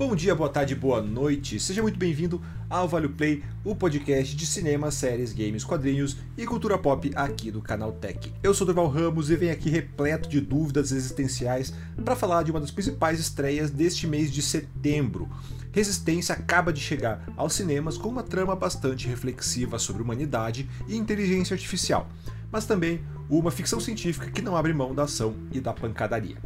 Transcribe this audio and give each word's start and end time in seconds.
Bom 0.00 0.16
dia, 0.16 0.34
boa 0.34 0.48
tarde, 0.48 0.74
boa 0.74 1.02
noite. 1.02 1.60
Seja 1.60 1.82
muito 1.82 1.98
bem-vindo 1.98 2.40
ao 2.70 2.88
Vale 2.88 3.06
Play, 3.06 3.44
o 3.62 3.76
podcast 3.76 4.34
de 4.34 4.46
cinema, 4.46 4.90
séries, 4.90 5.34
games, 5.34 5.62
quadrinhos 5.62 6.16
e 6.38 6.46
cultura 6.46 6.78
pop 6.78 7.12
aqui 7.14 7.50
do 7.50 7.60
canal 7.60 7.92
Tech. 7.92 8.32
Eu 8.42 8.54
sou 8.54 8.66
Durval 8.66 8.88
Ramos 8.88 9.28
e 9.28 9.36
venho 9.36 9.52
aqui 9.52 9.68
repleto 9.68 10.26
de 10.26 10.40
dúvidas 10.40 10.90
existenciais 10.90 11.74
para 12.02 12.16
falar 12.16 12.44
de 12.44 12.50
uma 12.50 12.60
das 12.60 12.70
principais 12.70 13.20
estreias 13.20 13.70
deste 13.70 14.06
mês 14.06 14.32
de 14.32 14.40
setembro. 14.40 15.28
Resistência 15.70 16.34
acaba 16.34 16.72
de 16.72 16.80
chegar 16.80 17.22
aos 17.36 17.52
cinemas 17.52 17.98
com 17.98 18.08
uma 18.08 18.22
trama 18.22 18.56
bastante 18.56 19.06
reflexiva 19.06 19.78
sobre 19.78 20.02
humanidade 20.02 20.66
e 20.88 20.96
inteligência 20.96 21.52
artificial, 21.52 22.08
mas 22.50 22.64
também 22.64 23.02
uma 23.28 23.50
ficção 23.50 23.78
científica 23.78 24.30
que 24.30 24.40
não 24.40 24.56
abre 24.56 24.72
mão 24.72 24.94
da 24.94 25.02
ação 25.02 25.34
e 25.52 25.60
da 25.60 25.74
pancadaria. 25.74 26.38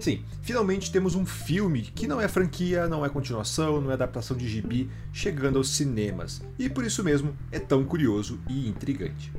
Sim, 0.00 0.22
finalmente 0.42 0.92
temos 0.92 1.14
um 1.14 1.24
filme 1.24 1.82
que 1.82 2.06
não 2.06 2.20
é 2.20 2.28
franquia, 2.28 2.86
não 2.88 3.04
é 3.04 3.08
continuação, 3.08 3.80
não 3.80 3.90
é 3.90 3.94
adaptação 3.94 4.36
de 4.36 4.48
gibi, 4.48 4.90
chegando 5.12 5.58
aos 5.58 5.70
cinemas. 5.70 6.42
E 6.58 6.68
por 6.68 6.84
isso 6.84 7.02
mesmo 7.02 7.34
é 7.50 7.58
tão 7.58 7.84
curioso 7.84 8.38
e 8.48 8.68
intrigante. 8.68 9.32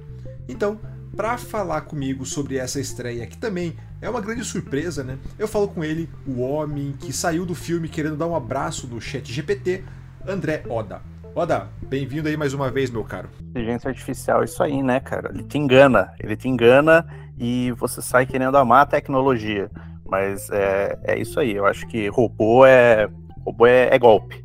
Então, 0.48 0.80
para 1.16 1.38
falar 1.38 1.82
comigo 1.82 2.26
sobre 2.26 2.58
essa 2.58 2.80
estreia, 2.80 3.26
que 3.26 3.38
também 3.38 3.76
é 4.02 4.10
uma 4.10 4.22
grande 4.22 4.44
surpresa, 4.44 5.04
né? 5.04 5.18
Eu 5.38 5.48
falo 5.48 5.68
com 5.68 5.84
ele, 5.84 6.10
o 6.26 6.42
homem 6.42 6.94
que 7.00 7.12
saiu 7.12 7.46
do 7.46 7.56
filme 7.56 7.90
querendo 7.90 8.16
dar 8.16 8.28
um 8.28 8.36
abraço 8.36 8.88
no 8.88 9.02
chat 9.02 9.32
GPT, 9.32 9.84
André 10.28 10.64
Oda. 10.70 11.02
Oda, 11.34 11.70
bem-vindo 11.88 12.28
aí 12.28 12.36
mais 12.36 12.54
uma 12.54 12.72
vez, 12.72 12.90
meu 12.90 13.04
caro. 13.04 13.30
Inteligência 13.50 13.90
artificial, 13.90 14.44
isso 14.44 14.62
aí, 14.62 14.82
né, 14.82 15.00
cara? 15.00 15.32
Ele 15.34 15.44
te 15.44 15.58
engana, 15.58 16.12
ele 16.20 16.36
te 16.36 16.48
engana 16.48 17.06
e 17.38 17.72
você 17.78 18.02
sai 18.02 18.26
querendo 18.26 18.58
amar 18.58 18.82
a 18.82 18.86
tecnologia. 18.86 19.70
Mas 20.10 20.50
é, 20.50 20.98
é 21.04 21.20
isso 21.20 21.40
aí. 21.40 21.56
Eu 21.56 21.66
acho 21.66 21.88
que 21.88 22.08
robô 22.08 22.66
é 22.66 23.10
robô 23.46 23.66
é, 23.66 23.94
é 23.94 24.00
golpe. 24.00 24.44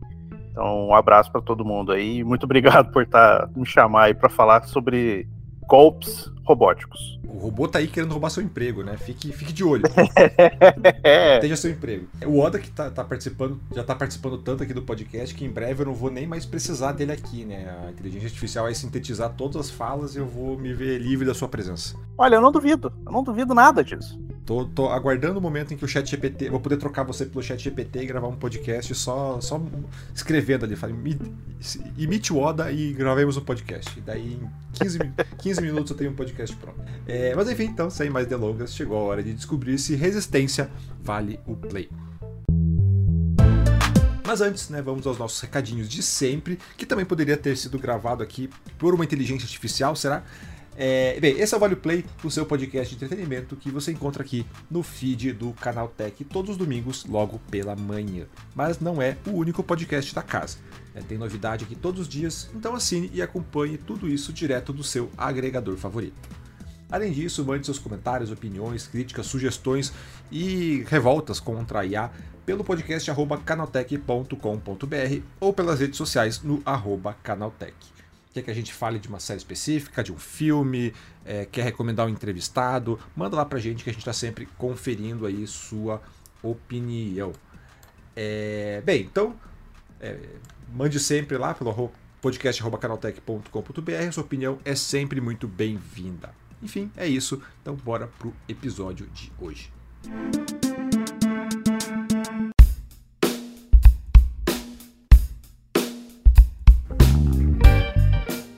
Então, 0.50 0.88
um 0.88 0.94
abraço 0.94 1.32
para 1.32 1.40
todo 1.40 1.64
mundo 1.64 1.92
aí. 1.92 2.22
Muito 2.22 2.44
obrigado 2.44 2.92
por 2.92 3.06
tá, 3.06 3.48
me 3.56 3.66
chamar 3.66 4.04
aí 4.04 4.14
para 4.14 4.28
falar 4.28 4.64
sobre 4.64 5.26
golpes 5.66 6.30
robóticos. 6.44 7.18
O 7.26 7.38
robô 7.38 7.66
tá 7.66 7.78
aí 7.78 7.88
querendo 7.88 8.10
roubar 8.12 8.28
seu 8.28 8.42
emprego, 8.42 8.82
né? 8.82 8.96
Fique, 8.98 9.32
fique 9.32 9.52
de 9.52 9.64
olho. 9.64 9.84
Esteja 11.36 11.56
seu 11.56 11.70
emprego. 11.70 12.06
O 12.26 12.38
Oda 12.38 12.58
que 12.58 12.70
tá, 12.70 12.90
tá, 12.90 13.02
participando, 13.02 13.58
já 13.74 13.82
tá 13.82 13.94
participando 13.94 14.36
tanto 14.38 14.62
aqui 14.62 14.74
do 14.74 14.82
podcast 14.82 15.34
que 15.34 15.44
em 15.44 15.50
breve 15.50 15.82
eu 15.82 15.86
não 15.86 15.94
vou 15.94 16.10
nem 16.10 16.26
mais 16.26 16.44
precisar 16.44 16.92
dele 16.92 17.12
aqui, 17.12 17.44
né? 17.44 17.74
A 17.86 17.90
inteligência 17.90 18.26
artificial 18.26 18.66
vai 18.66 18.74
sintetizar 18.74 19.30
todas 19.30 19.56
as 19.56 19.70
falas 19.70 20.14
e 20.14 20.18
eu 20.18 20.26
vou 20.26 20.58
me 20.58 20.74
ver 20.74 20.98
livre 20.98 21.26
da 21.26 21.32
sua 21.32 21.48
presença. 21.48 21.96
Olha, 22.18 22.34
eu 22.34 22.40
não 22.42 22.52
duvido. 22.52 22.92
Eu 23.06 23.12
não 23.12 23.22
duvido 23.22 23.54
nada 23.54 23.82
disso. 23.82 24.20
Tô, 24.44 24.64
tô, 24.64 24.88
aguardando 24.88 25.38
o 25.38 25.42
momento 25.42 25.72
em 25.72 25.76
que 25.76 25.84
o 25.84 25.88
chat 25.88 26.10
GPT. 26.10 26.50
Vou 26.50 26.58
poder 26.58 26.76
trocar 26.76 27.04
você 27.04 27.24
pelo 27.24 27.42
chat 27.42 27.62
GPT 27.62 28.02
e 28.02 28.06
gravar 28.06 28.26
um 28.26 28.34
podcast 28.34 28.92
só, 28.94 29.40
só 29.40 29.60
escrevendo 30.12 30.64
ali. 30.64 30.74
Fale, 30.74 30.94
imite 31.96 32.32
o 32.32 32.38
Oda 32.38 32.72
e 32.72 32.92
gravemos 32.92 33.36
um 33.36 33.40
podcast. 33.42 34.00
Daí 34.00 34.34
em 34.34 34.50
15, 34.72 34.98
15 35.38 35.62
minutos 35.62 35.90
eu 35.92 35.96
tenho 35.96 36.10
um 36.10 36.14
podcast 36.14 36.56
pronto. 36.56 36.80
É, 37.06 37.34
mas 37.36 37.48
enfim, 37.48 37.64
então, 37.64 37.88
sem 37.88 38.10
mais 38.10 38.26
delongas, 38.26 38.74
chegou 38.74 38.98
a 38.98 39.02
hora 39.02 39.22
de 39.22 39.32
descobrir 39.32 39.78
se 39.78 39.94
resistência 39.94 40.68
vale 41.00 41.38
o 41.46 41.54
play. 41.54 41.88
Mas 44.26 44.40
antes, 44.40 44.70
né, 44.70 44.80
vamos 44.80 45.06
aos 45.06 45.18
nossos 45.18 45.40
recadinhos 45.40 45.88
de 45.88 46.02
sempre, 46.02 46.58
que 46.76 46.86
também 46.86 47.04
poderia 47.04 47.36
ter 47.36 47.56
sido 47.56 47.78
gravado 47.78 48.22
aqui 48.22 48.48
por 48.78 48.94
uma 48.94 49.04
inteligência 49.04 49.44
artificial, 49.44 49.94
será? 49.94 50.22
É, 50.74 51.20
bem, 51.20 51.38
esse 51.38 51.52
é 51.52 51.56
o 51.56 51.60
Vale 51.60 51.76
Play, 51.76 52.04
o 52.24 52.30
seu 52.30 52.46
podcast 52.46 52.88
de 52.88 53.04
entretenimento 53.04 53.56
que 53.56 53.70
você 53.70 53.92
encontra 53.92 54.22
aqui 54.22 54.46
no 54.70 54.82
feed 54.82 55.32
do 55.32 55.52
Canal 55.52 55.88
Tech 55.88 56.24
todos 56.24 56.52
os 56.52 56.56
domingos, 56.56 57.04
logo 57.04 57.38
pela 57.50 57.76
manhã. 57.76 58.26
Mas 58.54 58.80
não 58.80 59.00
é 59.00 59.18
o 59.26 59.32
único 59.32 59.62
podcast 59.62 60.14
da 60.14 60.22
casa. 60.22 60.56
É, 60.94 61.00
tem 61.00 61.18
novidade 61.18 61.64
aqui 61.64 61.74
todos 61.74 62.00
os 62.00 62.08
dias, 62.08 62.48
então 62.54 62.74
assine 62.74 63.10
e 63.12 63.20
acompanhe 63.20 63.76
tudo 63.76 64.08
isso 64.08 64.32
direto 64.32 64.72
do 64.72 64.82
seu 64.82 65.10
agregador 65.16 65.76
favorito. 65.76 66.16
Além 66.90 67.12
disso, 67.12 67.44
mande 67.44 67.64
seus 67.64 67.78
comentários, 67.78 68.30
opiniões, 68.30 68.86
críticas, 68.86 69.26
sugestões 69.26 69.92
e 70.30 70.84
revoltas 70.88 71.40
contra 71.40 71.80
a 71.80 71.86
IA 71.86 72.10
pelo 72.44 72.64
podcast 72.64 73.10
canaltech.com.br 73.44 75.22
ou 75.40 75.52
pelas 75.52 75.80
redes 75.80 75.96
sociais 75.96 76.42
no 76.42 76.62
canaltech 77.22 77.74
quer 78.32 78.42
que 78.42 78.50
a 78.50 78.54
gente 78.54 78.72
fale 78.72 78.98
de 78.98 79.08
uma 79.08 79.20
série 79.20 79.38
específica, 79.38 80.02
de 80.02 80.12
um 80.12 80.18
filme, 80.18 80.92
é, 81.24 81.44
quer 81.44 81.62
recomendar 81.62 82.06
um 82.06 82.08
entrevistado, 82.08 82.98
manda 83.14 83.36
lá 83.36 83.44
pra 83.44 83.58
gente 83.58 83.84
que 83.84 83.90
a 83.90 83.92
gente 83.92 84.00
está 84.02 84.12
sempre 84.12 84.48
conferindo 84.58 85.26
aí 85.26 85.46
sua 85.46 86.02
opinião. 86.42 87.32
É, 88.16 88.82
bem, 88.84 89.02
então 89.02 89.36
é, 90.00 90.18
mande 90.72 90.98
sempre 90.98 91.36
lá 91.36 91.54
pelo 91.54 91.92
podcast.canaltech.com.br, 92.20 94.12
sua 94.12 94.22
opinião 94.22 94.58
é 94.64 94.74
sempre 94.74 95.20
muito 95.20 95.46
bem-vinda. 95.46 96.34
Enfim, 96.62 96.90
é 96.96 97.06
isso, 97.06 97.42
então 97.60 97.74
bora 97.74 98.08
pro 98.18 98.32
episódio 98.48 99.06
de 99.08 99.32
hoje. 99.38 99.72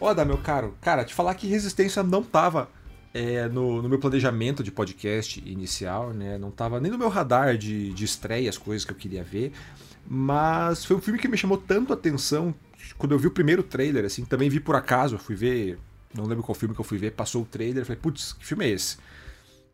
Oda, 0.04 0.22
meu 0.22 0.37
caro, 0.37 0.76
cara, 0.82 1.03
te 1.03 1.15
falar 1.15 1.34
que 1.34 1.47
Resistência 1.47 2.03
não 2.03 2.22
tava 2.22 2.69
é, 3.15 3.48
no, 3.48 3.81
no, 3.81 3.88
meu 3.88 3.98
planejamento 3.98 4.62
de 4.62 4.70
podcast 4.70 5.42
inicial, 5.47 6.12
né? 6.12 6.37
Não 6.37 6.50
tava 6.50 6.78
nem 6.78 6.92
no 6.92 6.98
meu 6.98 7.09
radar 7.09 7.56
de, 7.56 7.91
de 7.94 8.04
estreia, 8.04 8.50
as 8.50 8.59
coisas 8.59 8.84
que 8.84 8.93
eu 8.93 8.97
queria 8.98 9.25
ver. 9.25 9.50
Mas 10.06 10.84
foi 10.84 10.94
um 10.94 11.00
filme 11.00 11.19
que 11.19 11.26
me 11.26 11.38
chamou 11.38 11.56
tanto 11.56 11.91
a 11.91 11.97
atenção 11.97 12.54
quando 12.98 13.12
eu 13.12 13.19
vi 13.19 13.28
o 13.28 13.31
primeiro 13.31 13.62
trailer, 13.62 14.04
assim, 14.04 14.26
também 14.26 14.50
vi 14.50 14.60
por 14.60 14.76
acaso, 14.76 15.16
fui 15.16 15.34
ver, 15.34 15.78
não 16.14 16.26
lembro 16.26 16.44
qual 16.44 16.54
filme 16.54 16.75
que 16.75 16.81
eu 16.82 16.84
fui 16.84 16.98
ver, 16.98 17.12
passou 17.12 17.41
o 17.41 17.47
trailer, 17.47 17.87
falei, 17.87 17.98
putz, 17.98 18.34
que 18.34 18.44
filme 18.44 18.66
é 18.66 18.69
esse? 18.69 18.98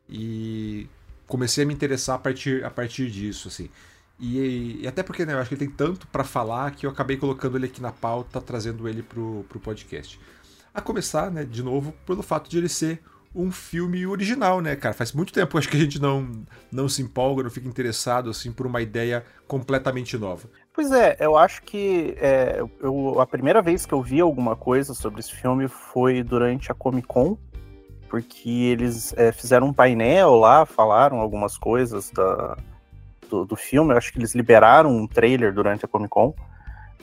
E 0.09 0.87
comecei 1.27 1.65
a 1.65 1.67
me 1.67 1.75
interessar 1.75 2.15
a 2.15 2.19
partir, 2.21 2.65
a 2.65 2.71
partir 2.71 3.11
disso, 3.11 3.49
assim. 3.49 3.69
E, 4.21 4.83
e, 4.83 4.87
até 4.87 5.03
porque 5.03 5.25
né, 5.25 5.33
eu 5.33 5.39
acho 5.39 5.49
que 5.49 5.55
ele 5.55 5.67
tem 5.67 5.75
tanto 5.75 6.07
para 6.09 6.23
falar 6.23 6.71
que 6.73 6.85
eu 6.85 6.91
acabei 6.91 7.17
colocando 7.17 7.57
ele 7.57 7.67
aqui 7.67 7.81
na 7.81 7.91
pauta, 7.91 8.41
trazendo 8.41 8.87
ele 8.87 9.03
pro, 9.03 9.45
pro 9.49 9.59
podcast. 9.59 10.21
A 10.75 10.81
começar, 10.81 11.31
né, 11.31 11.43
de 11.45 11.63
novo, 11.63 11.93
pelo 12.07 12.23
fato 12.23 12.49
de 12.49 12.59
ele 12.59 12.69
ser 12.69 13.03
um 13.35 13.51
filme 13.51 14.07
original, 14.07 14.61
né, 14.61 14.77
cara? 14.77 14.93
Faz 14.93 15.13
muito 15.13 15.33
tempo 15.33 15.57
acho 15.57 15.69
que 15.69 15.77
a 15.77 15.81
gente 15.81 16.01
não, 16.01 16.45
não 16.71 16.89
se 16.89 17.01
empolga, 17.01 17.45
não 17.45 17.51
fica 17.51 17.69
interessado 17.69 18.29
assim 18.29 18.53
por 18.53 18.67
uma 18.67 18.83
ideia 18.83 19.25
completamente 19.47 20.19
nova. 20.19 20.49
Pois 20.73 20.91
é, 20.93 21.17
eu 21.19 21.37
acho 21.37 21.63
que 21.63 22.15
é, 22.19 22.61
eu, 22.81 23.21
a 23.21 23.27
primeira 23.27 23.63
vez 23.63 23.87
que 23.87 23.93
eu 23.93 24.03
vi 24.03 24.21
alguma 24.21 24.55
coisa 24.57 24.95
sobre 24.95 25.21
esse 25.21 25.35
filme 25.35 25.69
foi 25.69 26.23
durante 26.23 26.71
a 26.71 26.75
Comic 26.75 27.07
Con, 27.07 27.39
porque 28.09 28.51
eles 28.51 29.15
é, 29.17 29.33
fizeram 29.33 29.69
um 29.69 29.73
painel 29.73 30.35
lá, 30.35 30.67
falaram 30.67 31.21
algumas 31.21 31.57
coisas 31.57 32.11
da, 32.11 32.57
do, 33.31 33.45
do 33.45 33.57
filme. 33.57 33.93
Eu 33.93 33.99
acho 33.99 34.13
que 34.13 34.19
eles 34.19 34.35
liberaram 34.35 34.91
um 34.91 35.07
trailer 35.07 35.55
durante 35.55 35.85
a 35.85 35.89
Comic 35.89 36.11
Con. 36.11 36.35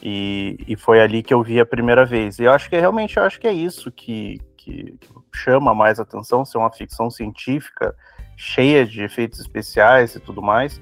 E, 0.04 0.58
e 0.68 0.76
foi 0.76 1.02
ali 1.02 1.24
que 1.24 1.34
eu 1.34 1.42
vi 1.42 1.60
a 1.60 1.66
primeira 1.66 2.06
vez. 2.06 2.38
E 2.38 2.44
eu 2.44 2.52
acho 2.52 2.70
que 2.70 2.78
realmente 2.78 3.18
eu 3.18 3.24
acho 3.24 3.40
que 3.40 3.48
é 3.48 3.54
isso 3.54 3.92
que, 3.92 4.40
que, 4.56 4.96
que 5.00 5.10
chama 5.34 5.74
mais 5.74 6.00
atenção, 6.00 6.46
ser 6.46 6.60
uma 6.60 6.72
ficção 6.72 7.10
científica 7.10 7.96
cheia 8.38 8.86
de 8.86 9.02
efeitos 9.02 9.40
especiais 9.40 10.16
e 10.16 10.20
tudo 10.20 10.44
mais, 10.44 10.80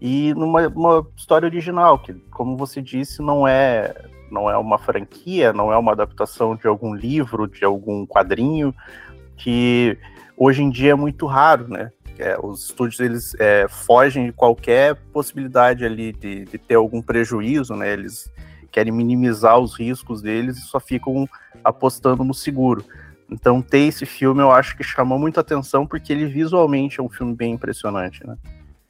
e 0.00 0.34
numa 0.34 1.06
história 1.16 1.46
original, 1.46 1.98
que, 1.98 2.12
como 2.30 2.56
você 2.56 2.82
disse, 2.82 3.20
não 3.22 3.48
é 3.48 3.94
não 4.30 4.50
é 4.50 4.58
uma 4.58 4.76
franquia, 4.76 5.54
não 5.54 5.72
é 5.72 5.78
uma 5.78 5.92
adaptação 5.92 6.54
de 6.54 6.66
algum 6.66 6.94
livro, 6.94 7.48
de 7.48 7.64
algum 7.64 8.06
quadrinho, 8.06 8.74
que 9.38 9.96
hoje 10.36 10.62
em 10.62 10.68
dia 10.68 10.92
é 10.92 10.94
muito 10.94 11.24
raro, 11.24 11.66
né? 11.66 11.90
É, 12.18 12.36
os 12.42 12.64
estúdios 12.64 13.00
eles 13.00 13.34
é, 13.38 13.66
fogem 13.68 14.26
de 14.26 14.32
qualquer 14.32 14.96
possibilidade 15.12 15.84
ali 15.84 16.12
de, 16.12 16.44
de, 16.44 16.58
ter 16.58 16.74
algum 16.74 17.00
prejuízo, 17.00 17.74
né? 17.74 17.92
Eles 17.92 18.30
querem 18.72 18.92
minimizar 18.92 19.58
os 19.58 19.78
riscos 19.78 20.20
deles 20.20 20.58
e 20.58 20.62
só 20.62 20.80
ficam 20.80 21.28
apostando 21.62 22.24
no 22.24 22.34
seguro. 22.34 22.84
Então 23.30 23.62
ter 23.62 23.80
esse 23.80 24.04
filme 24.04 24.42
eu 24.42 24.50
acho 24.50 24.76
que 24.76 24.82
chamou 24.82 25.18
muita 25.18 25.40
atenção 25.40 25.86
porque 25.86 26.12
ele 26.12 26.26
visualmente 26.26 26.98
é 26.98 27.02
um 27.02 27.08
filme 27.08 27.34
bem 27.34 27.54
impressionante, 27.54 28.26
né? 28.26 28.36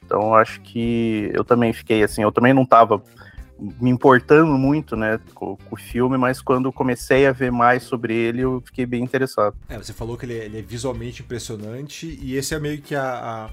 Então 0.03 0.33
acho 0.33 0.59
que 0.61 1.29
eu 1.33 1.43
também 1.43 1.71
fiquei 1.71 2.01
assim, 2.01 2.23
eu 2.23 2.31
também 2.31 2.53
não 2.53 2.63
estava 2.63 3.01
me 3.59 3.89
importando 3.89 4.57
muito, 4.57 4.95
né, 4.95 5.19
com, 5.33 5.57
com, 5.57 5.75
o 5.75 5.77
filme, 5.77 6.17
mas 6.17 6.41
quando 6.41 6.71
comecei 6.71 7.27
a 7.27 7.31
ver 7.31 7.51
mais 7.51 7.83
sobre 7.83 8.15
ele, 8.15 8.41
eu 8.41 8.61
fiquei 8.65 8.85
bem 8.85 9.03
interessado. 9.03 9.55
É, 9.67 9.77
você 9.77 9.91
falou 9.91 10.17
que 10.17 10.25
ele 10.25 10.37
é, 10.37 10.45
ele 10.45 10.59
é 10.59 10.61
visualmente 10.61 11.21
impressionante 11.21 12.17
e 12.21 12.35
esse 12.35 12.55
é 12.55 12.59
meio 12.59 12.81
que 12.81 12.95
a, 12.95 13.03
a, 13.03 13.49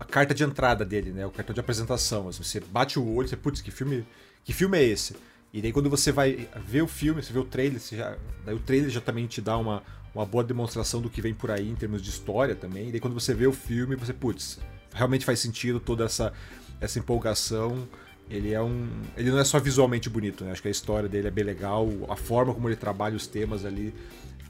a, 0.00 0.04
carta 0.04 0.34
de 0.34 0.44
entrada 0.44 0.84
dele, 0.84 1.10
né, 1.10 1.26
o 1.26 1.30
cartão 1.30 1.54
de 1.54 1.60
apresentação. 1.60 2.28
Assim, 2.28 2.42
você 2.42 2.60
bate 2.60 2.98
o 2.98 3.14
olho, 3.14 3.28
você, 3.28 3.36
putz, 3.36 3.60
que 3.60 3.70
filme, 3.70 4.06
que 4.44 4.52
filme 4.52 4.78
é 4.78 4.84
esse? 4.84 5.16
E 5.52 5.62
daí 5.62 5.72
quando 5.72 5.88
você 5.88 6.12
vai 6.12 6.48
ver 6.66 6.82
o 6.82 6.86
filme, 6.88 7.22
você 7.22 7.32
vê 7.32 7.38
o 7.38 7.44
trailer, 7.44 7.80
já, 7.80 8.16
daí 8.44 8.54
o 8.54 8.60
trailer 8.60 8.90
já 8.90 9.00
também 9.00 9.26
te 9.26 9.40
dá 9.40 9.56
uma, 9.56 9.82
uma 10.14 10.26
boa 10.26 10.44
demonstração 10.44 11.00
do 11.00 11.08
que 11.08 11.22
vem 11.22 11.32
por 11.32 11.50
aí 11.50 11.70
em 11.70 11.74
termos 11.74 12.02
de 12.02 12.10
história 12.10 12.54
também. 12.54 12.88
E 12.88 12.90
daí 12.90 13.00
quando 13.00 13.14
você 13.14 13.32
vê 13.32 13.46
o 13.46 13.52
filme, 13.52 13.96
você, 13.96 14.12
putz, 14.12 14.58
realmente 14.92 15.24
faz 15.24 15.40
sentido 15.40 15.80
toda 15.80 16.04
essa, 16.04 16.32
essa 16.78 16.98
empolgação 16.98 17.88
ele 18.28 18.52
é 18.52 18.60
um. 18.60 18.88
Ele 19.16 19.30
não 19.30 19.38
é 19.38 19.44
só 19.44 19.58
visualmente 19.58 20.10
bonito, 20.10 20.44
né? 20.44 20.52
Acho 20.52 20.62
que 20.62 20.68
a 20.68 20.70
história 20.70 21.08
dele 21.08 21.28
é 21.28 21.30
bem 21.30 21.44
legal, 21.44 21.88
a 22.08 22.16
forma 22.16 22.52
como 22.52 22.68
ele 22.68 22.76
trabalha 22.76 23.16
os 23.16 23.26
temas 23.26 23.64
ali 23.64 23.94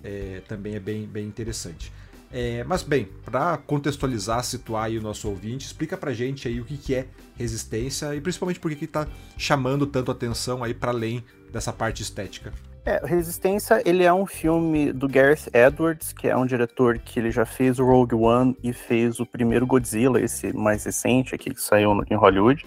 é, 0.03 0.43
também 0.49 0.75
é 0.75 0.81
bem, 0.81 1.07
bem 1.07 1.27
interessante. 1.27 1.93
É, 2.33 2.65
mas 2.65 2.83
bem, 2.83 3.09
para 3.25 3.57
contextualizar, 3.57 4.43
situar 4.45 4.91
o 4.91 5.01
nosso 5.01 5.29
ouvinte, 5.29 5.67
explica 5.67 5.97
pra 5.97 6.13
gente 6.13 6.49
aí 6.49 6.61
o 6.61 6.65
que, 6.65 6.77
que 6.77 6.95
é 6.95 7.07
resistência 7.39 8.15
e 8.15 8.21
principalmente 8.21 8.59
por 8.59 8.75
que 8.75 8.85
está 8.85 9.07
chamando 9.39 9.87
tanto 9.87 10.11
atenção 10.11 10.65
aí 10.65 10.75
para 10.75 10.91
além 10.91 11.25
dessa 11.53 11.73
parte 11.73 12.03
estética. 12.03 12.53
É, 12.85 13.05
Resistência, 13.05 13.83
ele 13.85 14.05
é 14.05 14.13
um 14.13 14.27
filme 14.27 14.93
do 14.93 15.09
Gareth 15.09 15.49
Edwards, 15.53 16.13
que 16.13 16.29
é 16.29 16.37
um 16.37 16.47
diretor 16.47 17.01
que 17.01 17.19
ele 17.19 17.33
já 17.33 17.45
fez 17.45 17.81
o 17.81 17.85
Rogue 17.85 18.15
One 18.15 18.57
e 18.63 18.73
fez 18.73 19.19
o 19.19 19.27
primeiro 19.27 19.67
Godzilla, 19.67 20.21
esse 20.21 20.53
mais 20.53 20.85
recente 20.85 21.35
aqui 21.35 21.51
que 21.53 21.61
saiu 21.61 21.91
em 22.09 22.15
Hollywood. 22.15 22.65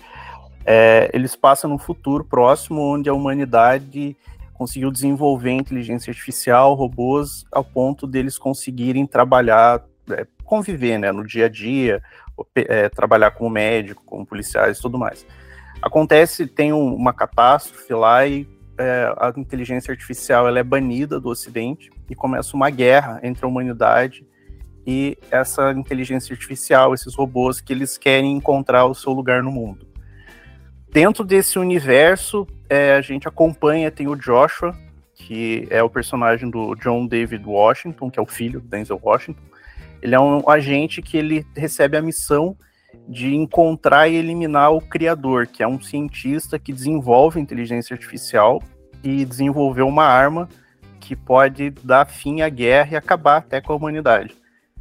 É, 0.66 1.10
eles 1.14 1.36
passam 1.36 1.70
num 1.70 1.78
futuro 1.78 2.24
próximo 2.24 2.82
onde 2.82 3.10
a 3.10 3.14
humanidade 3.14 4.16
conseguiu 4.54 4.92
desenvolver 4.92 5.52
inteligência 5.52 6.12
artificial, 6.12 6.74
robôs, 6.74 7.46
ao 7.52 7.64
ponto 7.64 8.06
deles 8.06 8.38
conseguirem 8.38 9.08
trabalhar, 9.08 9.82
é, 10.12 10.28
conviver 10.44 10.98
né, 10.98 11.12
no 11.12 11.26
dia 11.26 11.46
a 11.46 11.50
dia, 11.50 12.04
é, 12.56 12.90
trabalhar 12.90 13.32
como 13.32 13.50
médico, 13.50 14.04
como 14.06 14.26
policiais 14.26 14.78
e 14.78 14.82
tudo 14.82 14.98
mais. 14.98 15.26
Acontece, 15.82 16.46
tem 16.46 16.74
um, 16.74 16.94
uma 16.94 17.14
catástrofe 17.14 17.94
lá 17.94 18.28
e 18.28 18.46
é, 18.78 19.14
a 19.18 19.34
inteligência 19.38 19.92
artificial 19.92 20.48
ela 20.48 20.60
é 20.60 20.64
banida 20.64 21.20
do 21.20 21.30
Ocidente 21.30 21.90
e 22.10 22.16
começa 22.16 22.56
uma 22.56 22.70
guerra 22.70 23.20
entre 23.24 23.46
a 23.46 23.48
humanidade 23.48 24.26
e 24.86 25.18
essa 25.30 25.72
inteligência 25.72 26.34
artificial, 26.34 26.94
esses 26.94 27.14
robôs 27.16 27.62
que 27.62 27.72
eles 27.72 27.98
querem 27.98 28.36
encontrar 28.36 28.86
o 28.86 28.94
seu 28.96 29.14
lugar 29.14 29.44
no 29.44 29.52
mundo. 29.52 29.89
Dentro 30.92 31.24
desse 31.24 31.60
universo, 31.60 32.48
é, 32.68 32.94
a 32.94 33.02
gente 33.02 33.28
acompanha, 33.28 33.92
tem 33.92 34.08
o 34.08 34.16
Joshua, 34.16 34.76
que 35.14 35.68
é 35.70 35.84
o 35.84 35.90
personagem 35.90 36.50
do 36.50 36.74
John 36.76 37.06
David 37.06 37.46
Washington, 37.46 38.10
que 38.10 38.18
é 38.18 38.22
o 38.22 38.26
filho 38.26 38.60
do 38.60 38.68
Denzel 38.68 39.00
Washington. 39.02 39.42
Ele 40.02 40.16
é 40.16 40.20
um 40.20 40.50
agente 40.50 41.02
que 41.02 41.18
ele 41.18 41.46
recebe 41.56 41.98
a 41.98 42.02
missão 42.02 42.56
de 43.08 43.36
encontrar 43.36 44.08
e 44.08 44.16
eliminar 44.16 44.74
o 44.74 44.82
criador, 44.82 45.46
que 45.46 45.62
é 45.62 45.68
um 45.68 45.80
cientista 45.80 46.58
que 46.58 46.74
desenvolve 46.74 47.40
inteligência 47.40 47.94
artificial 47.94 48.64
e 49.04 49.26
desenvolveu 49.26 49.88
uma 49.88 50.06
arma 50.06 50.50
que 51.00 51.16
pode 51.16 51.70
dar 51.84 52.06
fim 52.06 52.42
à 52.42 52.50
guerra 52.50 52.94
e 52.94 52.96
acabar 52.96 53.38
até 53.38 53.62
com 53.62 53.74
a 53.74 53.76
humanidade. 53.76 54.36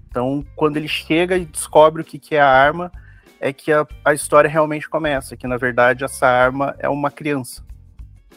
Então, 0.08 0.44
quando 0.56 0.76
ele 0.76 0.88
chega 0.88 1.36
e 1.36 1.44
descobre 1.44 2.00
o 2.00 2.04
que, 2.04 2.18
que 2.18 2.34
é 2.34 2.40
a 2.40 2.48
arma, 2.48 2.90
é 3.40 3.52
que 3.52 3.72
a, 3.72 3.86
a 4.04 4.12
história 4.12 4.48
realmente 4.48 4.88
começa, 4.88 5.36
que 5.36 5.46
na 5.46 5.56
verdade 5.56 6.04
essa 6.04 6.26
arma 6.26 6.74
é 6.78 6.88
uma 6.88 7.10
criança. 7.10 7.64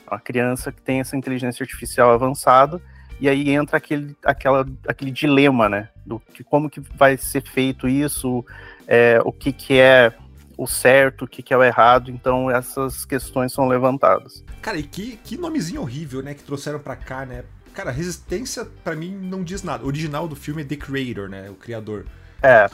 Uma 0.09 0.19
criança 0.19 0.71
que 0.71 0.81
tem 0.81 0.99
essa 0.99 1.15
inteligência 1.15 1.63
artificial 1.63 2.11
avançada, 2.11 2.81
e 3.19 3.29
aí 3.29 3.51
entra 3.51 3.77
aquele, 3.77 4.15
aquela, 4.25 4.67
aquele 4.87 5.11
dilema, 5.11 5.69
né? 5.69 5.89
Do 6.05 6.19
que, 6.19 6.43
como 6.43 6.69
que 6.69 6.79
vai 6.79 7.17
ser 7.17 7.43
feito 7.43 7.87
isso, 7.87 8.43
é, 8.87 9.19
o 9.23 9.31
que, 9.31 9.53
que 9.53 9.79
é 9.79 10.11
o 10.57 10.67
certo, 10.67 11.25
o 11.25 11.27
que, 11.27 11.41
que 11.41 11.53
é 11.53 11.57
o 11.57 11.63
errado, 11.63 12.11
então 12.11 12.49
essas 12.49 13.05
questões 13.05 13.51
são 13.53 13.67
levantadas. 13.67 14.43
Cara, 14.61 14.77
e 14.77 14.83
que, 14.83 15.17
que 15.17 15.37
nomezinho 15.37 15.81
horrível, 15.81 16.21
né, 16.21 16.33
que 16.33 16.43
trouxeram 16.43 16.79
para 16.79 16.95
cá, 16.95 17.25
né? 17.25 17.43
Cara, 17.73 17.89
Resistência 17.89 18.65
para 18.83 18.95
mim 18.95 19.11
não 19.11 19.43
diz 19.43 19.63
nada. 19.63 19.83
O 19.83 19.87
original 19.87 20.27
do 20.27 20.35
filme 20.35 20.61
é 20.61 20.65
The 20.65 20.75
Creator, 20.75 21.29
né, 21.29 21.49
o 21.49 21.55
criador. 21.55 22.05
É. 22.43 22.69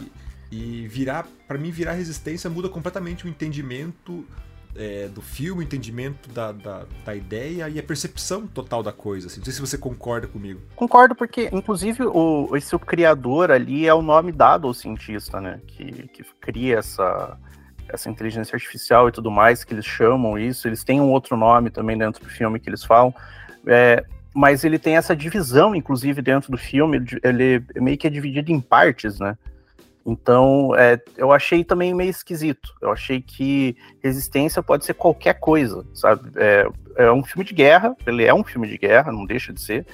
E 0.52 0.88
virar, 0.88 1.28
para 1.48 1.58
mim, 1.58 1.72
virar 1.72 1.94
resistência 1.94 2.50
muda 2.50 2.70
completamente 2.70 3.26
o 3.26 3.30
entendimento 3.30 4.26
é, 4.78 5.08
do 5.08 5.22
filme, 5.22 5.62
o 5.62 5.64
entendimento 5.64 6.30
da, 6.30 6.52
da, 6.52 6.86
da, 7.04 7.16
ideia 7.16 7.68
e 7.68 7.80
a 7.80 7.84
percepção 7.84 8.46
total 8.46 8.84
da 8.84 8.92
coisa. 8.92 9.28
Assim. 9.28 9.40
Não 9.40 9.46
sei 9.46 9.54
se 9.54 9.60
você 9.60 9.78
concorda 9.78 10.28
comigo. 10.28 10.62
Concordo, 10.76 11.16
porque, 11.16 11.50
inclusive, 11.52 12.04
o, 12.04 12.56
esse 12.56 12.76
o 12.76 12.80
criador 12.80 13.52
ali 13.52 13.88
é 13.88 13.94
o 13.94 14.02
nome 14.02 14.32
dado 14.32 14.68
ao 14.68 14.74
cientista, 14.74 15.42
né? 15.42 15.60
Que, 15.68 16.08
que 16.10 16.24
cria 16.40 16.78
essa, 16.78 17.38
essa 17.90 18.10
inteligência 18.10 18.56
artificial 18.56 19.10
e 19.10 19.12
tudo 19.12 19.32
mais, 19.32 19.64
que 19.64 19.74
eles 19.74 19.86
chamam 19.86 20.38
isso. 20.38 20.68
Eles 20.68 20.84
têm 20.84 21.02
um 21.02 21.12
outro 21.12 21.36
nome 21.36 21.72
também 21.72 21.98
dentro 21.98 22.24
do 22.24 22.30
filme 22.30 22.60
que 22.60 22.70
eles 22.70 22.84
falam. 22.84 23.14
É, 23.66 24.06
mas 24.34 24.64
ele 24.64 24.78
tem 24.78 24.96
essa 24.96 25.16
divisão, 25.16 25.74
inclusive, 25.74 26.22
dentro 26.22 26.52
do 26.52 26.58
filme. 26.58 27.04
Ele 27.24 27.64
meio 27.76 27.98
que 27.98 28.06
é 28.06 28.10
dividido 28.10 28.52
em 28.52 28.62
partes, 28.62 29.20
né? 29.20 29.36
Então, 30.08 30.74
é, 30.74 30.98
eu 31.18 31.34
achei 31.34 31.66
também 31.66 31.94
meio 31.94 32.10
esquisito. 32.10 32.74
Eu 32.82 32.92
achei 32.92 33.22
que 33.22 33.76
Resistência 34.02 34.64
pode 34.64 34.86
ser 34.86 34.94
qualquer 34.94 35.34
coisa, 35.34 35.86
sabe? 35.94 36.32
É, 36.38 36.66
é, 36.96 37.12
um 37.12 37.22
filme 37.22 37.44
de 37.44 37.54
guerra, 37.54 37.94
ele 38.08 38.24
é 38.24 38.34
um 38.34 38.44
filme 38.44 38.70
de 38.70 38.78
guerra, 38.78 39.12
não 39.12 39.26
deixa 39.26 39.52
de 39.52 39.62
ser, 39.62 39.86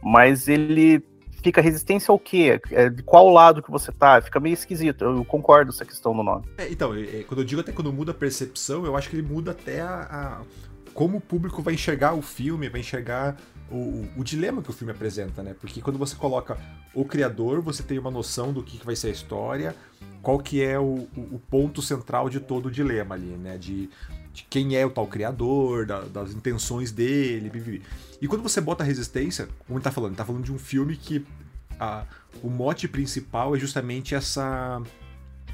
mas 0.00 0.46
ele 0.46 1.02
fica 1.42 1.60
resistência 1.60 2.12
ao 2.12 2.18
quê? 2.18 2.60
É, 2.70 2.88
de 2.88 3.02
qual 3.02 3.28
lado 3.28 3.60
que 3.60 3.70
você 3.70 3.90
tá? 3.90 4.20
Fica 4.20 4.38
meio 4.38 4.54
esquisito. 4.54 5.04
Eu 5.04 5.24
concordo 5.24 5.72
com 5.72 5.76
essa 5.76 5.84
questão 5.84 6.14
do 6.14 6.22
nome. 6.22 6.44
É, 6.58 6.68
então, 6.70 6.94
é, 6.94 7.24
quando 7.26 7.40
eu 7.40 7.44
digo 7.44 7.60
até 7.60 7.72
quando 7.72 7.92
muda 7.92 8.12
a 8.12 8.14
percepção, 8.14 8.86
eu 8.86 8.96
acho 8.96 9.10
que 9.10 9.16
ele 9.16 9.26
muda 9.26 9.50
até 9.50 9.80
a, 9.80 10.06
a 10.10 10.40
como 10.94 11.18
o 11.18 11.20
público 11.20 11.60
vai 11.60 11.74
enxergar 11.74 12.14
o 12.14 12.22
filme, 12.22 12.68
vai 12.68 12.80
enxergar 12.80 13.36
o, 13.70 14.06
o, 14.16 14.24
dilema 14.24 14.62
que 14.62 14.70
o 14.70 14.72
filme 14.72 14.92
apresenta, 14.92 15.42
né? 15.42 15.54
Porque 15.58 15.80
quando 15.80 15.98
você 15.98 16.14
coloca 16.14 16.56
o 16.94 17.04
criador, 17.04 17.60
você 17.60 17.82
tem 17.82 17.98
uma 17.98 18.10
noção 18.10 18.52
do 18.52 18.62
que, 18.62 18.78
que 18.78 18.86
vai 18.86 18.94
ser 18.94 19.08
a 19.08 19.10
história, 19.10 19.74
qual 20.22 20.38
que 20.38 20.62
é 20.62 20.78
o, 20.78 21.08
o, 21.16 21.40
ponto 21.50 21.82
central 21.82 22.28
de 22.28 22.38
todo 22.38 22.66
o 22.66 22.70
dilema 22.70 23.14
ali, 23.14 23.36
né? 23.36 23.58
De, 23.58 23.90
de 24.32 24.44
quem 24.48 24.76
é 24.76 24.86
o 24.86 24.90
tal 24.90 25.06
criador, 25.06 25.84
da, 25.84 26.02
das 26.02 26.32
intenções 26.32 26.92
dele, 26.92 27.50
bibi. 27.50 27.82
E 28.20 28.28
quando 28.28 28.42
você 28.42 28.60
bota 28.60 28.84
a 28.84 28.86
resistência, 28.86 29.48
como 29.66 29.78
ele 29.78 29.84
tá 29.84 29.90
falando, 29.90 30.10
ele 30.10 30.18
tá 30.18 30.24
falando 30.24 30.44
de 30.44 30.52
um 30.52 30.58
filme 30.58 30.96
que 30.96 31.26
a, 31.78 32.04
o 32.42 32.48
mote 32.48 32.86
principal 32.86 33.56
é 33.56 33.58
justamente 33.58 34.14
essa 34.14 34.80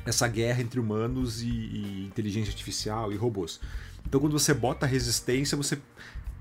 essa 0.04 0.26
guerra 0.26 0.60
entre 0.60 0.80
humanos 0.80 1.42
e, 1.42 1.48
e 1.48 2.06
inteligência 2.06 2.50
artificial 2.50 3.12
e 3.12 3.16
robôs. 3.16 3.60
Então 4.04 4.20
quando 4.20 4.32
você 4.32 4.52
bota 4.52 4.84
a 4.84 4.88
resistência, 4.88 5.56
você 5.56 5.78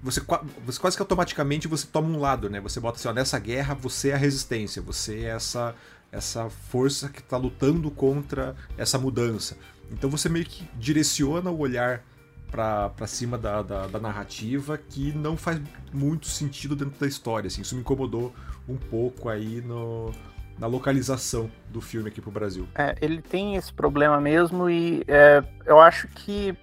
você, 0.02 0.22
você 0.66 0.80
quase 0.80 0.96
que 0.96 1.02
automaticamente 1.02 1.68
você 1.68 1.86
toma 1.86 2.10
um 2.10 2.20
lado, 2.20 2.50
né? 2.50 2.60
Você 2.60 2.80
bota 2.80 2.98
assim, 2.98 3.08
ó, 3.08 3.14
nessa 3.14 3.38
guerra 3.38 3.76
você 3.76 4.10
é 4.10 4.14
a 4.14 4.18
resistência, 4.18 4.82
você 4.82 5.26
é 5.26 5.30
essa, 5.30 5.76
essa 6.12 6.50
força 6.50 7.10
que 7.10 7.20
está 7.20 7.38
lutando 7.38 7.90
contra 7.92 8.56
essa 8.78 8.98
mudança. 8.98 9.58
Então 9.92 10.10
você 10.10 10.28
meio 10.28 10.46
que 10.46 10.68
direciona 10.76 11.52
o 11.52 11.60
olhar 11.60 12.04
para 12.50 13.08
cima 13.08 13.38
da, 13.38 13.62
da, 13.62 13.88
da, 13.88 14.00
narrativa 14.00 14.78
que 14.78 15.14
não 15.14 15.38
faz 15.38 15.62
muito 15.94 16.28
sentido 16.28 16.76
dentro 16.76 17.00
da 17.00 17.08
história. 17.08 17.48
Assim. 17.48 17.62
Isso 17.62 17.76
me 17.76 17.82
incomodou 17.82 18.34
um 18.68 18.76
pouco 18.76 19.30
aí 19.30 19.62
no, 19.62 20.12
na 20.60 20.68
localização 20.68 21.50
do 21.70 21.80
filme 21.80 22.10
aqui 22.10 22.22
pro 22.22 22.30
Brasil. 22.30 22.68
É, 22.76 22.96
ele 23.02 23.22
tem 23.22 23.56
esse 23.56 23.72
problema 23.72 24.20
mesmo 24.20 24.70
e 24.70 25.04
é, 25.08 25.42
eu 25.66 25.80
acho 25.80 26.10
que 26.10 26.56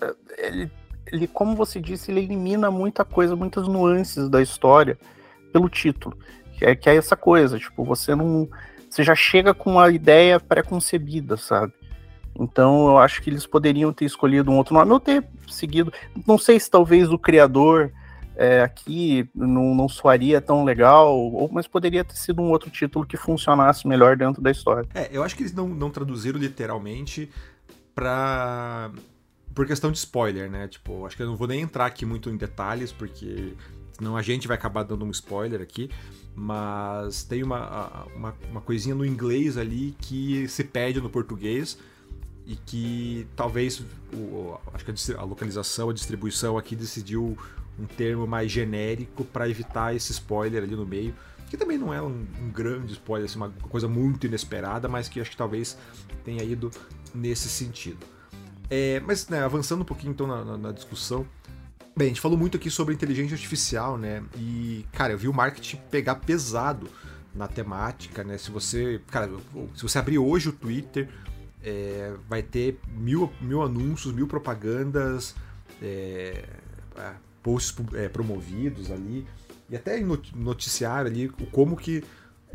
é, 0.00 0.14
ele 0.38 0.70
ele, 1.12 1.26
como 1.26 1.54
você 1.54 1.80
disse, 1.80 2.10
ele 2.10 2.20
elimina 2.20 2.70
muita 2.70 3.04
coisa, 3.04 3.36
muitas 3.36 3.68
nuances 3.68 4.28
da 4.28 4.42
história 4.42 4.98
pelo 5.52 5.68
título. 5.68 6.16
Que 6.58 6.64
é, 6.64 6.74
que 6.74 6.88
é 6.88 6.96
essa 6.96 7.16
coisa, 7.16 7.58
tipo, 7.58 7.84
você 7.84 8.14
não. 8.14 8.48
Você 8.88 9.02
já 9.02 9.14
chega 9.14 9.52
com 9.52 9.72
uma 9.72 9.90
ideia 9.90 10.38
pré-concebida, 10.38 11.36
sabe? 11.36 11.72
Então 12.38 12.88
eu 12.88 12.98
acho 12.98 13.22
que 13.22 13.30
eles 13.30 13.46
poderiam 13.46 13.92
ter 13.92 14.04
escolhido 14.04 14.50
um 14.50 14.56
outro 14.56 14.74
nome 14.74 14.92
ou 14.92 15.00
ter 15.00 15.24
seguido. 15.48 15.92
Não 16.26 16.38
sei 16.38 16.58
se 16.58 16.70
talvez 16.70 17.10
o 17.10 17.18
criador 17.18 17.92
é, 18.36 18.62
aqui 18.62 19.28
não, 19.34 19.74
não 19.74 19.88
soaria 19.88 20.40
tão 20.40 20.64
legal, 20.64 21.16
ou, 21.16 21.48
mas 21.52 21.66
poderia 21.66 22.04
ter 22.04 22.16
sido 22.16 22.42
um 22.42 22.50
outro 22.50 22.70
título 22.70 23.06
que 23.06 23.16
funcionasse 23.16 23.86
melhor 23.86 24.16
dentro 24.16 24.42
da 24.42 24.50
história. 24.50 24.88
É, 24.94 25.08
eu 25.12 25.22
acho 25.22 25.36
que 25.36 25.42
eles 25.42 25.52
não, 25.52 25.68
não 25.68 25.90
traduziram 25.90 26.38
literalmente 26.38 27.30
para 27.94 28.90
por 29.54 29.66
questão 29.66 29.92
de 29.92 29.98
spoiler, 29.98 30.50
né? 30.50 30.66
Tipo, 30.68 31.06
acho 31.06 31.16
que 31.16 31.22
eu 31.22 31.26
não 31.26 31.36
vou 31.36 31.46
nem 31.46 31.60
entrar 31.60 31.86
aqui 31.86 32.04
muito 32.04 32.28
em 32.28 32.36
detalhes, 32.36 32.92
porque 32.92 33.54
senão 33.96 34.16
a 34.16 34.22
gente 34.22 34.48
vai 34.48 34.56
acabar 34.56 34.82
dando 34.82 35.04
um 35.04 35.10
spoiler 35.10 35.60
aqui. 35.60 35.90
Mas 36.34 37.22
tem 37.22 37.42
uma, 37.42 38.06
uma, 38.16 38.34
uma 38.50 38.60
coisinha 38.60 38.94
no 38.94 39.06
inglês 39.06 39.56
ali 39.56 39.94
que 40.00 40.48
se 40.48 40.64
pede 40.64 41.00
no 41.00 41.08
português 41.08 41.78
e 42.44 42.56
que 42.56 43.26
talvez 43.36 43.82
o, 44.12 44.58
acho 44.72 44.84
que 44.84 45.12
a, 45.12 45.22
localização, 45.22 45.90
a 45.90 45.92
distribuição 45.92 46.58
aqui 46.58 46.74
decidiu 46.74 47.38
um 47.78 47.86
termo 47.86 48.26
mais 48.26 48.50
genérico 48.50 49.24
para 49.24 49.48
evitar 49.48 49.94
esse 49.94 50.12
spoiler 50.12 50.62
ali 50.62 50.74
no 50.74 50.84
meio, 50.84 51.14
que 51.48 51.56
também 51.56 51.78
não 51.78 51.94
é 51.94 52.02
um, 52.02 52.26
um 52.40 52.50
grande 52.50 52.92
spoiler, 52.92 53.28
assim, 53.28 53.36
uma 53.36 53.50
coisa 53.50 53.88
muito 53.88 54.26
inesperada, 54.26 54.88
mas 54.88 55.08
que 55.08 55.20
acho 55.20 55.30
que 55.30 55.36
talvez 55.36 55.78
tenha 56.24 56.42
ido 56.42 56.70
nesse 57.14 57.48
sentido. 57.48 58.13
É, 58.70 59.00
mas, 59.00 59.28
né, 59.28 59.42
avançando 59.42 59.82
um 59.82 59.84
pouquinho 59.84 60.12
então 60.12 60.26
na, 60.26 60.44
na, 60.44 60.56
na, 60.56 60.72
discussão. 60.72 61.26
Bem, 61.96 62.06
a 62.06 62.08
gente 62.08 62.20
falou 62.20 62.36
muito 62.36 62.56
aqui 62.56 62.70
sobre 62.70 62.94
inteligência 62.94 63.34
artificial, 63.34 63.96
né? 63.96 64.22
E, 64.36 64.84
cara, 64.92 65.12
eu 65.12 65.18
vi 65.18 65.28
o 65.28 65.32
marketing 65.32 65.78
pegar 65.90 66.16
pesado 66.16 66.88
na 67.34 67.46
temática, 67.46 68.24
né? 68.24 68.36
Se 68.38 68.50
você, 68.50 69.00
cara, 69.10 69.30
se 69.74 69.82
você 69.82 69.98
abrir 69.98 70.18
hoje 70.18 70.48
o 70.48 70.52
Twitter, 70.52 71.08
é, 71.62 72.14
vai 72.28 72.42
ter 72.42 72.80
mil, 72.88 73.32
mil 73.40 73.62
anúncios, 73.62 74.12
mil 74.12 74.26
propagandas 74.26 75.34
é, 75.80 76.44
posts 77.42 77.76
é, 77.94 78.08
promovidos 78.08 78.90
ali, 78.90 79.26
e 79.68 79.76
até 79.76 79.98
em 79.98 80.04
noticiário 80.34 81.10
ali, 81.10 81.28
como 81.50 81.76
que 81.76 82.04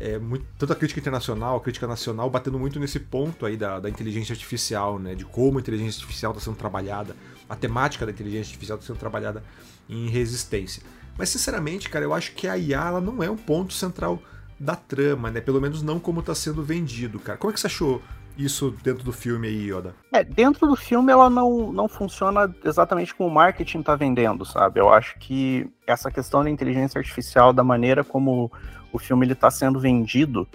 é, 0.00 0.18
muito, 0.18 0.46
tanto 0.58 0.72
a 0.72 0.76
crítica 0.76 0.98
internacional, 0.98 1.58
a 1.58 1.60
crítica 1.60 1.86
nacional, 1.86 2.30
batendo 2.30 2.58
muito 2.58 2.80
nesse 2.80 2.98
ponto 2.98 3.44
aí 3.44 3.56
da, 3.56 3.78
da 3.78 3.90
inteligência 3.90 4.32
artificial, 4.32 4.98
né? 4.98 5.14
De 5.14 5.26
como 5.26 5.58
a 5.58 5.60
inteligência 5.60 6.00
artificial 6.00 6.32
está 6.32 6.42
sendo 6.42 6.56
trabalhada, 6.56 7.14
a 7.48 7.54
temática 7.54 8.06
da 8.06 8.10
inteligência 8.10 8.50
artificial 8.50 8.78
está 8.78 8.86
sendo 8.86 8.98
trabalhada 8.98 9.44
em 9.88 10.08
resistência. 10.08 10.82
Mas, 11.18 11.28
sinceramente, 11.28 11.90
cara, 11.90 12.04
eu 12.04 12.14
acho 12.14 12.32
que 12.32 12.48
a 12.48 12.56
IA 12.56 12.86
ela 12.86 13.00
não 13.00 13.22
é 13.22 13.30
um 13.30 13.36
ponto 13.36 13.74
central 13.74 14.22
da 14.58 14.74
trama, 14.74 15.30
né? 15.30 15.40
Pelo 15.40 15.60
menos 15.60 15.82
não 15.82 16.00
como 16.00 16.20
está 16.20 16.34
sendo 16.34 16.62
vendido, 16.62 17.20
cara. 17.20 17.36
Como 17.36 17.50
é 17.50 17.54
que 17.54 17.60
você 17.60 17.66
achou 17.66 18.00
isso 18.38 18.74
dentro 18.82 19.04
do 19.04 19.12
filme 19.12 19.48
aí, 19.48 19.70
Yoda? 19.70 19.94
É, 20.12 20.24
dentro 20.24 20.66
do 20.66 20.76
filme 20.76 21.12
ela 21.12 21.28
não, 21.28 21.70
não 21.72 21.88
funciona 21.88 22.54
exatamente 22.64 23.14
como 23.14 23.28
o 23.28 23.32
marketing 23.32 23.82
tá 23.82 23.94
vendendo, 23.96 24.46
sabe? 24.46 24.80
Eu 24.80 24.90
acho 24.90 25.18
que 25.18 25.68
essa 25.86 26.10
questão 26.10 26.42
da 26.42 26.48
inteligência 26.48 26.98
artificial, 26.98 27.52
da 27.52 27.64
maneira 27.64 28.02
como 28.02 28.50
o 28.92 28.98
filme 28.98 29.26
ele 29.26 29.34
tá 29.34 29.50
sendo 29.50 29.78
vendido, 29.80 30.46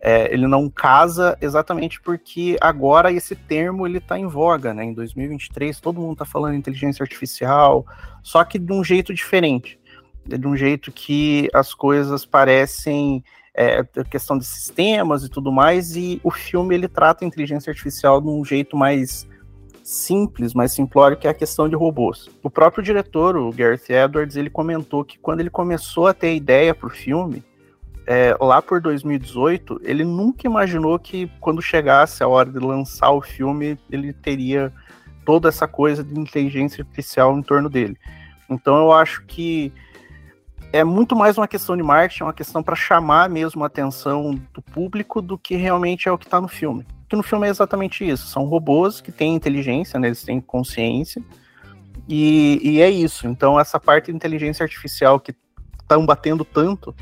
é, 0.00 0.32
ele 0.32 0.46
não 0.46 0.70
casa 0.70 1.36
exatamente 1.40 2.00
porque 2.00 2.56
agora 2.60 3.12
esse 3.12 3.36
termo 3.36 3.86
ele 3.86 4.00
tá 4.00 4.18
em 4.18 4.26
voga, 4.26 4.72
né? 4.72 4.84
Em 4.84 4.94
2023 4.94 5.78
todo 5.78 6.00
mundo 6.00 6.16
tá 6.16 6.24
falando 6.24 6.54
inteligência 6.54 7.02
artificial, 7.02 7.86
só 8.22 8.42
que 8.42 8.58
de 8.58 8.72
um 8.72 8.82
jeito 8.82 9.12
diferente, 9.12 9.78
de 10.24 10.46
um 10.46 10.56
jeito 10.56 10.90
que 10.90 11.48
as 11.52 11.74
coisas 11.74 12.24
parecem 12.24 13.22
é, 13.54 13.84
questão 14.04 14.38
de 14.38 14.46
sistemas 14.46 15.22
e 15.22 15.28
tudo 15.28 15.52
mais, 15.52 15.94
e 15.96 16.18
o 16.24 16.30
filme 16.30 16.74
ele 16.74 16.88
trata 16.88 17.24
a 17.24 17.28
inteligência 17.28 17.70
artificial 17.70 18.20
de 18.20 18.28
um 18.28 18.42
jeito 18.42 18.76
mais 18.76 19.28
simples, 19.82 20.54
mais 20.54 20.72
simplório, 20.72 21.16
que 21.16 21.26
é 21.26 21.30
a 21.30 21.34
questão 21.34 21.68
de 21.68 21.74
robôs. 21.74 22.30
O 22.42 22.48
próprio 22.48 22.82
diretor, 22.82 23.36
o 23.36 23.50
Gareth 23.50 23.90
Edwards, 23.90 24.36
ele 24.36 24.48
comentou 24.48 25.04
que 25.04 25.18
quando 25.18 25.40
ele 25.40 25.50
começou 25.50 26.06
a 26.06 26.14
ter 26.14 26.28
a 26.28 26.32
ideia 26.32 26.74
para 26.74 26.86
o 26.86 26.90
filme, 26.90 27.42
é, 28.12 28.36
lá 28.40 28.60
por 28.60 28.80
2018, 28.80 29.82
ele 29.84 30.02
nunca 30.02 30.44
imaginou 30.44 30.98
que 30.98 31.30
quando 31.38 31.62
chegasse 31.62 32.24
a 32.24 32.26
hora 32.26 32.50
de 32.50 32.58
lançar 32.58 33.12
o 33.12 33.22
filme, 33.22 33.78
ele 33.88 34.12
teria 34.12 34.72
toda 35.24 35.48
essa 35.48 35.68
coisa 35.68 36.02
de 36.02 36.18
inteligência 36.18 36.82
artificial 36.82 37.38
em 37.38 37.40
torno 37.40 37.70
dele. 37.70 37.96
Então 38.50 38.76
eu 38.78 38.90
acho 38.90 39.24
que 39.26 39.72
é 40.72 40.82
muito 40.82 41.14
mais 41.14 41.38
uma 41.38 41.46
questão 41.46 41.76
de 41.76 41.84
marketing, 41.84 42.24
uma 42.24 42.32
questão 42.32 42.64
para 42.64 42.74
chamar 42.74 43.30
mesmo 43.30 43.62
a 43.62 43.68
atenção 43.68 44.34
do 44.52 44.60
público 44.60 45.22
do 45.22 45.38
que 45.38 45.54
realmente 45.54 46.08
é 46.08 46.12
o 46.12 46.18
que 46.18 46.26
está 46.26 46.40
no 46.40 46.48
filme. 46.48 46.84
Que 47.08 47.14
no 47.14 47.22
filme 47.22 47.46
é 47.46 47.50
exatamente 47.50 48.04
isso. 48.04 48.26
São 48.26 48.42
robôs 48.42 49.00
que 49.00 49.12
têm 49.12 49.36
inteligência, 49.36 50.00
né? 50.00 50.08
eles 50.08 50.24
têm 50.24 50.40
consciência. 50.40 51.22
E, 52.08 52.58
e 52.60 52.80
é 52.80 52.90
isso. 52.90 53.28
Então, 53.28 53.58
essa 53.58 53.78
parte 53.78 54.06
de 54.06 54.16
inteligência 54.16 54.64
artificial 54.64 55.20
que 55.20 55.32
estão 55.80 56.04
batendo 56.04 56.44
tanto 56.44 56.92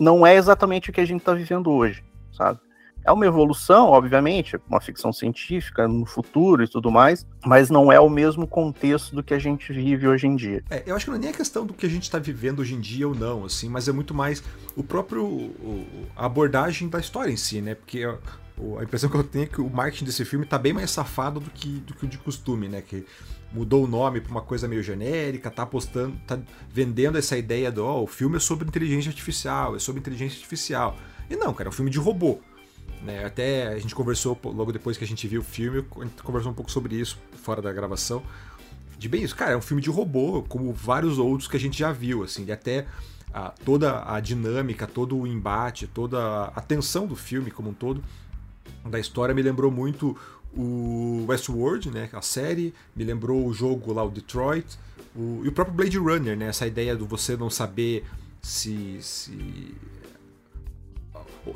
não 0.00 0.26
é 0.26 0.34
exatamente 0.34 0.88
o 0.88 0.92
que 0.92 1.00
a 1.00 1.04
gente 1.04 1.20
está 1.20 1.34
vivendo 1.34 1.70
hoje, 1.70 2.02
sabe? 2.32 2.58
É 3.04 3.12
uma 3.12 3.26
evolução, 3.26 3.88
obviamente, 3.88 4.58
uma 4.68 4.80
ficção 4.80 5.12
científica 5.12 5.88
no 5.88 6.04
futuro 6.04 6.62
e 6.62 6.68
tudo 6.68 6.90
mais, 6.90 7.26
mas 7.44 7.70
não 7.70 7.90
é 7.90 7.98
o 7.98 8.10
mesmo 8.10 8.46
contexto 8.46 9.14
do 9.14 9.22
que 9.22 9.32
a 9.32 9.38
gente 9.38 9.72
vive 9.72 10.06
hoje 10.06 10.26
em 10.26 10.36
dia. 10.36 10.62
É, 10.68 10.82
eu 10.86 10.94
acho 10.94 11.06
que 11.06 11.10
não 11.10 11.16
é 11.16 11.20
nem 11.20 11.30
a 11.30 11.32
questão 11.32 11.64
do 11.64 11.72
que 11.72 11.86
a 11.86 11.88
gente 11.88 12.02
está 12.02 12.18
vivendo 12.18 12.60
hoje 12.60 12.74
em 12.74 12.80
dia 12.80 13.08
ou 13.08 13.14
não, 13.14 13.44
assim, 13.44 13.68
mas 13.68 13.88
é 13.88 13.92
muito 13.92 14.14
mais 14.14 14.42
o 14.76 14.82
próprio 14.82 15.24
o, 15.24 15.86
a 16.14 16.26
abordagem 16.26 16.88
da 16.88 16.98
história 16.98 17.32
em 17.32 17.36
si, 17.36 17.62
né? 17.62 17.74
Porque 17.74 18.04
a, 18.04 18.18
a 18.78 18.84
impressão 18.84 19.08
que 19.08 19.16
eu 19.16 19.24
tenho 19.24 19.44
é 19.44 19.48
que 19.48 19.60
o 19.62 19.70
marketing 19.70 20.04
desse 20.04 20.24
filme 20.26 20.44
está 20.44 20.58
bem 20.58 20.74
mais 20.74 20.90
safado 20.90 21.40
do 21.40 21.50
que, 21.50 21.68
do 21.80 21.94
que 21.94 22.04
o 22.04 22.08
de 22.08 22.18
costume, 22.18 22.68
né? 22.68 22.82
Que 22.82 23.06
mudou 23.52 23.84
o 23.84 23.86
nome 23.86 24.20
para 24.20 24.30
uma 24.30 24.42
coisa 24.42 24.68
meio 24.68 24.82
genérica, 24.82 25.50
tá 25.50 25.64
apostando, 25.64 26.16
tá 26.26 26.38
vendendo 26.72 27.18
essa 27.18 27.36
ideia 27.36 27.70
do, 27.70 27.84
oh, 27.84 28.04
o 28.04 28.06
filme 28.06 28.36
é 28.36 28.40
sobre 28.40 28.66
inteligência 28.66 29.08
artificial, 29.08 29.76
é 29.76 29.78
sobre 29.78 30.00
inteligência 30.00 30.36
artificial. 30.36 30.96
E 31.28 31.36
não, 31.36 31.52
cara, 31.52 31.68
é 31.68 31.70
um 31.70 31.72
filme 31.72 31.90
de 31.90 31.98
robô. 31.98 32.40
Né? 33.02 33.24
Até 33.24 33.68
a 33.68 33.78
gente 33.78 33.94
conversou 33.94 34.38
logo 34.44 34.72
depois 34.72 34.96
que 34.96 35.04
a 35.04 35.06
gente 35.06 35.26
viu 35.26 35.40
o 35.40 35.44
filme, 35.44 35.84
a 35.96 36.04
gente 36.04 36.22
conversou 36.22 36.52
um 36.52 36.54
pouco 36.54 36.70
sobre 36.70 36.96
isso 36.96 37.18
fora 37.42 37.62
da 37.62 37.72
gravação. 37.72 38.22
De 38.98 39.08
bem 39.08 39.22
isso, 39.22 39.34
cara, 39.34 39.52
é 39.52 39.56
um 39.56 39.62
filme 39.62 39.82
de 39.82 39.88
robô, 39.88 40.42
como 40.42 40.72
vários 40.72 41.18
outros 41.18 41.48
que 41.48 41.56
a 41.56 41.60
gente 41.60 41.78
já 41.78 41.90
viu, 41.90 42.22
assim, 42.22 42.44
e 42.44 42.52
até 42.52 42.86
a, 43.32 43.48
toda 43.64 44.04
a 44.06 44.20
dinâmica, 44.20 44.86
todo 44.86 45.16
o 45.16 45.26
embate, 45.26 45.86
toda 45.86 46.44
a 46.54 46.60
tensão 46.60 47.06
do 47.06 47.16
filme 47.16 47.50
como 47.50 47.70
um 47.70 47.74
todo, 47.74 48.04
da 48.84 48.98
história, 48.98 49.34
me 49.34 49.42
lembrou 49.42 49.70
muito 49.70 50.16
o 50.56 51.24
Westworld, 51.28 51.90
né, 51.90 52.08
a 52.12 52.22
série, 52.22 52.74
me 52.94 53.04
lembrou 53.04 53.46
o 53.46 53.52
jogo 53.52 53.92
lá, 53.92 54.04
o 54.04 54.10
Detroit, 54.10 54.66
o, 55.14 55.42
e 55.44 55.48
o 55.48 55.52
próprio 55.52 55.76
Blade 55.76 55.98
Runner, 55.98 56.36
né, 56.36 56.46
essa 56.48 56.66
ideia 56.66 56.96
do 56.96 57.06
você 57.06 57.36
não 57.36 57.50
saber 57.50 58.04
se, 58.42 58.98
se 59.00 59.74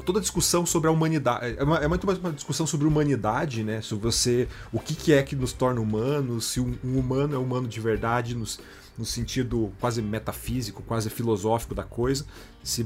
toda 0.04 0.18
a 0.18 0.22
discussão 0.22 0.64
sobre 0.64 0.88
a 0.88 0.90
humanidade. 0.92 1.56
É, 1.58 1.62
uma, 1.62 1.78
é 1.78 1.88
muito 1.88 2.06
mais 2.06 2.18
uma 2.18 2.32
discussão 2.32 2.66
sobre 2.66 2.86
humanidade, 2.86 3.62
né? 3.62 3.80
Sobre 3.80 4.10
você. 4.10 4.48
O 4.72 4.78
que, 4.78 4.94
que 4.94 5.12
é 5.12 5.22
que 5.22 5.36
nos 5.36 5.52
torna 5.52 5.80
humanos, 5.80 6.46
se 6.46 6.60
um, 6.60 6.76
um 6.84 6.98
humano 6.98 7.34
é 7.34 7.38
humano 7.38 7.68
de 7.68 7.80
verdade, 7.80 8.34
nos, 8.34 8.58
no 8.96 9.04
sentido 9.04 9.72
quase 9.80 10.00
metafísico, 10.00 10.82
quase 10.82 11.10
filosófico 11.10 11.74
da 11.74 11.84
coisa. 11.84 12.24
Se 12.62 12.84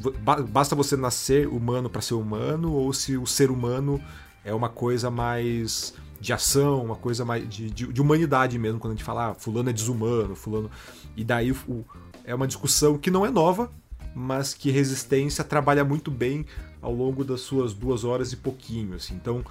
basta 0.50 0.74
você 0.74 0.96
nascer 0.96 1.46
humano 1.46 1.88
para 1.88 2.00
ser 2.00 2.14
humano, 2.14 2.72
ou 2.72 2.92
se 2.92 3.16
o 3.16 3.26
ser 3.26 3.50
humano 3.50 4.02
é 4.48 4.54
uma 4.54 4.68
coisa 4.68 5.10
mais 5.10 5.94
de 6.20 6.32
ação, 6.32 6.84
uma 6.84 6.96
coisa 6.96 7.24
mais 7.24 7.48
de, 7.48 7.70
de, 7.70 7.86
de 7.92 8.00
humanidade 8.00 8.58
mesmo, 8.58 8.80
quando 8.80 8.92
a 8.92 8.96
gente 8.96 9.04
fala, 9.04 9.30
ah, 9.30 9.34
fulano 9.34 9.70
é 9.70 9.72
desumano, 9.72 10.34
fulano. 10.34 10.70
E 11.16 11.22
daí 11.22 11.52
o, 11.52 11.84
é 12.24 12.34
uma 12.34 12.46
discussão 12.46 12.98
que 12.98 13.10
não 13.10 13.24
é 13.24 13.30
nova, 13.30 13.70
mas 14.14 14.54
que 14.54 14.70
Resistência 14.70 15.44
trabalha 15.44 15.84
muito 15.84 16.10
bem 16.10 16.44
ao 16.80 16.92
longo 16.92 17.24
das 17.24 17.40
suas 17.42 17.72
duas 17.72 18.04
horas 18.04 18.32
e 18.32 18.36
pouquinho, 18.36 18.94
assim. 18.94 19.14
Então, 19.14 19.44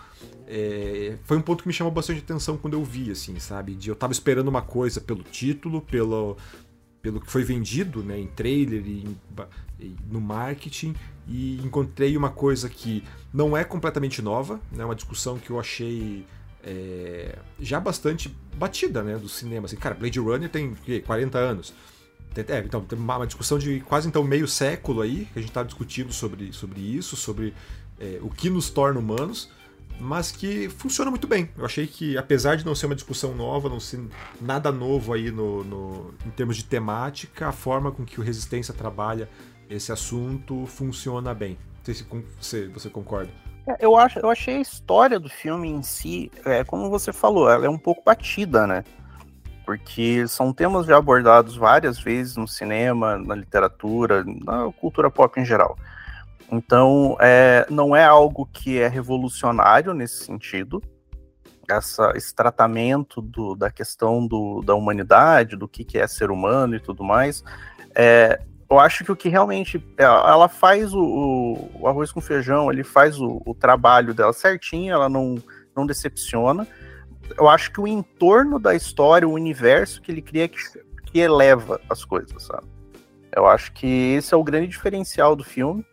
é, 0.48 1.18
foi 1.24 1.38
um 1.38 1.42
ponto 1.42 1.62
que 1.62 1.68
me 1.68 1.74
chamou 1.74 1.92
bastante 1.94 2.20
atenção 2.20 2.58
quando 2.58 2.74
eu 2.74 2.84
vi, 2.84 3.12
assim, 3.12 3.39
sabe? 3.39 3.75
De 3.75 3.89
eu 3.89 3.96
tava 3.96 4.13
esperando 4.13 4.48
uma 4.48 4.62
coisa 4.62 5.00
pelo 5.00 5.24
título, 5.24 5.82
pelo, 5.82 6.38
pelo 7.01 7.22
que 7.22 7.32
foi 7.32 7.44
vendido, 7.44 8.04
né, 8.04 8.20
em 8.20 8.27
trailer 8.27 8.86
em, 8.86 9.16
no 10.10 10.19
marketing, 10.19 10.96
e 11.27 11.60
encontrei 11.63 12.15
uma 12.15 12.29
coisa 12.29 12.69
que 12.69 13.03
não 13.34 13.55
é 13.55 13.63
completamente 13.63 14.22
nova, 14.22 14.60
né? 14.72 14.84
Uma 14.86 14.96
discussão 14.96 15.38
que 15.38 15.50
eu 15.50 15.60
achei 15.60 16.25
é, 16.63 17.38
já 17.60 17.79
bastante 17.79 18.36
batida, 18.55 19.03
né, 19.03 19.17
do 19.17 19.29
cinema. 19.29 19.65
Assim, 19.65 19.75
cara, 19.75 19.96
Blade 19.96 20.19
Runner 20.19 20.50
tem 20.50 20.75
40 21.05 21.38
anos. 21.38 21.74
É, 22.36 22.60
então, 22.60 22.81
tem 22.81 23.00
uma 23.00 23.25
discussão 23.25 23.57
de 23.57 23.79
quase 23.81 24.07
então 24.07 24.24
meio 24.24 24.48
século 24.48 25.01
aí, 25.01 25.27
que 25.34 25.39
a 25.39 25.41
gente 25.41 25.50
está 25.50 25.63
discutindo 25.63 26.13
sobre, 26.13 26.53
sobre 26.53 26.81
isso, 26.81 27.15
sobre 27.15 27.53
é, 28.00 28.19
o 28.22 28.29
que 28.29 28.50
nos 28.50 28.69
torna 28.69 29.00
humanos, 29.00 29.50
mas 30.00 30.32
que 30.32 30.70
funciona 30.70 31.10
muito 31.10 31.27
bem. 31.27 31.50
Eu 31.58 31.66
achei 31.66 31.88
que, 31.88 32.18
apesar 32.18 32.56
de 32.56 32.66
não 32.66 32.75
ser 32.75 32.86
uma 32.86 32.96
discussão 32.96 33.34
nova, 33.34 33.70
não 33.70 33.80
ser 33.80 34.00
nada 34.39 34.72
novo 34.72 35.13
aí 35.13 35.32
no, 35.32 35.63
no 35.63 36.13
em 36.25 36.30
termos 36.30 36.58
de 36.58 36.66
temática, 36.66 37.48
a 37.48 37.51
forma 37.51 37.92
com 37.92 38.06
que 38.06 38.20
o 38.20 38.24
Resistência 38.24 38.74
trabalha 38.74 39.30
esse 39.70 39.92
assunto 39.92 40.66
funciona 40.68 41.34
bem. 41.34 41.58
Não 41.77 41.94
sei 41.94 41.96
se 42.39 42.68
você, 42.68 42.89
concorda. 42.89 43.30
É, 43.68 43.77
eu, 43.80 43.98
acho, 43.98 44.20
eu 44.20 44.30
achei 44.30 44.58
a 44.58 44.62
história 44.62 45.20
do 45.20 45.30
filme 45.30 45.70
em 45.70 45.84
si, 45.84 46.32
é, 46.46 46.63
como 46.63 46.89
você 46.89 47.12
falou, 47.12 47.50
ela 47.50 47.66
é 47.66 47.70
um 47.70 47.77
pouco 47.77 48.01
batida, 48.06 48.66
né? 48.66 48.84
porque 49.68 50.25
são 50.30 50.54
temas 50.54 50.86
já 50.86 50.96
abordados 50.96 51.58
várias 51.58 52.00
vezes 52.00 52.38
no 52.38 52.48
cinema, 52.48 53.18
na 53.18 53.36
literatura, 53.36 54.24
na 54.24 54.72
cultura 54.72 55.12
pop 55.12 55.38
em 55.38 55.44
geral. 55.44 55.77
Então, 56.51 57.17
é, 57.20 57.65
não 57.70 57.96
é 57.96 58.06
algo 58.06 58.48
que 58.51 58.79
é 58.79 58.88
revolucionário 58.88 59.94
nesse 59.94 60.24
sentido, 60.24 60.82
essa, 61.70 62.13
esse 62.15 62.34
tratamento 62.34 63.22
do, 63.22 63.56
da 63.56 63.70
questão 63.70 64.25
do, 64.25 64.62
da 64.62 64.74
humanidade, 64.74 65.58
do 65.58 65.67
que, 65.67 65.84
que 65.84 65.98
é 65.98 66.08
ser 66.08 66.32
humano 66.32 66.75
e 66.75 66.79
tudo 66.79 67.03
mais. 67.03 67.44
É, 67.94 68.39
eu 68.70 68.79
acho 68.79 69.03
que 69.03 69.12
o 69.12 69.15
que 69.15 69.27
realmente 69.27 69.84
é, 69.98 70.03
ela 70.03 70.48
faz 70.48 70.94
o, 70.94 71.70
o 71.74 71.88
arroz 71.88 72.12
com 72.12 72.22
feijão, 72.22 72.72
ele 72.72 72.84
faz 72.84 73.20
o, 73.20 73.41
o, 73.46 73.53
trabalho 73.53 74.13
dela 74.13 74.32
certinho, 74.32 74.94
ela 74.94 75.10
não, 75.10 75.36
não 75.75 75.86
decepciona 75.86 76.65
eu 77.36 77.50
acho 77.50 77.72
que 77.72 77.82
o 77.82 77.88
entorno 77.88 78.60
da 78.60 78.75
história, 78.75 79.27
o 79.27 79.34
universo 79.34 80.01
que 80.01 80.12
ele 80.12 80.22
cria 80.22 80.48
que, 80.48 80.58
que 81.06 81.20
eleva 81.20 81.82
as 81.89 82.06
coisas, 82.06 82.44
sabe? 82.44 82.67
Eu 83.36 83.46
acho 83.46 83.74
que 83.74 84.13
esse 84.13 84.34
é 84.34 84.38
o 84.38 84.44
grande 84.44 84.67
diferencial 84.67 85.36
do 85.36 85.44
filme, 85.44 85.86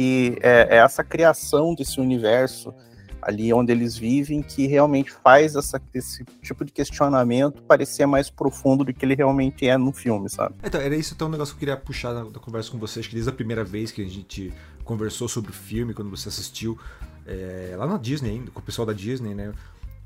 que 0.00 0.38
é, 0.40 0.76
é 0.76 0.76
essa 0.78 1.04
criação 1.04 1.74
desse 1.74 2.00
universo 2.00 2.72
ali 3.20 3.52
onde 3.52 3.70
eles 3.70 3.98
vivem 3.98 4.42
que 4.42 4.66
realmente 4.66 5.10
faz 5.10 5.54
essa, 5.54 5.78
esse 5.92 6.24
tipo 6.40 6.64
de 6.64 6.72
questionamento 6.72 7.60
parecer 7.64 8.06
mais 8.06 8.30
profundo 8.30 8.82
do 8.82 8.94
que 8.94 9.04
ele 9.04 9.14
realmente 9.14 9.68
é 9.68 9.76
no 9.76 9.92
filme, 9.92 10.30
sabe? 10.30 10.54
Então, 10.64 10.80
era 10.80 10.96
isso 10.96 11.12
então 11.12 11.28
um 11.28 11.30
negócio 11.30 11.52
que 11.52 11.58
eu 11.58 11.68
queria 11.68 11.76
puxar 11.76 12.14
da, 12.14 12.24
da 12.24 12.40
conversa 12.40 12.70
com 12.70 12.78
vocês, 12.78 13.06
que 13.06 13.12
desde 13.12 13.28
a 13.28 13.32
primeira 13.34 13.62
vez 13.62 13.92
que 13.92 14.00
a 14.00 14.08
gente 14.08 14.50
conversou 14.84 15.28
sobre 15.28 15.50
o 15.50 15.54
filme, 15.54 15.92
quando 15.92 16.08
você 16.08 16.30
assistiu 16.30 16.78
é, 17.26 17.74
lá 17.76 17.86
na 17.86 17.98
Disney 17.98 18.30
ainda, 18.30 18.50
com 18.50 18.60
o 18.60 18.62
pessoal 18.62 18.86
da 18.86 18.94
Disney, 18.94 19.34
né? 19.34 19.52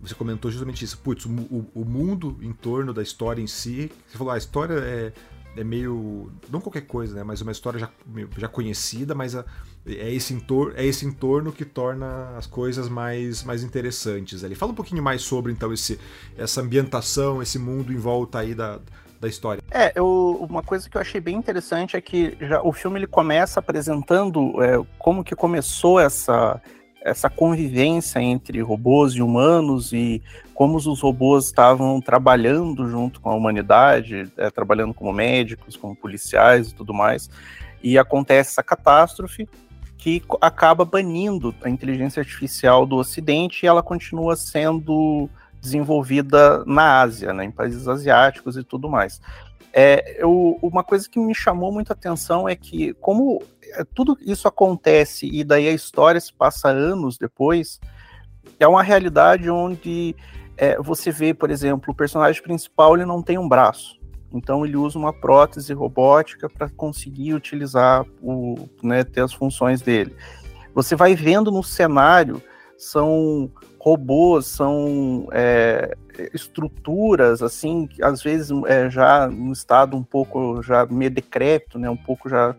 você 0.00 0.14
comentou 0.14 0.50
justamente 0.50 0.84
isso. 0.84 0.98
Putz, 0.98 1.24
o, 1.24 1.30
o, 1.30 1.70
o, 1.72 1.84
mundo 1.84 2.36
em 2.42 2.52
torno 2.52 2.92
da 2.92 3.00
história 3.00 3.40
em 3.40 3.46
si. 3.46 3.92
Você 4.08 4.18
falou, 4.18 4.32
ah, 4.32 4.34
a 4.34 4.38
história 4.38 4.74
é, 4.74 5.12
é 5.56 5.64
meio. 5.64 6.30
Não 6.50 6.60
qualquer 6.60 6.82
coisa, 6.82 7.14
né? 7.14 7.22
Mas 7.22 7.40
uma 7.40 7.52
história 7.52 7.78
já, 7.78 7.90
já 8.36 8.48
conhecida, 8.48 9.14
mas 9.14 9.34
a, 9.34 9.44
é, 9.86 10.12
esse 10.12 10.32
entorno, 10.34 10.72
é 10.76 10.84
esse 10.84 11.04
entorno 11.06 11.52
que 11.52 11.64
torna 11.64 12.36
as 12.36 12.46
coisas 12.46 12.88
mais, 12.88 13.42
mais 13.42 13.62
interessantes 13.62 14.42
ali. 14.44 14.54
Fala 14.54 14.72
um 14.72 14.74
pouquinho 14.74 15.02
mais 15.02 15.22
sobre, 15.22 15.52
então, 15.52 15.72
esse, 15.72 15.98
essa 16.36 16.60
ambientação, 16.60 17.42
esse 17.42 17.58
mundo 17.58 17.92
em 17.92 17.98
volta 17.98 18.38
aí 18.38 18.54
da, 18.54 18.80
da 19.20 19.28
história. 19.28 19.62
É, 19.70 19.92
eu, 19.94 20.46
uma 20.48 20.62
coisa 20.62 20.88
que 20.88 20.96
eu 20.96 21.00
achei 21.00 21.20
bem 21.20 21.36
interessante 21.36 21.96
é 21.96 22.00
que 22.00 22.36
já, 22.40 22.62
o 22.62 22.72
filme 22.72 22.98
ele 22.98 23.06
começa 23.06 23.60
apresentando 23.60 24.62
é, 24.62 24.82
como 24.98 25.24
que 25.24 25.34
começou 25.34 25.98
essa 25.98 26.60
essa 27.04 27.28
convivência 27.28 28.18
entre 28.18 28.62
robôs 28.62 29.12
e 29.12 29.20
humanos 29.20 29.92
e 29.92 30.22
como 30.54 30.78
os 30.78 31.00
robôs 31.02 31.44
estavam 31.44 32.00
trabalhando 32.00 32.88
junto 32.88 33.20
com 33.20 33.28
a 33.28 33.34
humanidade, 33.34 34.32
é, 34.38 34.50
trabalhando 34.50 34.94
como 34.94 35.12
médicos, 35.12 35.76
como 35.76 35.94
policiais 35.94 36.70
e 36.70 36.74
tudo 36.74 36.94
mais. 36.94 37.28
E 37.82 37.98
acontece 37.98 38.52
essa 38.52 38.62
catástrofe 38.62 39.46
que 39.98 40.22
acaba 40.40 40.84
banindo 40.84 41.54
a 41.62 41.68
inteligência 41.68 42.20
artificial 42.20 42.86
do 42.86 42.96
Ocidente 42.96 43.64
e 43.64 43.68
ela 43.68 43.82
continua 43.82 44.34
sendo 44.34 45.28
desenvolvida 45.60 46.64
na 46.64 47.02
Ásia, 47.02 47.34
né, 47.34 47.44
em 47.44 47.50
países 47.50 47.86
asiáticos 47.86 48.56
e 48.56 48.64
tudo 48.64 48.88
mais. 48.88 49.20
É, 49.72 50.22
eu, 50.22 50.58
uma 50.62 50.84
coisa 50.84 51.08
que 51.08 51.18
me 51.18 51.34
chamou 51.34 51.72
muito 51.72 51.90
a 51.90 51.94
atenção 51.94 52.48
é 52.48 52.54
que, 52.54 52.94
como 52.94 53.42
tudo 53.94 54.16
isso 54.20 54.46
acontece 54.46 55.28
e 55.32 55.42
daí 55.42 55.66
a 55.68 55.72
história 55.72 56.20
se 56.20 56.32
passa 56.32 56.68
anos 56.68 57.18
depois, 57.18 57.80
é 58.60 58.68
uma 58.68 58.82
realidade 58.82 59.50
onde 59.50 60.14
é, 60.56 60.76
você 60.80 61.10
vê, 61.10 61.34
por 61.34 61.50
exemplo, 61.50 61.92
o 61.92 61.96
personagem 61.96 62.42
principal 62.42 62.94
ele 62.94 63.04
não 63.04 63.22
tem 63.22 63.38
um 63.38 63.48
braço, 63.48 63.98
então 64.32 64.64
ele 64.64 64.76
usa 64.76 64.98
uma 64.98 65.12
prótese 65.12 65.72
robótica 65.72 66.48
para 66.48 66.68
conseguir 66.68 67.34
utilizar 67.34 68.04
o, 68.22 68.68
né, 68.82 69.02
ter 69.02 69.22
as 69.22 69.32
funções 69.32 69.80
dele. 69.80 70.14
Você 70.74 70.94
vai 70.94 71.14
vendo 71.14 71.50
no 71.50 71.62
cenário 71.62 72.42
são 72.76 73.50
robôs, 73.78 74.46
são 74.46 75.28
é, 75.32 75.96
estruturas 76.32 77.42
assim, 77.42 77.88
às 78.02 78.22
vezes 78.22 78.50
é, 78.66 78.88
já 78.88 79.28
no 79.28 79.52
estado 79.52 79.96
um 79.96 80.02
pouco 80.02 80.62
já 80.62 80.86
meio 80.86 81.10
decrépito, 81.10 81.78
né, 81.78 81.88
um 81.88 81.96
pouco 81.96 82.28
já 82.28 82.54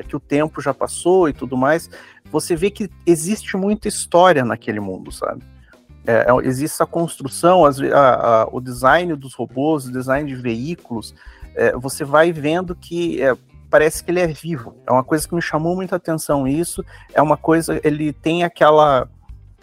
é, 0.00 0.02
que 0.02 0.16
o 0.16 0.20
tempo 0.20 0.60
já 0.60 0.72
passou 0.72 1.28
e 1.28 1.32
tudo 1.32 1.56
mais, 1.56 1.90
você 2.30 2.56
vê 2.56 2.70
que 2.70 2.90
existe 3.06 3.56
muita 3.56 3.88
história 3.88 4.44
naquele 4.44 4.80
mundo, 4.80 5.12
sabe? 5.12 5.42
É, 6.06 6.26
é 6.28 6.46
existe 6.46 6.82
a 6.82 6.86
construção, 6.86 7.64
as, 7.64 7.78
a, 7.80 8.42
a, 8.42 8.48
o 8.50 8.60
design 8.60 9.14
dos 9.14 9.34
robôs, 9.34 9.86
o 9.86 9.92
design 9.92 10.28
de 10.28 10.40
veículos, 10.40 11.14
é, 11.54 11.72
você 11.72 12.04
vai 12.04 12.32
vendo 12.32 12.74
que 12.74 13.22
é, 13.22 13.36
parece 13.68 14.02
que 14.02 14.10
ele 14.10 14.20
é 14.20 14.26
vivo. 14.26 14.76
É 14.86 14.92
uma 14.92 15.04
coisa 15.04 15.28
que 15.28 15.34
me 15.34 15.42
chamou 15.42 15.76
muita 15.76 15.96
atenção 15.96 16.46
isso. 16.46 16.84
É 17.12 17.20
uma 17.20 17.36
coisa, 17.36 17.80
ele 17.84 18.12
tem 18.12 18.42
aquela 18.42 19.08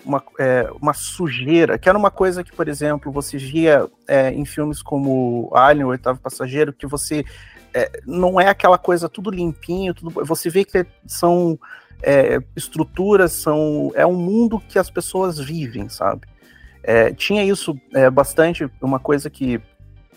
uma, 0.06 0.24
é, 0.40 0.70
uma 0.80 0.94
sujeira, 0.94 1.78
que 1.78 1.90
era 1.90 1.98
uma 1.98 2.12
coisa 2.12 2.44
que, 2.44 2.52
por 2.52 2.68
exemplo, 2.68 3.12
você 3.12 3.38
via 3.38 3.88
é, 4.08 4.32
em 4.32 4.46
filmes 4.46 4.82
como 4.82 5.52
Alien, 5.54 5.86
o 5.86 5.90
Oitavo 5.90 6.20
Passageiro, 6.20 6.72
que 6.72 6.88
você 6.88 7.26
é, 7.78 7.92
não 8.08 8.42
é 8.42 8.48
aquela 8.48 8.78
coisa 8.78 9.08
tudo 9.08 9.30
limpinho, 9.30 9.94
tudo, 9.94 10.26
você 10.26 10.50
vê 10.50 10.66
que 10.66 10.84
são 11.06 11.60
é, 12.02 12.40
estruturas, 12.56 13.34
são 13.34 13.92
é 13.94 14.04
um 14.04 14.16
mundo 14.16 14.60
que 14.60 14.80
as 14.80 14.90
pessoas 14.90 15.38
vivem, 15.38 15.88
sabe? 15.88 16.22
É, 16.82 17.14
tinha 17.14 17.44
isso 17.44 17.80
é, 17.94 18.10
bastante, 18.10 18.68
uma 18.82 18.98
coisa 19.00 19.30
que 19.30 19.62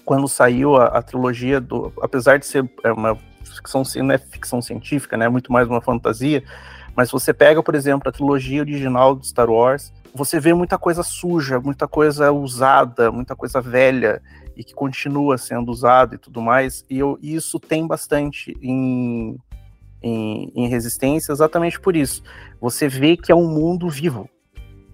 quando 0.07 0.27
saiu 0.27 0.77
a, 0.77 0.87
a, 0.87 1.03
trilogia 1.03 1.61
do, 1.61 1.93
apesar 2.01 2.39
de 2.39 2.47
ser 2.47 2.65
uma 2.97 3.19
ficção, 3.45 3.83
não 3.97 4.15
é 4.15 4.19
ficção 4.19 4.63
científica, 4.63 5.17
né, 5.19 5.27
é 5.27 5.29
muito 5.29 5.53
mais 5.53 5.69
uma 5.69 5.83
fantasia, 5.83 6.43
mas 6.97 7.11
você 7.11 7.35
pega, 7.35 7.63
por 7.63 7.75
exemplo, 7.75 8.09
a 8.09 8.13
trilogia 8.13 8.61
original 8.61 9.15
de 9.17 9.27
Star 9.27 9.51
Wars, 9.51 9.93
você 10.15 10.41
vê 10.41 10.55
muita 10.55 10.79
coisa 10.79 11.03
suja, 11.03 11.61
muita 11.61 11.87
coisa 11.87 12.33
usada, 12.33 13.13
muita 13.13 13.37
coisa 13.37 13.61
velha 13.61 14.23
e 14.61 14.65
que 14.65 14.75
continua 14.75 15.39
sendo 15.39 15.73
usada 15.73 16.17
e 16.17 16.19
tudo 16.19 16.43
mais. 16.43 16.85
E 16.91 16.99
eu, 16.99 17.19
isso 17.23 17.59
tem 17.59 17.87
bastante 17.87 18.55
em, 18.61 19.39
em, 20.03 20.53
em 20.55 20.69
resistência, 20.69 21.33
exatamente 21.33 21.81
por 21.81 21.97
isso. 21.97 22.23
Você 22.61 22.87
vê 22.87 23.17
que 23.17 23.33
é 23.33 23.35
um 23.35 23.49
mundo 23.49 23.89
vivo 23.89 24.29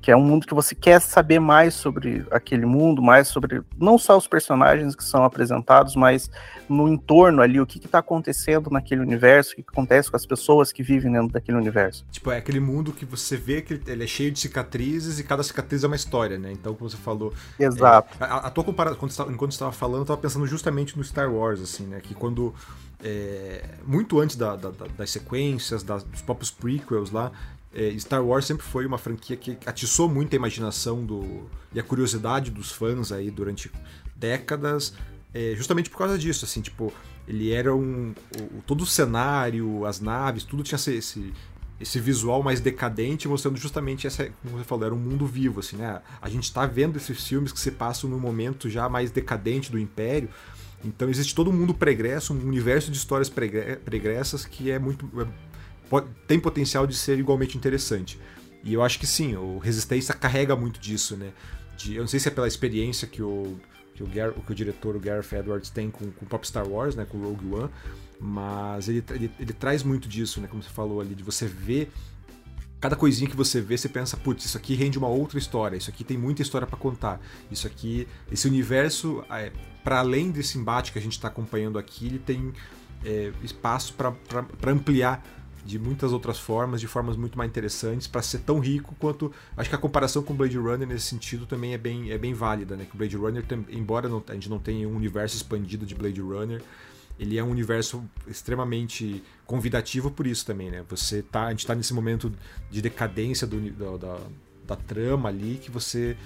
que 0.07 0.13
é 0.13 0.17
um 0.17 0.23
mundo 0.23 0.47
que 0.47 0.55
você 0.55 0.73
quer 0.73 1.01
saber 1.01 1.41
mais 1.41 1.75
sobre 1.75 2.25
aquele 2.31 2.65
mundo, 2.65 3.03
mais 3.03 3.27
sobre 3.27 3.61
não 3.77 3.99
só 3.99 4.17
os 4.17 4.29
personagens 4.29 4.95
que 4.95 5.03
são 5.03 5.25
apresentados, 5.25 5.97
mas 5.97 6.31
no 6.69 6.89
entorno 6.89 7.43
ali, 7.43 7.61
o 7.61 7.67
que 7.67 7.79
está 7.79 7.99
acontecendo 7.99 8.71
naquele 8.71 9.01
universo, 9.01 9.55
o 9.55 9.57
que 9.57 9.65
acontece 9.67 10.09
com 10.09 10.17
as 10.17 10.25
pessoas 10.25 10.71
que 10.71 10.81
vivem 10.81 11.11
dentro 11.11 11.33
daquele 11.33 11.59
universo. 11.59 12.07
Tipo, 12.09 12.31
é 12.31 12.37
aquele 12.37 12.61
mundo 12.61 12.93
que 12.93 13.05
você 13.05 13.37
vê 13.37 13.61
que 13.61 13.81
ele 13.85 14.05
é 14.05 14.07
cheio 14.07 14.31
de 14.31 14.39
cicatrizes 14.39 15.19
e 15.19 15.25
cada 15.25 15.43
cicatriz 15.43 15.83
é 15.83 15.89
uma 15.89 15.97
história, 15.97 16.39
né? 16.39 16.53
Então, 16.53 16.73
como 16.77 16.89
você 16.89 16.97
falou. 16.97 17.35
Exato. 17.59 18.17
É, 18.21 18.27
a, 18.27 18.37
a, 18.37 18.51
tua 18.51 18.63
comparação, 18.63 19.29
enquanto 19.29 19.51
você 19.51 19.57
estava 19.57 19.73
falando, 19.73 19.97
eu 19.97 20.03
estava 20.03 20.21
pensando 20.21 20.47
justamente 20.47 20.97
no 20.97 21.03
Star 21.03 21.29
Wars, 21.35 21.61
assim, 21.61 21.85
né? 21.85 21.99
Que 22.01 22.15
quando. 22.15 22.55
É, 23.03 23.63
muito 23.85 24.21
antes 24.21 24.37
da, 24.37 24.57
da, 24.57 24.71
das 24.97 25.11
sequências, 25.11 25.83
das, 25.83 26.03
dos 26.03 26.23
próprios 26.23 26.51
prequels 26.51 27.11
lá, 27.11 27.31
é, 27.77 27.95
Star 27.99 28.25
Wars 28.25 28.47
sempre 28.47 28.65
foi 28.65 28.87
uma 28.87 28.97
franquia 28.97 29.37
que 29.37 29.59
atiçou 29.67 30.09
muito 30.09 30.33
a 30.33 30.37
imaginação 30.37 31.05
do, 31.05 31.47
e 31.75 31.79
a 31.79 31.83
curiosidade 31.83 32.51
dos 32.51 32.73
fãs 32.73 33.13
aí 33.13 33.31
durante 33.31 33.71
décadas, 34.17 34.95
é, 35.35 35.53
justamente 35.55 35.91
por 35.91 35.99
causa 35.99 36.17
disso, 36.17 36.47
assim, 36.47 36.63
tipo, 36.63 36.91
ele 37.29 37.53
era 37.53 37.77
um... 37.77 38.15
O, 38.57 38.63
todo 38.63 38.81
o 38.81 38.87
cenário, 38.87 39.85
as 39.85 40.01
naves, 40.01 40.43
tudo 40.43 40.63
tinha 40.63 40.77
esse, 40.77 41.35
esse 41.79 42.01
visual 42.01 42.43
mais 42.43 42.61
decadente, 42.61 43.29
mostrando 43.29 43.59
justamente 43.59 44.07
essa, 44.07 44.25
como 44.43 44.57
você 44.57 44.65
falou, 44.65 44.87
era 44.87 44.95
um 44.95 44.99
mundo 44.99 45.27
vivo, 45.27 45.61
assim, 45.61 45.77
né? 45.77 46.01
A 46.23 46.31
gente 46.31 46.51
tá 46.51 46.65
vendo 46.65 46.97
esses 46.97 47.27
filmes 47.27 47.53
que 47.53 47.61
se 47.61 47.73
passam 47.73 48.09
no 48.09 48.19
momento 48.19 48.71
já 48.71 48.89
mais 48.89 49.11
decadente 49.11 49.71
do 49.71 49.79
Império, 49.79 50.31
então 50.83 51.09
existe 51.09 51.35
todo 51.35 51.51
um 51.51 51.53
mundo 51.53 51.75
pregresso, 51.75 52.33
um 52.33 52.39
universo 52.39 52.91
de 52.91 52.97
histórias 52.97 53.29
pregressas 53.29 54.45
que 54.47 54.71
é 54.71 54.79
muito 54.79 55.07
é 55.93 56.05
tem 56.27 56.39
potencial 56.39 56.87
de 56.87 56.95
ser 56.95 57.19
igualmente 57.19 57.57
interessante. 57.57 58.19
E 58.63 58.75
eu 58.75 58.83
acho 58.83 58.99
que 58.99 59.07
sim, 59.07 59.37
o 59.37 59.59
Resistência 59.59 60.13
carrega 60.15 60.57
muito 60.57 60.81
disso, 60.81 61.17
né? 61.17 61.33
De, 61.77 61.95
eu 61.95 62.01
não 62.01 62.09
sei 62.09 62.19
se 62.19 62.29
é 62.29 62.31
pela 62.31 62.49
experiência 62.49 63.07
que 63.07 63.23
o, 63.23 63.57
que 63.95 64.03
o, 64.03 64.07
Gar, 64.07 64.33
que 64.33 64.51
o 64.51 64.55
diretor, 64.55 64.97
o 64.97 65.01
Gareth 65.01 65.33
Edwards, 65.33 65.71
tem 65.71 65.91
com, 65.91 66.11
com 66.11 66.25
o 66.25 66.29
Pop 66.29 66.47
Star 66.47 66.67
Wars, 66.67 66.97
né? 66.97 67.07
Com 67.09 67.19
o 67.19 67.23
Rogue 67.23 67.55
One, 67.55 67.71
mas 68.19 68.89
ele, 68.89 69.05
ele, 69.11 69.31
ele 69.39 69.53
traz 69.53 69.83
muito 69.83 70.09
disso, 70.09 70.41
né? 70.41 70.49
Como 70.49 70.63
você 70.63 70.71
falou 70.71 71.01
ali, 71.01 71.15
de 71.15 71.23
você 71.23 71.47
ver 71.47 71.93
cada 72.81 72.95
coisinha 72.95 73.29
que 73.29 73.37
você 73.37 73.61
vê, 73.61 73.77
você 73.77 73.89
pensa, 73.89 74.17
putz, 74.17 74.45
isso 74.45 74.57
aqui 74.57 74.75
rende 74.75 74.99
uma 74.99 75.09
outra 75.09 75.39
história, 75.39 75.77
isso 75.77 75.91
aqui 75.91 76.05
tem 76.05 76.17
muita 76.17 76.43
história 76.43 76.67
para 76.67 76.77
contar, 76.77 77.21
isso 77.51 77.67
aqui, 77.67 78.07
esse 78.31 78.47
universo, 78.47 79.25
é, 79.31 79.51
para 79.83 80.01
além 80.01 80.31
desse 80.31 80.59
embate 80.59 80.93
que 80.93 80.99
a 80.99 81.03
gente 81.03 81.13
está 81.13 81.29
acompanhando 81.29 81.79
aqui, 81.79 82.07
ele 82.07 82.19
tem 82.19 82.53
é, 83.05 83.33
espaço 83.43 83.95
para 83.95 84.71
ampliar 84.71 85.25
de 85.67 85.79
muitas 85.79 86.13
outras 86.13 86.39
formas, 86.39 86.81
de 86.81 86.87
formas 86.87 87.17
muito 87.17 87.37
mais 87.37 87.51
interessantes, 87.51 88.07
para 88.07 88.23
ser 88.23 88.39
tão 88.39 88.61
rico 88.61 88.95
quanto. 88.99 89.33
Acho 89.57 89.69
que 89.69 89.75
a 89.75 89.79
comparação 89.79 90.23
com 90.23 90.35
Blade 90.35 90.57
Runner 90.57 90.87
nesse 90.87 91.07
sentido 91.07 91.45
também 91.45 91.75
é 91.75 91.79
bem, 91.79 92.11
é 92.11 92.17
bem 92.17 92.33
válida, 92.33 92.77
né? 92.77 92.87
Que 92.89 92.95
o 92.95 92.99
Blade 92.99 93.17
Runner, 93.17 93.45
embora 93.71 94.09
não, 94.09 94.23
a 94.29 94.35
gente 94.35 94.49
não 94.49 94.59
tenha 94.59 94.89
um 94.89 94.95
universo 94.95 95.37
expandido 95.37 95.85
de 95.85 95.95
Blade 95.95 96.21
Runner, 96.21 96.63
ele 97.19 97.39
é 97.39 97.43
um 97.43 97.51
universo 97.51 98.05
extremamente 98.27 99.23
convidativo 99.47 100.11
por 100.11 100.27
isso 100.27 100.47
também, 100.47 100.71
né? 100.71 100.85
Você 100.89 101.23
tá, 101.23 101.47
a 101.47 101.51
gente 101.51 101.61
está 101.61 101.75
nesse 101.75 101.93
momento 101.93 102.33
de 102.71 102.81
decadência 102.81 103.47
do, 103.47 103.71
da, 103.73 103.97
da, 103.97 104.21
da, 104.67 104.77
trama 104.77 105.29
ali 105.29 105.59
que 105.61 105.71
você 105.71 106.17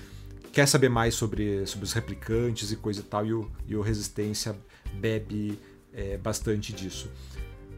quer 0.53 0.66
saber 0.66 0.88
mais 0.88 1.14
sobre, 1.14 1.64
sobre 1.66 1.85
os 1.85 1.92
replicantes 1.92 2.72
e 2.72 2.76
coisa 2.76 3.00
e 3.00 3.05
tal, 3.05 3.24
e 3.24 3.33
o, 3.33 3.50
e 3.68 3.76
o 3.76 3.81
Resistência 3.81 4.57
bebe 4.94 5.59
é, 5.92 6.16
bastante 6.16 6.72
disso. 6.72 7.09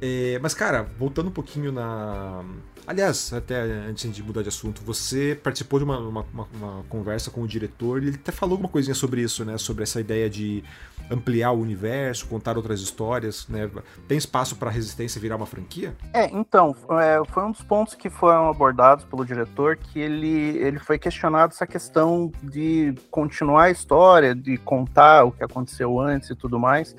É, 0.05 0.37
mas, 0.43 0.53
cara, 0.53 0.83
voltando 0.99 1.29
um 1.29 1.33
pouquinho 1.33 1.71
na. 1.71 2.45
Aliás, 2.85 3.33
até 3.33 3.61
antes 3.61 4.13
de 4.13 4.21
mudar 4.21 4.43
de 4.43 4.49
assunto, 4.49 4.83
você 4.85 5.39
participou 5.41 5.79
de 5.79 5.85
uma, 5.85 5.97
uma, 5.99 6.27
uma, 6.53 6.83
conversa 6.89 7.31
com 7.31 7.41
o 7.41 7.47
diretor 7.47 8.03
e 8.03 8.09
ele 8.09 8.17
até 8.17 8.33
falou 8.33 8.55
alguma 8.55 8.69
coisinha 8.69 8.97
sobre 8.97 9.21
isso, 9.21 9.45
né? 9.45 9.57
Sobre 9.57 9.85
essa 9.85 10.01
ideia 10.01 10.29
de 10.29 10.65
ampliar 11.09 11.53
o 11.53 11.61
universo, 11.61 12.27
contar 12.27 12.57
outras 12.57 12.81
histórias, 12.81 13.47
né? 13.47 13.71
Tem 14.09 14.19
espaço 14.19 14.57
para 14.57 14.71
Resistência 14.71 15.21
virar 15.21 15.37
uma 15.37 15.47
franquia? 15.47 15.95
É, 16.13 16.25
então, 16.35 16.75
é, 17.01 17.23
foi 17.29 17.45
um 17.45 17.53
dos 17.53 17.63
pontos 17.63 17.95
que 17.95 18.11
foram 18.11 18.51
abordados 18.51 19.05
pelo 19.05 19.25
diretor, 19.25 19.77
que 19.77 20.01
ele, 20.01 20.59
ele 20.59 20.81
foi 20.81 20.99
questionado 20.99 21.53
essa 21.53 21.67
questão 21.67 22.33
de 22.43 22.93
continuar 23.09 23.65
a 23.65 23.71
história, 23.71 24.35
de 24.35 24.57
contar 24.59 25.23
o 25.23 25.31
que 25.31 25.45
aconteceu 25.45 26.01
antes 26.01 26.31
e 26.31 26.35
tudo 26.35 26.59
mais. 26.59 26.97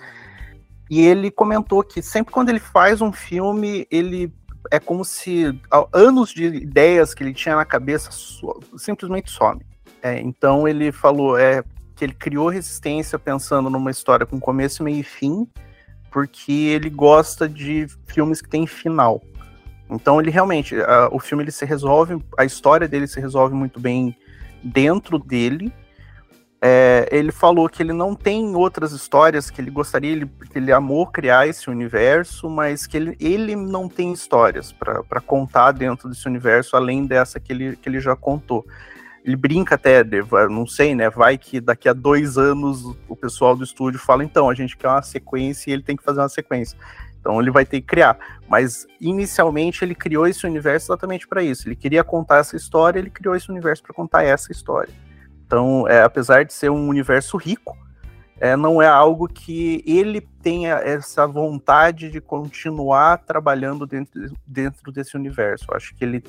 E 0.93 1.01
ele 1.01 1.31
comentou 1.31 1.81
que 1.81 2.03
sempre 2.03 2.31
quando 2.31 2.49
ele 2.49 2.59
faz 2.59 3.01
um 3.01 3.11
filme, 3.11 3.87
ele 3.89 4.31
é 4.69 4.79
como 4.79 5.03
se 5.03 5.59
anos 5.91 6.29
de 6.29 6.45
ideias 6.45 7.15
que 7.15 7.23
ele 7.23 7.33
tinha 7.33 7.55
na 7.55 7.65
cabeça 7.65 8.11
simplesmente 8.77 9.31
some. 9.31 9.59
É, 10.03 10.21
então 10.21 10.67
ele 10.67 10.91
falou 10.91 11.35
é, 11.35 11.63
que 11.95 12.05
ele 12.05 12.13
criou 12.13 12.47
Resistência 12.47 13.17
pensando 13.17 13.71
numa 13.71 13.89
história 13.89 14.23
com 14.23 14.39
começo, 14.39 14.83
meio 14.83 14.99
e 14.99 15.03
fim, 15.03 15.47
porque 16.11 16.51
ele 16.51 16.91
gosta 16.91 17.49
de 17.49 17.87
filmes 18.05 18.39
que 18.39 18.47
têm 18.47 18.67
final. 18.67 19.19
Então 19.89 20.21
ele 20.21 20.29
realmente, 20.29 20.79
a, 20.79 21.09
o 21.11 21.17
filme 21.17 21.43
ele 21.43 21.51
se 21.51 21.65
resolve, 21.65 22.23
a 22.37 22.45
história 22.45 22.87
dele 22.87 23.07
se 23.07 23.19
resolve 23.19 23.55
muito 23.55 23.79
bem 23.79 24.15
dentro 24.63 25.17
dele. 25.17 25.73
É, 26.65 27.09
ele 27.11 27.33
falou 27.33 27.67
que 27.67 27.83
ele 27.83 27.91
não 27.91 28.15
tem 28.15 28.55
outras 28.55 28.93
histórias 28.93 29.49
que 29.49 29.59
ele 29.59 29.69
gostaria, 29.69 30.13
ele, 30.13 30.25
que 30.49 30.57
ele 30.57 30.71
amou 30.71 31.05
criar 31.05 31.45
esse 31.45 31.69
universo, 31.69 32.49
mas 32.49 32.87
que 32.87 32.95
ele, 32.95 33.17
ele 33.19 33.53
não 33.53 33.89
tem 33.89 34.13
histórias 34.13 34.71
para 34.71 35.19
contar 35.19 35.73
dentro 35.73 36.07
desse 36.07 36.25
universo 36.25 36.77
além 36.77 37.05
dessa 37.05 37.37
que 37.37 37.51
ele, 37.51 37.75
que 37.75 37.89
ele 37.89 37.99
já 37.99 38.15
contou. 38.15 38.65
Ele 39.25 39.35
brinca 39.35 39.75
até, 39.75 40.05
não 40.49 40.65
sei, 40.65 40.95
né? 40.95 41.09
Vai 41.09 41.37
que 41.37 41.59
daqui 41.59 41.89
a 41.89 41.93
dois 41.93 42.37
anos 42.37 42.95
o 43.09 43.15
pessoal 43.15 43.57
do 43.57 43.65
estúdio 43.65 43.99
fala, 43.99 44.23
então, 44.23 44.49
a 44.49 44.53
gente 44.53 44.77
quer 44.77 44.87
uma 44.87 45.01
sequência 45.01 45.69
e 45.69 45.73
ele 45.73 45.83
tem 45.83 45.97
que 45.97 46.03
fazer 46.03 46.21
uma 46.21 46.29
sequência. 46.29 46.77
Então 47.19 47.41
ele 47.41 47.51
vai 47.51 47.65
ter 47.65 47.81
que 47.81 47.87
criar. 47.87 48.17
Mas 48.47 48.87
inicialmente 49.01 49.83
ele 49.83 49.95
criou 49.95 50.25
esse 50.25 50.45
universo 50.45 50.85
exatamente 50.85 51.27
para 51.27 51.43
isso. 51.43 51.67
Ele 51.67 51.75
queria 51.75 52.05
contar 52.05 52.37
essa 52.37 52.55
história, 52.55 52.99
ele 52.99 53.09
criou 53.09 53.35
esse 53.35 53.51
universo 53.51 53.83
para 53.83 53.93
contar 53.93 54.23
essa 54.23 54.49
história. 54.49 54.93
Então, 55.45 55.87
é, 55.87 56.03
apesar 56.03 56.43
de 56.43 56.53
ser 56.53 56.69
um 56.69 56.87
universo 56.87 57.37
rico, 57.37 57.77
é, 58.39 58.55
não 58.55 58.81
é 58.81 58.87
algo 58.87 59.27
que 59.27 59.83
ele 59.85 60.19
tenha 60.19 60.75
essa 60.75 61.25
vontade 61.25 62.09
de 62.09 62.19
continuar 62.19 63.19
trabalhando 63.19 63.85
dentro, 63.85 64.33
dentro 64.45 64.91
desse 64.91 65.15
universo. 65.15 65.65
Eu 65.69 65.77
acho 65.77 65.95
que 65.95 66.03
ele 66.03 66.23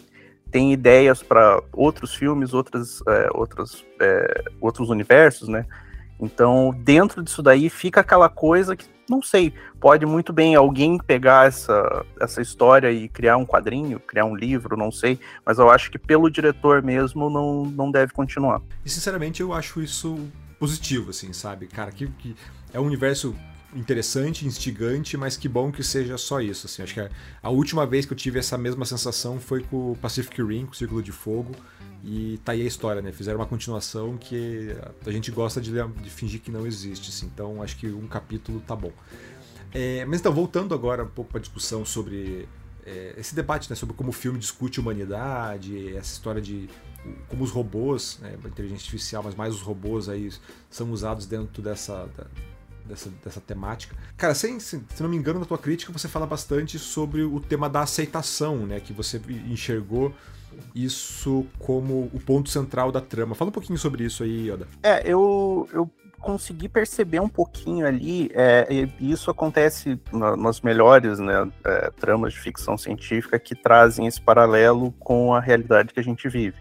tem 0.50 0.72
ideias 0.72 1.22
para 1.22 1.60
outros 1.72 2.14
filmes, 2.14 2.54
outras, 2.54 3.00
é, 3.08 3.28
outras, 3.34 3.84
é, 4.00 4.44
outros 4.60 4.90
universos, 4.90 5.48
né? 5.48 5.66
Então, 6.20 6.74
dentro 6.78 7.22
disso 7.22 7.42
daí 7.42 7.68
fica 7.68 8.00
aquela 8.00 8.28
coisa 8.28 8.76
que, 8.76 8.86
não 9.08 9.20
sei, 9.20 9.52
pode 9.80 10.06
muito 10.06 10.32
bem 10.32 10.54
alguém 10.54 10.98
pegar 10.98 11.46
essa, 11.46 12.04
essa 12.20 12.40
história 12.40 12.90
e 12.90 13.08
criar 13.08 13.36
um 13.36 13.44
quadrinho, 13.44 14.00
criar 14.00 14.24
um 14.24 14.34
livro, 14.34 14.76
não 14.76 14.90
sei, 14.90 15.18
mas 15.44 15.58
eu 15.58 15.70
acho 15.70 15.90
que 15.90 15.98
pelo 15.98 16.30
diretor 16.30 16.82
mesmo 16.82 17.28
não, 17.28 17.64
não 17.64 17.90
deve 17.90 18.12
continuar. 18.12 18.62
E 18.84 18.90
sinceramente 18.90 19.42
eu 19.42 19.52
acho 19.52 19.82
isso 19.82 20.18
positivo, 20.58 21.10
assim, 21.10 21.32
sabe? 21.32 21.66
Cara, 21.66 21.90
que, 21.90 22.06
que 22.06 22.34
é 22.72 22.80
um 22.80 22.84
universo 22.84 23.34
interessante, 23.74 24.46
instigante, 24.46 25.16
mas 25.16 25.36
que 25.36 25.48
bom 25.48 25.70
que 25.72 25.82
seja 25.82 26.16
só 26.16 26.40
isso. 26.40 26.66
Assim. 26.66 26.82
Acho 26.82 26.94
que 26.94 27.00
a, 27.00 27.10
a, 27.42 27.50
última 27.50 27.86
vez 27.86 28.06
que 28.06 28.12
eu 28.12 28.16
tive 28.16 28.38
essa 28.38 28.56
mesma 28.56 28.84
sensação 28.84 29.40
foi 29.40 29.62
com 29.62 29.92
o 29.92 29.96
Pacific 29.96 30.42
Rim, 30.42 30.66
com 30.66 30.72
o 30.72 30.74
Círculo 30.74 31.02
de 31.02 31.12
Fogo, 31.12 31.54
e 32.04 32.38
tá 32.44 32.52
aí 32.52 32.62
a 32.62 32.64
história, 32.64 33.00
né? 33.00 33.12
Fizeram 33.12 33.38
uma 33.38 33.46
continuação 33.46 34.16
que 34.16 34.74
a 35.06 35.10
gente 35.10 35.30
gosta 35.30 35.60
de, 35.60 35.72
de 35.72 36.10
fingir 36.10 36.40
que 36.40 36.50
não 36.50 36.66
existe, 36.66 37.10
assim. 37.10 37.26
então 37.32 37.62
acho 37.62 37.76
que 37.76 37.88
um 37.88 38.06
capítulo 38.06 38.60
tá 38.60 38.76
bom. 38.76 38.92
É, 39.72 40.04
mas 40.04 40.20
então, 40.20 40.32
voltando 40.32 40.74
agora 40.74 41.02
um 41.02 41.08
pouco 41.08 41.30
para 41.30 41.38
a 41.38 41.40
discussão 41.40 41.84
sobre 41.84 42.48
é, 42.86 43.14
esse 43.16 43.34
debate 43.34 43.68
né, 43.68 43.74
sobre 43.74 43.96
como 43.96 44.10
o 44.10 44.12
filme 44.12 44.38
discute 44.38 44.78
humanidade, 44.78 45.96
essa 45.96 46.12
história 46.12 46.40
de 46.40 46.68
como 47.28 47.42
os 47.42 47.50
robôs, 47.50 48.18
né, 48.20 48.36
a 48.42 48.48
inteligência 48.48 48.84
artificial, 48.84 49.22
mas 49.22 49.34
mais 49.34 49.54
os 49.54 49.62
robôs 49.62 50.08
aí 50.08 50.30
são 50.70 50.90
usados 50.90 51.26
dentro 51.26 51.62
dessa, 51.62 52.08
dessa, 52.84 53.10
dessa 53.24 53.40
temática. 53.40 53.96
Cara, 54.16 54.34
sem, 54.34 54.60
se 54.60 54.80
não 55.00 55.08
me 55.08 55.16
engano, 55.16 55.40
na 55.40 55.46
tua 55.46 55.58
crítica 55.58 55.92
você 55.92 56.08
fala 56.08 56.26
bastante 56.26 56.78
sobre 56.78 57.22
o 57.22 57.40
tema 57.40 57.68
da 57.68 57.80
aceitação, 57.80 58.66
né? 58.66 58.80
Que 58.80 58.92
você 58.92 59.20
enxergou 59.48 60.14
isso 60.74 61.46
como 61.58 62.10
o 62.12 62.20
ponto 62.20 62.48
central 62.48 62.92
da 62.92 63.00
trama. 63.00 63.34
Fala 63.34 63.48
um 63.48 63.52
pouquinho 63.52 63.78
sobre 63.78 64.04
isso 64.04 64.22
aí, 64.22 64.50
Yoda. 64.50 64.68
É, 64.82 65.02
eu, 65.04 65.68
eu 65.72 65.90
consegui 66.20 66.68
perceber 66.68 67.20
um 67.20 67.28
pouquinho 67.28 67.86
ali, 67.86 68.30
é, 68.32 68.66
e 68.70 69.12
isso 69.12 69.30
acontece 69.30 70.00
na, 70.10 70.36
nas 70.36 70.62
melhores 70.62 71.18
né, 71.18 71.50
é, 71.64 71.90
tramas 71.90 72.32
de 72.32 72.40
ficção 72.40 72.78
científica 72.78 73.38
que 73.38 73.54
trazem 73.54 74.06
esse 74.06 74.20
paralelo 74.20 74.92
com 74.92 75.34
a 75.34 75.40
realidade 75.40 75.92
que 75.92 76.00
a 76.00 76.04
gente 76.04 76.26
vive. 76.28 76.56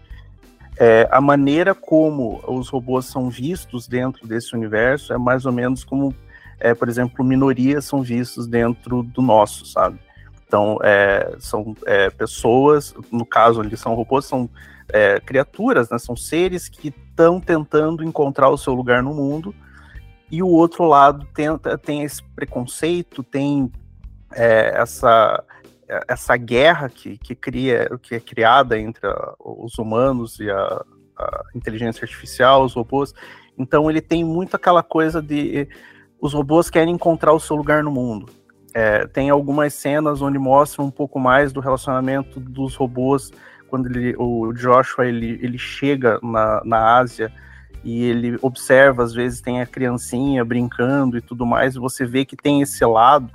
É, 0.76 1.08
a 1.10 1.20
maneira 1.20 1.74
como 1.74 2.42
os 2.48 2.68
robôs 2.68 3.06
são 3.06 3.30
vistos 3.30 3.86
dentro 3.86 4.26
desse 4.26 4.56
universo 4.56 5.12
é 5.12 5.18
mais 5.18 5.46
ou 5.46 5.52
menos 5.52 5.84
como, 5.84 6.14
é, 6.58 6.74
por 6.74 6.88
exemplo, 6.88 7.24
minorias 7.24 7.84
são 7.84 8.02
vistos 8.02 8.46
dentro 8.46 9.02
do 9.02 9.22
nosso, 9.22 9.66
sabe? 9.66 9.98
Então, 10.46 10.78
é, 10.82 11.36
são 11.38 11.76
é, 11.86 12.10
pessoas, 12.10 12.94
no 13.10 13.24
caso 13.24 13.60
ali 13.60 13.76
são 13.76 13.94
robôs, 13.94 14.24
são 14.24 14.50
é, 14.88 15.20
criaturas, 15.20 15.88
né, 15.90 15.98
são 15.98 16.16
seres 16.16 16.68
que 16.68 16.88
estão 16.88 17.40
tentando 17.40 18.04
encontrar 18.04 18.48
o 18.50 18.58
seu 18.58 18.74
lugar 18.74 19.02
no 19.02 19.14
mundo, 19.14 19.54
e 20.30 20.42
o 20.42 20.48
outro 20.48 20.84
lado 20.84 21.26
tenta, 21.34 21.78
tem 21.78 22.02
esse 22.02 22.22
preconceito, 22.34 23.22
tem 23.22 23.70
é, 24.32 24.74
essa 24.76 25.42
essa 26.08 26.36
guerra 26.36 26.88
que, 26.88 27.18
que, 27.18 27.34
cria, 27.34 27.90
que 28.02 28.14
é 28.14 28.20
criada 28.20 28.78
entre 28.78 29.06
a, 29.06 29.34
os 29.38 29.78
humanos 29.78 30.38
e 30.40 30.50
a, 30.50 30.84
a, 31.18 31.42
inteligência 31.54 32.04
artificial, 32.04 32.64
os 32.64 32.74
robôs. 32.74 33.12
Então 33.58 33.90
ele 33.90 34.00
tem 34.00 34.24
muito 34.24 34.56
aquela 34.56 34.82
coisa 34.82 35.22
de 35.22 35.68
os 36.20 36.32
robôs 36.32 36.70
querem 36.70 36.94
encontrar 36.94 37.32
o 37.32 37.40
seu 37.40 37.54
lugar 37.56 37.82
no 37.82 37.90
mundo. 37.90 38.32
É, 38.72 39.06
tem 39.06 39.30
algumas 39.30 39.74
cenas 39.74 40.20
onde 40.20 40.38
mostram 40.38 40.86
um 40.86 40.90
pouco 40.90 41.20
mais 41.20 41.52
do 41.52 41.60
relacionamento 41.60 42.40
dos 42.40 42.74
robôs 42.74 43.30
quando 43.68 43.86
ele, 43.86 44.14
o 44.18 44.52
Joshua 44.52 45.06
ele, 45.06 45.38
ele 45.42 45.58
chega 45.58 46.18
na, 46.22 46.62
na 46.64 46.96
Ásia 46.98 47.32
e 47.84 48.04
ele 48.04 48.38
observa, 48.40 49.02
às 49.02 49.12
vezes 49.12 49.40
tem 49.40 49.60
a 49.60 49.66
criancinha 49.66 50.44
brincando 50.44 51.18
e 51.18 51.20
tudo 51.20 51.44
mais, 51.44 51.74
e 51.74 51.78
você 51.78 52.06
vê 52.06 52.24
que 52.24 52.36
tem 52.36 52.62
esse 52.62 52.84
lado 52.84 53.30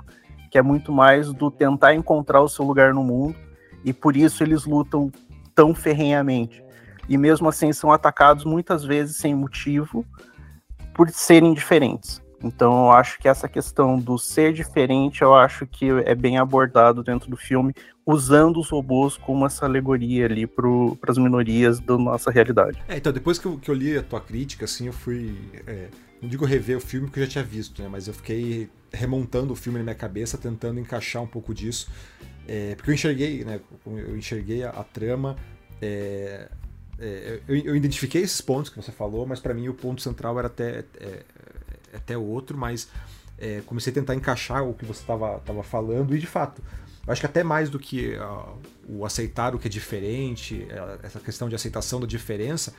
que 0.50 0.58
é 0.58 0.62
muito 0.62 0.92
mais 0.92 1.32
do 1.32 1.50
tentar 1.50 1.94
encontrar 1.94 2.40
o 2.40 2.48
seu 2.48 2.64
lugar 2.64 2.92
no 2.92 3.04
mundo, 3.04 3.36
e 3.84 3.92
por 3.92 4.16
isso 4.16 4.42
eles 4.42 4.64
lutam 4.64 5.10
tão 5.54 5.74
ferrenhamente. 5.74 6.62
E 7.08 7.16
mesmo 7.16 7.48
assim 7.48 7.72
são 7.72 7.92
atacados 7.92 8.44
muitas 8.44 8.84
vezes 8.84 9.16
sem 9.16 9.34
motivo, 9.34 10.04
por 10.94 11.08
serem 11.10 11.54
diferentes. 11.54 12.22
Então 12.42 12.86
eu 12.86 12.92
acho 12.92 13.18
que 13.18 13.28
essa 13.28 13.48
questão 13.48 13.98
do 13.98 14.18
ser 14.18 14.52
diferente, 14.52 15.22
eu 15.22 15.34
acho 15.34 15.66
que 15.66 15.90
é 16.04 16.14
bem 16.14 16.38
abordado 16.38 17.02
dentro 17.02 17.30
do 17.30 17.36
filme, 17.36 17.74
usando 18.04 18.58
os 18.58 18.70
robôs 18.70 19.16
como 19.16 19.46
essa 19.46 19.66
alegoria 19.66 20.24
ali 20.24 20.46
para 20.46 20.66
as 21.08 21.18
minorias 21.18 21.78
da 21.80 21.98
nossa 21.98 22.30
realidade. 22.30 22.82
É, 22.88 22.96
então 22.96 23.12
depois 23.12 23.38
que 23.38 23.46
eu, 23.46 23.58
que 23.58 23.70
eu, 23.70 23.74
li 23.74 23.96
a 23.96 24.02
tua 24.02 24.20
crítica, 24.20 24.64
assim, 24.64 24.86
eu 24.86 24.92
fui. 24.92 25.36
É, 25.66 25.88
não 26.20 26.28
digo 26.28 26.44
rever 26.44 26.76
o 26.76 26.80
filme 26.80 27.06
porque 27.06 27.20
eu 27.20 27.24
já 27.24 27.30
tinha 27.30 27.44
visto, 27.44 27.82
né? 27.82 27.88
Mas 27.88 28.06
eu 28.06 28.14
fiquei 28.14 28.68
remontando 28.92 29.52
o 29.52 29.56
filme 29.56 29.78
na 29.78 29.84
minha 29.84 29.94
cabeça, 29.94 30.36
tentando 30.36 30.78
encaixar 30.78 31.22
um 31.22 31.26
pouco 31.26 31.54
disso. 31.54 31.90
É, 32.46 32.74
porque 32.74 32.90
eu 32.90 32.94
enxerguei, 32.94 33.44
né? 33.44 33.60
Eu 33.86 34.16
enxerguei 34.16 34.62
a, 34.64 34.70
a 34.70 34.84
trama. 34.84 35.36
É, 35.80 36.48
é, 36.98 37.40
eu, 37.48 37.56
eu, 37.56 37.76
identifiquei 37.76 38.22
esses 38.22 38.40
pontos 38.40 38.70
que 38.70 38.76
você 38.76 38.92
falou, 38.92 39.26
mas 39.26 39.40
para 39.40 39.54
mim 39.54 39.68
o 39.68 39.74
ponto 39.74 40.02
central 40.02 40.38
era 40.38 40.48
até, 40.48 40.84
é, 40.98 41.24
é, 41.92 41.96
até 41.96 42.18
outro, 42.18 42.58
mas 42.58 42.88
é, 43.38 43.62
comecei 43.64 43.90
a 43.90 43.94
tentar 43.94 44.14
encaixar 44.14 44.62
o 44.62 44.74
que 44.74 44.84
você 44.84 45.00
estava 45.00 45.62
falando, 45.62 46.14
e 46.14 46.18
de 46.18 46.26
fato, 46.26 46.62
acho 47.06 47.20
que 47.22 47.26
até 47.26 47.42
mais 47.42 47.70
do 47.70 47.78
que 47.78 48.14
o 48.92 49.04
aceitar 49.04 49.54
o 49.54 49.58
que 49.58 49.68
é 49.68 49.70
diferente, 49.70 50.66
essa 51.02 51.20
questão 51.20 51.48
de 51.48 51.54
aceitação 51.54 52.00
da 52.00 52.06
diferença, 52.06 52.74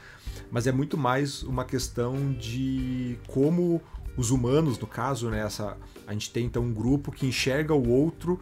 mas 0.49 0.67
é 0.67 0.71
muito 0.71 0.97
mais 0.97 1.41
uma 1.43 1.63
questão 1.63 2.33
de 2.33 3.17
como 3.27 3.81
os 4.17 4.29
humanos, 4.29 4.77
no 4.77 4.87
caso, 4.87 5.29
né, 5.29 5.39
essa, 5.39 5.77
a 6.05 6.13
gente 6.13 6.31
tem 6.31 6.45
então 6.45 6.63
um 6.63 6.73
grupo 6.73 7.11
que 7.11 7.25
enxerga 7.25 7.73
o 7.73 7.89
outro 7.89 8.39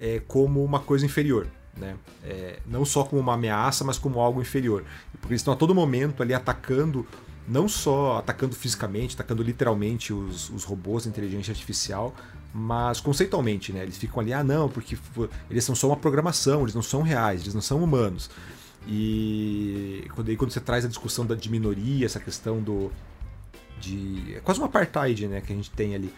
é, 0.00 0.20
como 0.26 0.64
uma 0.64 0.78
coisa 0.78 1.04
inferior. 1.04 1.48
Né? 1.76 1.96
É, 2.24 2.60
não 2.66 2.84
só 2.84 3.04
como 3.04 3.20
uma 3.20 3.34
ameaça, 3.34 3.84
mas 3.84 3.98
como 3.98 4.20
algo 4.20 4.40
inferior. 4.40 4.84
Porque 5.12 5.32
eles 5.32 5.40
estão 5.40 5.54
a 5.54 5.56
todo 5.56 5.74
momento 5.74 6.22
ali 6.22 6.34
atacando, 6.34 7.06
não 7.46 7.68
só 7.68 8.18
atacando 8.18 8.54
fisicamente, 8.54 9.14
atacando 9.14 9.42
literalmente 9.42 10.12
os, 10.12 10.50
os 10.50 10.64
robôs 10.64 11.04
de 11.04 11.08
inteligência 11.08 11.52
artificial, 11.52 12.14
mas 12.58 13.00
conceitualmente, 13.00 13.72
né? 13.72 13.82
Eles 13.82 13.96
ficam 13.96 14.20
ali, 14.20 14.32
ah, 14.32 14.42
não, 14.42 14.68
porque 14.68 14.98
eles 15.48 15.64
são 15.64 15.74
só 15.74 15.86
uma 15.86 15.96
programação, 15.96 16.62
eles 16.62 16.74
não 16.74 16.82
são 16.82 17.02
reais, 17.02 17.42
eles 17.42 17.54
não 17.54 17.60
são 17.60 17.82
humanos. 17.82 18.28
E 18.86 20.04
quando, 20.14 20.28
aí, 20.28 20.36
quando 20.36 20.50
você 20.50 20.60
traz 20.60 20.84
a 20.84 20.88
discussão 20.88 21.24
da, 21.24 21.34
de 21.34 21.50
minoria, 21.50 22.04
essa 22.04 22.18
questão 22.18 22.60
do. 22.60 22.90
De, 23.80 24.34
é 24.34 24.40
quase 24.40 24.58
uma 24.58 24.66
apartheid 24.66 25.28
né, 25.28 25.40
que 25.40 25.52
a 25.52 25.56
gente 25.56 25.70
tem 25.70 25.94
ali. 25.94 26.12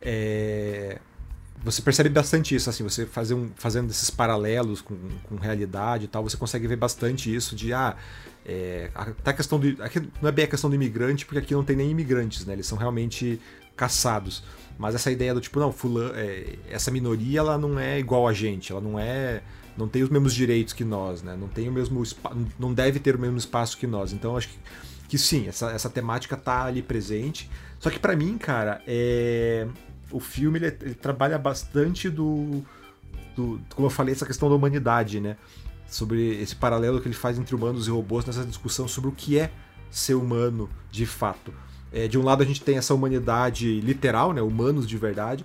É, 0.00 0.98
você 1.62 1.82
percebe 1.82 2.08
bastante 2.08 2.54
isso, 2.54 2.70
assim, 2.70 2.82
você 2.82 3.04
fazer 3.06 3.34
um, 3.34 3.50
fazendo 3.54 3.90
esses 3.90 4.10
paralelos 4.10 4.80
com, 4.80 4.96
com 5.28 5.36
realidade 5.36 6.06
e 6.06 6.08
tal, 6.08 6.22
você 6.22 6.36
consegue 6.36 6.66
ver 6.66 6.76
bastante 6.76 7.32
isso 7.32 7.54
de, 7.54 7.72
ah, 7.72 7.96
é, 8.46 8.90
até 8.94 9.30
a 9.30 9.34
questão 9.34 9.60
de. 9.60 9.76
Aqui 9.80 10.00
não 10.20 10.28
é 10.28 10.32
bem 10.32 10.44
a 10.44 10.48
questão 10.48 10.70
do 10.70 10.74
imigrante, 10.74 11.26
porque 11.26 11.38
aqui 11.38 11.54
não 11.54 11.62
tem 11.62 11.76
nem 11.76 11.90
imigrantes, 11.90 12.46
né? 12.46 12.54
Eles 12.54 12.66
são 12.66 12.78
realmente 12.78 13.40
caçados. 13.82 14.44
Mas 14.78 14.94
essa 14.94 15.10
ideia 15.10 15.34
do 15.34 15.40
tipo, 15.40 15.58
não, 15.58 15.72
fulano, 15.72 16.12
é, 16.14 16.54
essa 16.70 16.90
minoria 16.90 17.40
ela 17.40 17.58
não 17.58 17.78
é 17.78 17.98
igual 17.98 18.28
a 18.28 18.32
gente, 18.32 18.70
ela 18.70 18.80
não 18.80 18.98
é. 18.98 19.42
não 19.76 19.88
tem 19.88 20.02
os 20.02 20.08
mesmos 20.08 20.32
direitos 20.32 20.72
que 20.72 20.84
nós, 20.84 21.22
né? 21.22 21.36
Não 21.38 21.48
tem 21.48 21.68
o 21.68 21.72
mesmo 21.72 22.02
não 22.58 22.72
deve 22.72 23.00
ter 23.00 23.16
o 23.16 23.18
mesmo 23.18 23.36
espaço 23.36 23.76
que 23.76 23.86
nós. 23.86 24.12
Então 24.12 24.36
acho 24.36 24.48
que 24.48 24.58
que 25.08 25.18
sim, 25.18 25.46
essa, 25.46 25.70
essa 25.70 25.90
temática 25.90 26.38
tá 26.38 26.64
ali 26.64 26.80
presente. 26.80 27.50
Só 27.78 27.90
que 27.90 27.98
para 27.98 28.16
mim, 28.16 28.38
cara, 28.38 28.80
é... 28.86 29.66
o 30.10 30.18
filme 30.18 30.58
ele, 30.58 30.76
ele 30.80 30.94
trabalha 30.94 31.36
bastante 31.36 32.08
do, 32.08 32.62
do, 33.36 33.60
como 33.74 33.86
eu 33.88 33.90
falei, 33.90 34.14
essa 34.14 34.24
questão 34.24 34.48
da 34.48 34.54
humanidade, 34.54 35.20
né? 35.20 35.36
Sobre 35.86 36.40
esse 36.40 36.56
paralelo 36.56 36.98
que 36.98 37.08
ele 37.08 37.14
faz 37.14 37.38
entre 37.38 37.54
humanos 37.54 37.86
e 37.86 37.90
robôs 37.90 38.24
nessa 38.24 38.42
discussão 38.44 38.88
sobre 38.88 39.10
o 39.10 39.12
que 39.12 39.38
é 39.38 39.50
ser 39.90 40.14
humano 40.14 40.70
de 40.90 41.04
fato. 41.04 41.52
É, 41.92 42.08
de 42.08 42.18
um 42.18 42.22
lado 42.22 42.42
a 42.42 42.46
gente 42.46 42.62
tem 42.62 42.78
essa 42.78 42.94
humanidade 42.94 43.80
literal, 43.80 44.32
né, 44.32 44.40
humanos 44.40 44.86
de 44.86 44.96
verdade, 44.96 45.44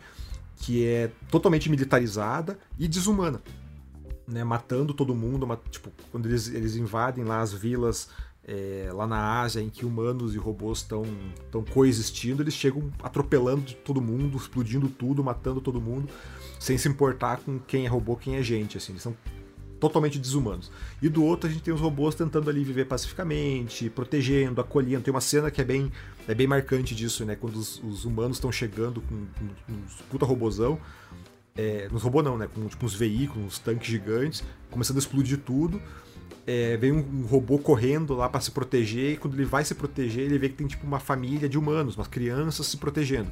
que 0.56 0.86
é 0.86 1.12
totalmente 1.30 1.70
militarizada 1.70 2.58
e 2.80 2.88
desumana, 2.88 3.42
né, 4.28 4.44
matando 4.44 4.94
todo 4.94 5.14
mundo, 5.14 5.48
tipo, 5.70 5.92
quando 6.12 6.28
eles, 6.28 6.48
eles 6.48 6.76
invadem 6.76 7.24
lá 7.24 7.42
as 7.42 7.54
vilas 7.54 8.10
é, 8.48 8.90
lá 8.94 9.06
na 9.06 9.42
Ásia 9.42 9.62
em 9.62 9.70
que 9.70 9.86
humanos 9.86 10.34
e 10.34 10.38
robôs 10.38 10.80
estão 10.80 11.06
coexistindo, 11.74 12.42
eles 12.42 12.54
chegam 12.54 12.92
atropelando 13.04 13.74
todo 13.84 14.02
mundo, 14.02 14.38
explodindo 14.38 14.88
tudo, 14.88 15.22
matando 15.22 15.60
todo 15.60 15.82
mundo, 15.82 16.08
sem 16.58 16.78
se 16.78 16.88
importar 16.88 17.38
com 17.38 17.60
quem 17.60 17.86
é 17.86 17.90
robô, 17.90 18.16
quem 18.16 18.38
é 18.38 18.42
gente, 18.42 18.78
assim, 18.78 18.94
eles 18.94 19.04
são 19.04 19.16
totalmente 19.80 20.20
desumanos. 20.20 20.72
E 21.02 21.10
do 21.10 21.24
outro 21.24 21.50
a 21.50 21.52
gente 21.52 21.64
tem 21.64 21.74
os 21.74 21.82
robôs 21.82 22.16
tentando 22.16 22.50
ali 22.50 22.64
viver 22.64 22.86
pacificamente, 22.86 23.90
protegendo, 23.90 24.62
acolhendo. 24.62 25.04
Tem 25.04 25.14
uma 25.14 25.22
cena 25.22 25.50
que 25.50 25.62
é 25.62 25.64
bem, 25.64 25.92
é 26.28 26.34
bem 26.34 26.48
marcante 26.48 26.96
disso, 26.96 27.26
né? 27.26 27.36
Quando 27.36 27.56
os, 27.56 27.82
os 27.84 28.06
humanos 28.06 28.38
estão 28.38 28.52
chegando 28.52 29.02
com, 29.02 29.26
com, 29.38 29.74
uns 29.74 30.02
puta 30.10 30.26
robôzão. 30.26 30.80
É, 31.56 31.88
nos 31.92 32.04
robôs 32.04 32.24
não, 32.24 32.38
né? 32.38 32.48
Com 32.54 32.68
tipo, 32.68 32.86
uns 32.86 32.94
veículos, 32.94 33.46
uns 33.46 33.60
tanques 33.60 33.88
gigantes, 33.88 34.44
começando 34.70 34.98
a 34.98 35.00
explodir 35.00 35.40
tudo. 35.40 35.82
É, 36.46 36.78
vem 36.78 36.94
um, 36.94 37.00
um, 37.00 37.26
robô 37.26 37.58
correndo 37.58 38.14
lá 38.14 38.30
para 38.30 38.40
se 38.40 38.52
proteger, 38.52 39.14
e 39.14 39.18
quando 39.18 39.34
ele 39.34 39.44
vai 39.44 39.66
se 39.66 39.76
proteger, 39.76 40.24
ele 40.24 40.38
vê 40.38 40.48
que 40.48 40.56
tem 40.56 40.66
tipo 40.66 40.88
uma 40.88 41.00
família 41.00 41.50
de 41.50 41.58
humanos, 41.58 41.98
umas 41.98 42.08
crianças 42.08 42.68
se 42.68 42.78
protegendo. 42.78 43.30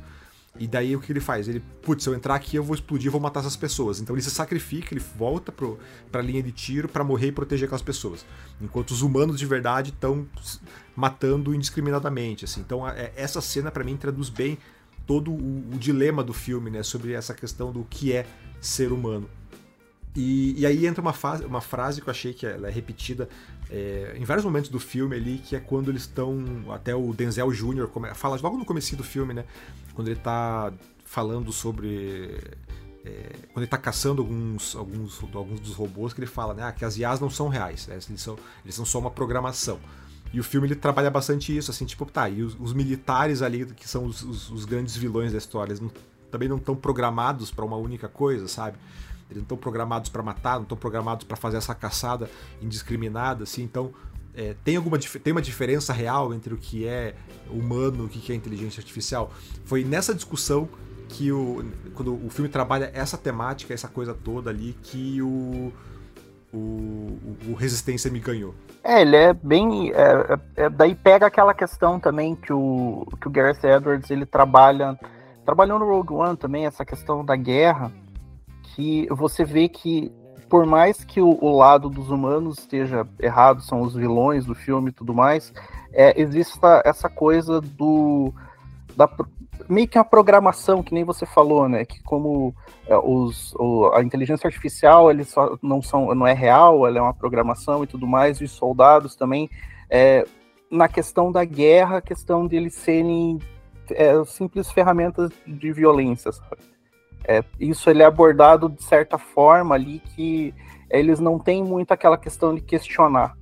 E 0.57 0.67
daí 0.67 0.95
o 0.95 1.01
que 1.01 1.11
ele 1.11 1.19
faz? 1.19 1.47
Ele, 1.47 1.61
putz, 1.81 2.03
se 2.03 2.09
eu 2.09 2.15
entrar 2.15 2.35
aqui 2.35 2.55
eu 2.55 2.63
vou 2.63 2.75
explodir, 2.75 3.11
vou 3.11 3.19
matar 3.19 3.41
essas 3.41 3.57
pessoas. 3.57 3.99
Então 3.99 4.15
ele 4.15 4.21
se 4.21 4.31
sacrifica, 4.31 4.93
ele 4.93 5.03
volta 5.17 5.51
pro, 5.51 5.77
pra 6.11 6.21
linha 6.21 6.41
de 6.41 6.51
tiro 6.51 6.87
para 6.87 7.03
morrer 7.03 7.27
e 7.27 7.31
proteger 7.31 7.65
aquelas 7.65 7.81
pessoas. 7.81 8.25
Enquanto 8.61 8.91
os 8.91 9.01
humanos 9.01 9.37
de 9.37 9.45
verdade 9.45 9.89
estão 9.89 10.25
matando 10.95 11.53
indiscriminadamente, 11.53 12.45
assim. 12.45 12.61
Então 12.61 12.87
é, 12.87 13.11
essa 13.15 13.41
cena 13.41 13.69
para 13.69 13.83
mim 13.83 13.97
traduz 13.97 14.29
bem 14.29 14.57
todo 15.05 15.31
o, 15.31 15.73
o, 15.73 15.77
dilema 15.77 16.23
do 16.23 16.33
filme, 16.33 16.69
né, 16.71 16.81
sobre 16.81 17.13
essa 17.13 17.33
questão 17.33 17.71
do 17.71 17.83
que 17.83 18.13
é 18.13 18.25
ser 18.59 18.91
humano. 18.91 19.29
E, 20.15 20.59
e 20.59 20.65
aí 20.65 20.87
entra 20.87 21.01
uma, 21.01 21.13
fase, 21.13 21.43
uma 21.43 21.61
frase 21.61 22.01
que 22.01 22.07
eu 22.07 22.11
achei 22.11 22.33
que 22.33 22.45
ela 22.45 22.69
é 22.69 22.71
repetida 22.71 23.27
é, 23.69 24.15
em 24.17 24.23
vários 24.23 24.45
momentos 24.45 24.69
do 24.69 24.79
filme 24.79 25.15
ali, 25.15 25.37
que 25.39 25.55
é 25.55 25.59
quando 25.59 25.89
eles 25.89 26.03
estão. 26.03 26.43
Até 26.69 26.95
o 26.95 27.13
Denzel 27.13 27.51
Jr. 27.51 27.89
fala 28.13 28.39
logo 28.41 28.57
no 28.57 28.65
começo 28.65 28.95
do 28.95 29.03
filme, 29.03 29.33
né? 29.33 29.45
Quando 29.93 30.07
ele 30.07 30.19
tá 30.19 30.71
falando 31.03 31.51
sobre. 31.51 32.39
É, 33.03 33.31
quando 33.53 33.63
ele 33.63 33.67
tá 33.67 33.77
caçando 33.77 34.21
alguns, 34.21 34.75
alguns, 34.75 35.21
alguns 35.33 35.59
dos 35.59 35.73
robôs, 35.75 36.13
que 36.13 36.19
ele 36.19 36.27
fala 36.27 36.55
né, 36.55 36.63
ah, 36.63 36.71
que 36.71 36.83
as 36.83 36.97
IAs 36.97 37.19
não 37.19 37.29
são 37.29 37.47
reais, 37.47 37.85
né, 37.85 37.99
eles, 38.09 38.19
são, 38.19 38.35
eles 38.63 38.73
são 38.73 38.83
só 38.83 38.97
uma 38.97 39.11
programação. 39.11 39.79
E 40.33 40.39
o 40.39 40.43
filme 40.43 40.67
ele 40.67 40.75
trabalha 40.75 41.11
bastante 41.11 41.55
isso, 41.55 41.69
assim, 41.69 41.85
tipo, 41.85 42.03
tá, 42.07 42.27
e 42.27 42.41
os, 42.41 42.59
os 42.59 42.73
militares 42.73 43.43
ali, 43.43 43.63
que 43.67 43.87
são 43.87 44.05
os, 44.05 44.23
os, 44.23 44.49
os, 44.49 44.65
grandes 44.65 44.97
vilões 44.97 45.31
da 45.31 45.37
história, 45.37 45.71
eles 45.71 45.79
não, 45.79 45.91
também 46.31 46.49
não 46.49 46.57
estão 46.57 46.75
programados 46.75 47.51
para 47.51 47.63
uma 47.63 47.77
única 47.77 48.09
coisa, 48.09 48.47
sabe? 48.47 48.75
Eles 49.29 49.37
não 49.37 49.43
estão 49.43 49.57
programados 49.57 50.09
para 50.09 50.21
matar, 50.21 50.55
não 50.55 50.63
estão 50.63 50.77
programados 50.77 51.25
para 51.25 51.35
fazer 51.35 51.57
essa 51.57 51.73
caçada 51.73 52.29
indiscriminada, 52.61 53.43
assim. 53.43 53.63
Então, 53.63 53.91
é, 54.35 54.55
tem 54.63 54.75
alguma 54.75 54.99
tem 54.99 55.31
uma 55.31 55.41
diferença 55.41 55.93
real 55.93 56.33
entre 56.33 56.53
o 56.53 56.57
que 56.57 56.85
é 56.85 57.15
humano 57.49 58.03
e 58.03 58.05
o 58.05 58.09
que 58.09 58.31
é 58.31 58.35
inteligência 58.35 58.81
artificial? 58.81 59.31
Foi 59.63 59.83
nessa 59.83 60.13
discussão 60.13 60.67
que 61.07 61.31
o 61.31 61.65
quando 61.93 62.13
o 62.13 62.29
filme 62.29 62.49
trabalha 62.49 62.91
essa 62.93 63.17
temática, 63.17 63.73
essa 63.73 63.87
coisa 63.87 64.13
toda 64.13 64.49
ali, 64.49 64.77
que 64.83 65.21
o 65.21 65.71
o, 66.53 67.17
o 67.49 67.53
Resistência 67.53 68.09
me 68.09 68.19
ganhou. 68.19 68.53
É, 68.83 69.01
ele 69.01 69.15
é 69.15 69.33
bem. 69.33 69.91
É, 69.91 70.01
é, 70.57 70.65
é, 70.65 70.69
daí 70.69 70.95
pega 70.95 71.25
aquela 71.25 71.53
questão 71.53 71.99
também 71.99 72.35
que 72.35 72.53
o, 72.53 73.05
que 73.19 73.27
o 73.27 73.31
Gareth 73.31 73.63
Edwards 73.63 74.09
ele 74.09 74.25
trabalha. 74.25 74.97
Trabalhou 75.43 75.77
no 75.77 75.85
Rogue 75.85 76.13
One 76.13 76.37
também, 76.37 76.65
essa 76.65 76.83
questão 76.83 77.23
da 77.23 77.35
guerra 77.35 77.91
que 78.75 79.07
você 79.09 79.45
vê 79.45 79.69
que 79.69 80.11
por 80.49 80.65
mais 80.65 81.03
que 81.03 81.21
o, 81.21 81.37
o, 81.41 81.57
lado 81.57 81.89
dos 81.89 82.11
humanos 82.11 82.59
esteja 82.59 83.07
errado, 83.19 83.61
são 83.61 83.81
os 83.81 83.95
vilões 83.95 84.45
do 84.45 84.53
filme 84.53 84.89
e 84.89 84.93
tudo 84.93 85.11
mais, 85.13 85.51
é, 85.91 86.21
existe 86.21 86.59
essa 86.83 87.09
coisa 87.09 87.59
do 87.59 88.31
da, 88.95 89.09
meio 89.67 89.87
que 89.87 89.97
uma 89.97 90.05
programação 90.05 90.83
que 90.83 90.93
nem 90.93 91.03
você 91.03 91.25
falou, 91.25 91.67
né? 91.67 91.83
Que 91.83 92.01
como 92.03 92.53
é, 92.85 92.95
os, 92.95 93.55
o, 93.55 93.91
a 93.93 94.03
inteligência 94.03 94.47
artificial 94.47 95.09
eles 95.09 95.29
só 95.29 95.57
não 95.63 95.81
são 95.81 96.13
não 96.13 96.27
é 96.27 96.33
real, 96.33 96.85
ela 96.85 96.99
é 96.99 97.01
uma 97.01 97.13
programação 97.13 97.83
e 97.83 97.87
tudo 97.87 98.05
mais, 98.05 98.39
e 98.39 98.43
os 98.43 98.51
soldados 98.51 99.15
também 99.15 99.49
é, 99.89 100.25
na 100.69 100.87
questão 100.87 101.31
da 101.31 101.43
guerra, 101.43 101.97
a 101.97 102.01
questão 102.01 102.45
deles 102.45 102.75
serem 102.75 103.39
é, 103.89 104.23
simples 104.25 104.71
ferramentas 104.71 105.31
de 105.47 105.71
violência, 105.71 106.31
sabe? 106.31 106.74
É, 107.27 107.43
isso 107.59 107.89
ele 107.89 108.03
é 108.03 108.05
abordado 108.05 108.69
de 108.69 108.83
certa 108.83 109.17
forma 109.17 109.73
ali 109.73 109.99
que 110.15 110.53
eles 110.89 111.19
não 111.19 111.39
têm 111.39 111.63
muito 111.63 111.91
aquela 111.91 112.17
questão 112.17 112.53
de 112.53 112.61
questionar. 112.61 113.35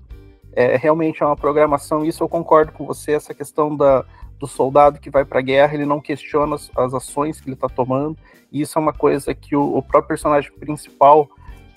É, 0.56 0.78
realmente 0.78 1.22
é 1.22 1.26
uma 1.26 1.36
programação, 1.36 2.06
isso 2.06 2.24
eu 2.24 2.30
concordo 2.30 2.72
com 2.72 2.86
você, 2.86 3.13
essa 3.13 3.34
questão 3.34 3.76
da, 3.76 4.06
do 4.39 4.48
soldado 4.48 5.00
que 5.00 5.10
vai 5.10 5.26
para 5.26 5.39
a 5.39 5.41
guerra, 5.41 5.74
ele 5.74 5.86
não 5.86 6.00
questiona 6.00 6.56
as, 6.56 6.72
as 6.76 6.93
ações 6.93 7.41
que 7.41 7.48
ele 7.48 7.56
está 7.56 7.67
tomando, 7.67 8.17
e 8.52 8.62
isso 8.62 8.78
é 8.78 8.82
uma 8.82 8.93
coisa 8.93 9.34
que 9.34 9.56
o, 9.56 9.78
o 9.78 9.82
próprio 9.82 10.10
personagem 10.10 10.52
principal, 10.54 11.28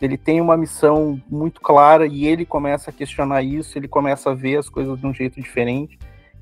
ele 0.01 0.19
tem 0.19 0.43
uma 0.43 0.59
missão 0.59 1.21
muito 1.29 1.61
clara 1.61 2.07
e 2.07 2.27
ele 2.27 2.45
começa 2.45 2.91
a 2.91 2.93
questionar 2.93 3.43
isso, 3.43 3.79
ele 3.79 3.89
começa 3.89 4.31
a 4.31 4.35
ver 4.35 4.59
as 4.59 4.69
coisas 4.69 5.01
de 5.01 5.07
um 5.07 5.15
jeito 5.15 5.41
diferente. 5.41 5.99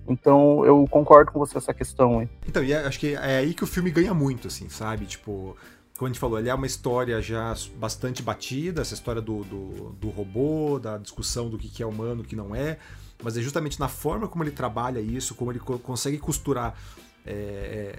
Então 0.09 0.65
eu 0.65 0.87
concordo 0.91 1.33
com 1.33 1.39
você 1.39 1.59
essa 1.59 1.73
questão 1.73 2.21
aí. 2.21 2.29
Então, 2.47 2.63
e 2.63 2.75
acho 2.75 2.99
que 2.99 3.15
é 3.15 3.39
aí 3.39 3.55
que 3.55 3.65
o 3.65 3.67
filme 3.67 3.91
ganha 3.91 4.13
muito, 4.13 4.49
assim, 4.49 4.69
sabe? 4.69 5.07
Tipo, 5.07 5.57
como 5.97 6.07
a 6.07 6.13
gente 6.13 6.21
falou, 6.21 6.39
ele 6.39 6.49
é 6.49 6.55
uma 6.55 6.67
história 6.67 7.21
já 7.23 7.55
bastante 7.77 8.23
batida, 8.23 8.83
essa 8.83 8.95
história 8.95 9.23
do, 9.23 9.45
do, 9.45 9.91
do 9.93 10.09
robô, 10.11 10.79
da 10.79 10.99
discussão 10.99 11.49
do 11.49 11.57
que 11.57 11.83
é 11.83 11.87
humano, 11.87 12.23
o 12.23 12.25
que 12.25 12.35
não 12.35 12.55
é, 12.55 12.79
mas 13.23 13.37
é 13.37 13.41
justamente 13.41 13.79
na 13.79 13.89
forma 13.89 14.27
como 14.27 14.43
ele 14.43 14.51
trabalha 14.51 15.01
isso, 15.01 15.35
como 15.35 15.53
ele 15.53 15.61
consegue 15.61 16.19
costurar 16.19 16.77
é, 17.25 17.99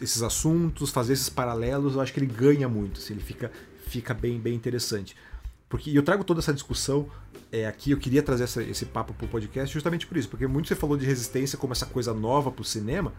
esses 0.00 0.22
assuntos, 0.22 0.90
fazer 0.90 1.12
esses 1.12 1.28
paralelos, 1.28 1.94
eu 1.94 2.00
acho 2.00 2.12
que 2.12 2.18
ele 2.18 2.26
ganha 2.26 2.68
muito, 2.68 3.00
assim, 3.00 3.14
ele 3.14 3.22
fica, 3.22 3.50
fica 3.86 4.12
bem, 4.12 4.38
bem 4.38 4.54
interessante. 4.54 5.16
Porque 5.68 5.90
eu 5.90 6.02
trago 6.02 6.22
toda 6.22 6.40
essa 6.40 6.54
discussão 6.54 7.08
é, 7.50 7.66
aqui, 7.66 7.90
eu 7.90 7.98
queria 7.98 8.22
trazer 8.22 8.44
essa, 8.44 8.62
esse 8.62 8.86
papo 8.86 9.12
pro 9.14 9.26
podcast 9.26 9.72
justamente 9.72 10.06
por 10.06 10.16
isso, 10.16 10.28
porque 10.28 10.46
muito 10.46 10.68
você 10.68 10.74
falou 10.74 10.96
de 10.96 11.04
resistência 11.04 11.58
como 11.58 11.72
essa 11.72 11.86
coisa 11.86 12.14
nova 12.14 12.50
pro 12.50 12.64
cinema, 12.64 13.12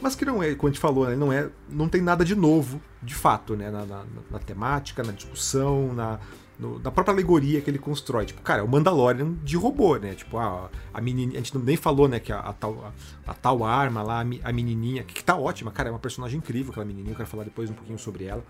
mas 0.00 0.14
que 0.14 0.24
não 0.24 0.42
é, 0.42 0.54
como 0.54 0.68
a 0.68 0.72
gente 0.72 0.80
falou, 0.80 1.06
né, 1.06 1.14
não 1.14 1.32
é, 1.32 1.50
não 1.68 1.88
tem 1.88 2.00
nada 2.00 2.24
de 2.24 2.34
novo, 2.34 2.80
de 3.02 3.14
fato, 3.14 3.54
né, 3.54 3.70
na, 3.70 3.84
na, 3.84 4.04
na 4.30 4.38
temática, 4.38 5.02
na 5.02 5.12
discussão, 5.12 5.92
na, 5.92 6.18
no, 6.58 6.78
na 6.78 6.90
própria 6.90 7.12
alegoria 7.12 7.60
que 7.60 7.70
ele 7.70 7.78
constrói. 7.78 8.26
Tipo, 8.26 8.42
cara, 8.42 8.60
é 8.60 8.62
o 8.62 8.68
Mandalorian 8.68 9.34
de 9.42 9.56
robô, 9.56 9.96
né? 9.96 10.14
Tipo, 10.14 10.38
a, 10.38 10.70
a 10.92 11.00
menininha, 11.00 11.40
a 11.40 11.42
gente 11.42 11.56
nem 11.58 11.76
falou, 11.76 12.06
né, 12.06 12.20
que 12.20 12.32
a, 12.32 12.38
a 12.38 12.52
tal, 12.52 12.84
a, 12.84 13.30
a, 13.30 13.34
tal 13.34 13.64
arma 13.64 14.02
lá, 14.02 14.20
a, 14.20 14.52
menininha, 14.52 15.02
que, 15.02 15.14
que 15.14 15.24
tá 15.24 15.36
ótima, 15.36 15.70
cara, 15.70 15.88
é 15.88 15.92
uma 15.92 15.98
personagem 15.98 16.38
incrível 16.38 16.70
aquela 16.70 16.86
menininha, 16.86 17.12
eu 17.12 17.16
quero 17.16 17.28
falar 17.28 17.44
depois 17.44 17.70
um 17.70 17.74
pouquinho 17.74 17.98
sobre 17.98 18.24
ela. 18.24 18.44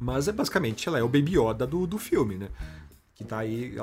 Mas 0.00 0.26
é 0.26 0.32
basicamente, 0.32 0.88
ela 0.88 0.98
é 0.98 1.02
o 1.02 1.08
Baby 1.08 1.38
Yoda 1.38 1.66
do, 1.66 1.86
do 1.86 1.98
filme, 1.98 2.36
né? 2.36 2.48
Que 3.14 3.22
tá 3.22 3.40
aí. 3.40 3.76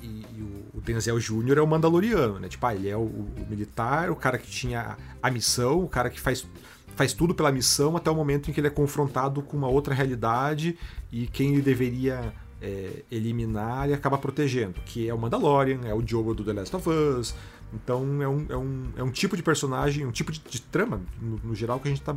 E, 0.00 0.06
e, 0.06 0.68
o 0.72 0.80
Denzel 0.80 1.18
Jr. 1.18 1.58
é 1.58 1.60
o 1.60 1.66
Mandaloriano, 1.66 2.38
né? 2.38 2.48
Tipo, 2.48 2.64
ah, 2.66 2.74
ele 2.76 2.88
é 2.88 2.96
o, 2.96 3.00
o, 3.00 3.46
militar, 3.50 4.08
o 4.08 4.14
cara 4.14 4.38
que 4.38 4.48
tinha 4.48 4.96
a 5.20 5.30
missão, 5.32 5.82
o 5.82 5.88
cara 5.88 6.08
que 6.08 6.20
faz, 6.20 6.46
faz 6.94 7.12
tudo 7.12 7.34
pela 7.34 7.50
missão 7.50 7.96
até 7.96 8.08
o 8.08 8.14
momento 8.14 8.48
em 8.48 8.54
que 8.54 8.60
ele 8.60 8.68
é 8.68 8.70
confrontado 8.70 9.42
com 9.42 9.56
uma 9.56 9.66
outra 9.66 9.92
realidade 9.92 10.78
e 11.10 11.26
quem 11.26 11.54
ele 11.54 11.62
deveria 11.62 12.32
é, 12.62 13.02
eliminar 13.10 13.90
e 13.90 13.94
acaba 13.94 14.16
protegendo, 14.16 14.80
que 14.86 15.08
é 15.08 15.12
o 15.12 15.18
Mandalorian, 15.18 15.80
é 15.84 15.92
o 15.92 16.00
Diogo 16.00 16.32
do 16.32 16.44
The 16.44 16.52
Last 16.52 16.76
of 16.76 16.88
Us. 16.88 17.34
Então 17.72 18.22
é 18.22 18.28
um, 18.28 18.46
é 18.48 18.56
um, 18.56 18.84
é 18.98 19.02
um 19.02 19.10
tipo 19.10 19.36
de 19.36 19.42
personagem, 19.42 20.06
um 20.06 20.12
tipo 20.12 20.30
de, 20.30 20.38
de 20.38 20.60
trama, 20.60 21.00
no, 21.20 21.40
no, 21.42 21.54
geral, 21.56 21.80
que 21.80 21.88
a 21.88 21.90
gente 21.90 22.02
tá, 22.02 22.16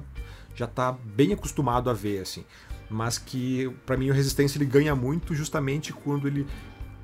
já 0.53 0.67
tá 0.67 0.91
bem 0.91 1.33
acostumado 1.33 1.89
a 1.89 1.93
ver, 1.93 2.19
assim 2.19 2.45
mas 2.89 3.17
que 3.17 3.69
para 3.85 3.97
mim 3.97 4.09
o 4.09 4.13
Resistência 4.13 4.57
ele 4.57 4.65
ganha 4.65 4.95
muito 4.95 5.35
justamente 5.35 5.91
quando 5.91 6.27
ele 6.27 6.47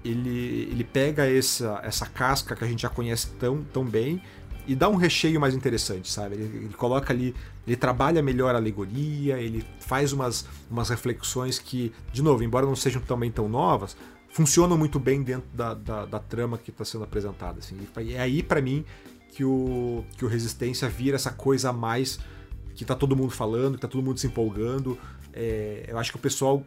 ele, 0.04 0.68
ele 0.70 0.84
pega 0.84 1.26
essa, 1.26 1.80
essa 1.84 2.06
casca 2.06 2.56
que 2.56 2.64
a 2.64 2.68
gente 2.68 2.82
já 2.82 2.90
conhece 2.90 3.28
tão, 3.40 3.64
tão 3.64 3.86
bem 3.86 4.22
e 4.68 4.76
dá 4.76 4.88
um 4.90 4.96
recheio 4.96 5.40
mais 5.40 5.54
interessante, 5.54 6.12
sabe? 6.12 6.36
Ele, 6.36 6.44
ele, 6.66 6.74
coloca 6.74 7.12
ali, 7.12 7.36
ele 7.66 7.76
trabalha 7.76 8.22
melhor 8.22 8.56
a 8.56 8.58
alegoria, 8.58 9.40
ele 9.40 9.66
faz 9.80 10.14
umas, 10.14 10.46
umas 10.70 10.90
reflexões 10.90 11.60
que, 11.60 11.92
de 12.12 12.22
novo, 12.22 12.44
embora 12.44 12.66
não 12.66 12.76
sejam 12.76 13.02
também 13.02 13.32
tão 13.32 13.50
novas, 13.50 13.96
funcionam 14.30 14.78
muito 14.78 15.00
bem 15.00 15.22
dentro 15.22 15.50
da, 15.54 15.74
da, 15.74 16.06
da 16.06 16.20
trama 16.20 16.58
que 16.58 16.70
está 16.70 16.86
sendo 16.86 17.04
apresentada. 17.04 17.60
Assim. 17.60 17.78
E 18.00 18.14
é 18.14 18.20
aí, 18.20 18.42
para 18.42 18.62
mim, 18.62 18.86
que 19.34 19.44
o, 19.44 20.04
que 20.18 20.24
o 20.24 20.28
Resistência 20.28 20.88
vira 20.88 21.16
essa 21.16 21.32
coisa 21.32 21.70
a 21.70 21.74
mais 21.74 22.20
que 22.74 22.84
tá 22.84 22.96
todo 22.96 23.16
mundo 23.16 23.32
falando, 23.32 23.76
que 23.76 23.82
tá 23.82 23.88
todo 23.88 24.04
mundo 24.04 24.20
se 24.20 24.28
empolgando. 24.28 24.98
É, 25.34 25.86
eu 25.88 25.98
acho 25.98 26.12
que 26.12 26.18
o 26.18 26.22
pessoal 26.22 26.64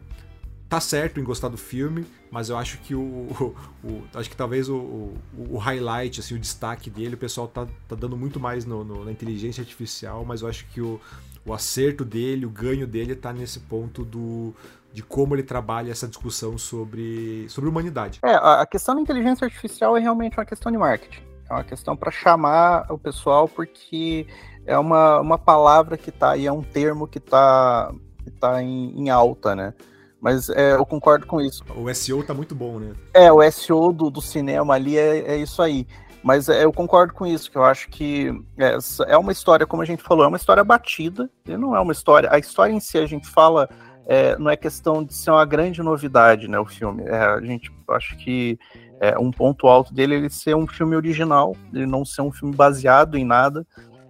tá 0.69 0.81
certo 0.81 1.19
em 1.19 1.23
gostar 1.23 1.47
do 1.47 1.57
filme, 1.57 2.05
mas 2.29 2.49
eu 2.49 2.57
acho 2.57 2.77
que 2.79 2.93
o, 2.93 2.99
o, 3.01 3.55
o 3.83 4.03
acho 4.13 4.29
que 4.29 4.35
talvez 4.35 4.67
o, 4.67 5.13
o, 5.37 5.57
highlight, 5.57 6.19
assim, 6.19 6.35
o 6.35 6.39
destaque 6.39 6.89
dele, 6.89 7.15
o 7.15 7.17
pessoal 7.17 7.47
tá, 7.47 7.65
tá 7.87 7.95
dando 7.95 8.17
muito 8.17 8.39
mais 8.39 8.65
no, 8.65 8.83
no, 8.83 9.05
na 9.05 9.11
inteligência 9.11 9.61
artificial, 9.61 10.25
mas 10.25 10.41
eu 10.41 10.47
acho 10.49 10.67
que 10.67 10.81
o, 10.81 10.99
o 11.45 11.53
acerto 11.53 12.03
dele, 12.03 12.45
o 12.45 12.49
ganho 12.49 12.85
dele 12.85 13.15
tá 13.15 13.31
nesse 13.31 13.59
ponto 13.61 14.03
do 14.03 14.53
de 14.93 15.03
como 15.03 15.35
ele 15.35 15.43
trabalha 15.43 15.91
essa 15.91 16.07
discussão 16.07 16.57
sobre, 16.57 17.47
sobre 17.49 17.69
humanidade. 17.69 18.19
É, 18.23 18.33
a 18.33 18.65
questão 18.65 18.95
da 18.95 19.01
inteligência 19.01 19.45
artificial 19.45 19.95
é 19.95 19.99
realmente 19.99 20.35
uma 20.35 20.45
questão 20.45 20.71
de 20.71 20.77
marketing. 20.77 21.21
É 21.47 21.53
uma 21.53 21.63
questão 21.63 21.95
para 21.95 22.09
chamar 22.09 22.91
o 22.91 22.97
pessoal, 22.97 23.47
porque 23.47 24.25
é 24.65 24.77
uma, 24.77 25.19
uma 25.19 25.37
palavra 25.37 25.97
que 25.97 26.11
tá 26.11 26.31
aí, 26.31 26.47
é 26.47 26.51
um 26.51 26.63
termo 26.63 27.07
que 27.07 27.19
tá, 27.19 27.93
que 28.31 28.39
tá 28.39 28.61
em, 28.61 28.93
em 28.99 29.09
alta, 29.09 29.55
né? 29.55 29.73
Mas 30.19 30.49
é, 30.49 30.73
eu 30.73 30.85
concordo 30.85 31.25
com 31.25 31.39
isso. 31.39 31.63
O 31.75 31.93
SEO 31.93 32.23
tá 32.23 32.33
muito 32.33 32.55
bom, 32.55 32.79
né? 32.79 32.93
É, 33.13 33.31
o 33.31 33.39
SEO 33.51 33.93
do, 33.93 34.09
do 34.09 34.21
cinema 34.21 34.73
ali 34.73 34.97
é, 34.97 35.33
é 35.33 35.37
isso 35.37 35.61
aí. 35.61 35.87
Mas 36.23 36.49
é, 36.49 36.63
eu 36.63 36.73
concordo 36.73 37.13
com 37.13 37.25
isso, 37.25 37.49
que 37.49 37.57
eu 37.57 37.63
acho 37.63 37.87
que 37.89 38.31
é, 38.57 38.77
é 39.07 39.17
uma 39.17 39.31
história, 39.31 39.65
como 39.65 39.81
a 39.81 39.85
gente 39.85 40.03
falou, 40.03 40.25
é 40.25 40.27
uma 40.27 40.37
história 40.37 40.63
batida, 40.63 41.29
e 41.45 41.55
não 41.55 41.75
é 41.75 41.79
uma 41.79 41.93
história. 41.93 42.29
A 42.31 42.39
história 42.39 42.73
em 42.73 42.79
si, 42.79 42.97
a 42.97 43.05
gente 43.05 43.27
fala, 43.27 43.69
é, 44.07 44.37
não 44.37 44.49
é 44.49 44.57
questão 44.57 45.03
de 45.03 45.13
ser 45.13 45.31
uma 45.31 45.45
grande 45.45 45.81
novidade, 45.83 46.47
né? 46.47 46.59
O 46.59 46.65
filme. 46.65 47.03
É, 47.03 47.15
a 47.15 47.41
gente 47.41 47.71
acho 47.89 48.17
que 48.17 48.57
é, 48.99 49.17
um 49.17 49.31
ponto 49.31 49.67
alto 49.67 49.93
dele 49.93 50.15
é 50.15 50.17
ele 50.17 50.29
ser 50.29 50.55
um 50.55 50.67
filme 50.67 50.95
original, 50.95 51.55
ele 51.73 51.85
não 51.85 52.03
ser 52.03 52.21
um 52.21 52.31
filme 52.31 52.55
baseado 52.55 53.17
em 53.17 53.25
nada. 53.25 53.65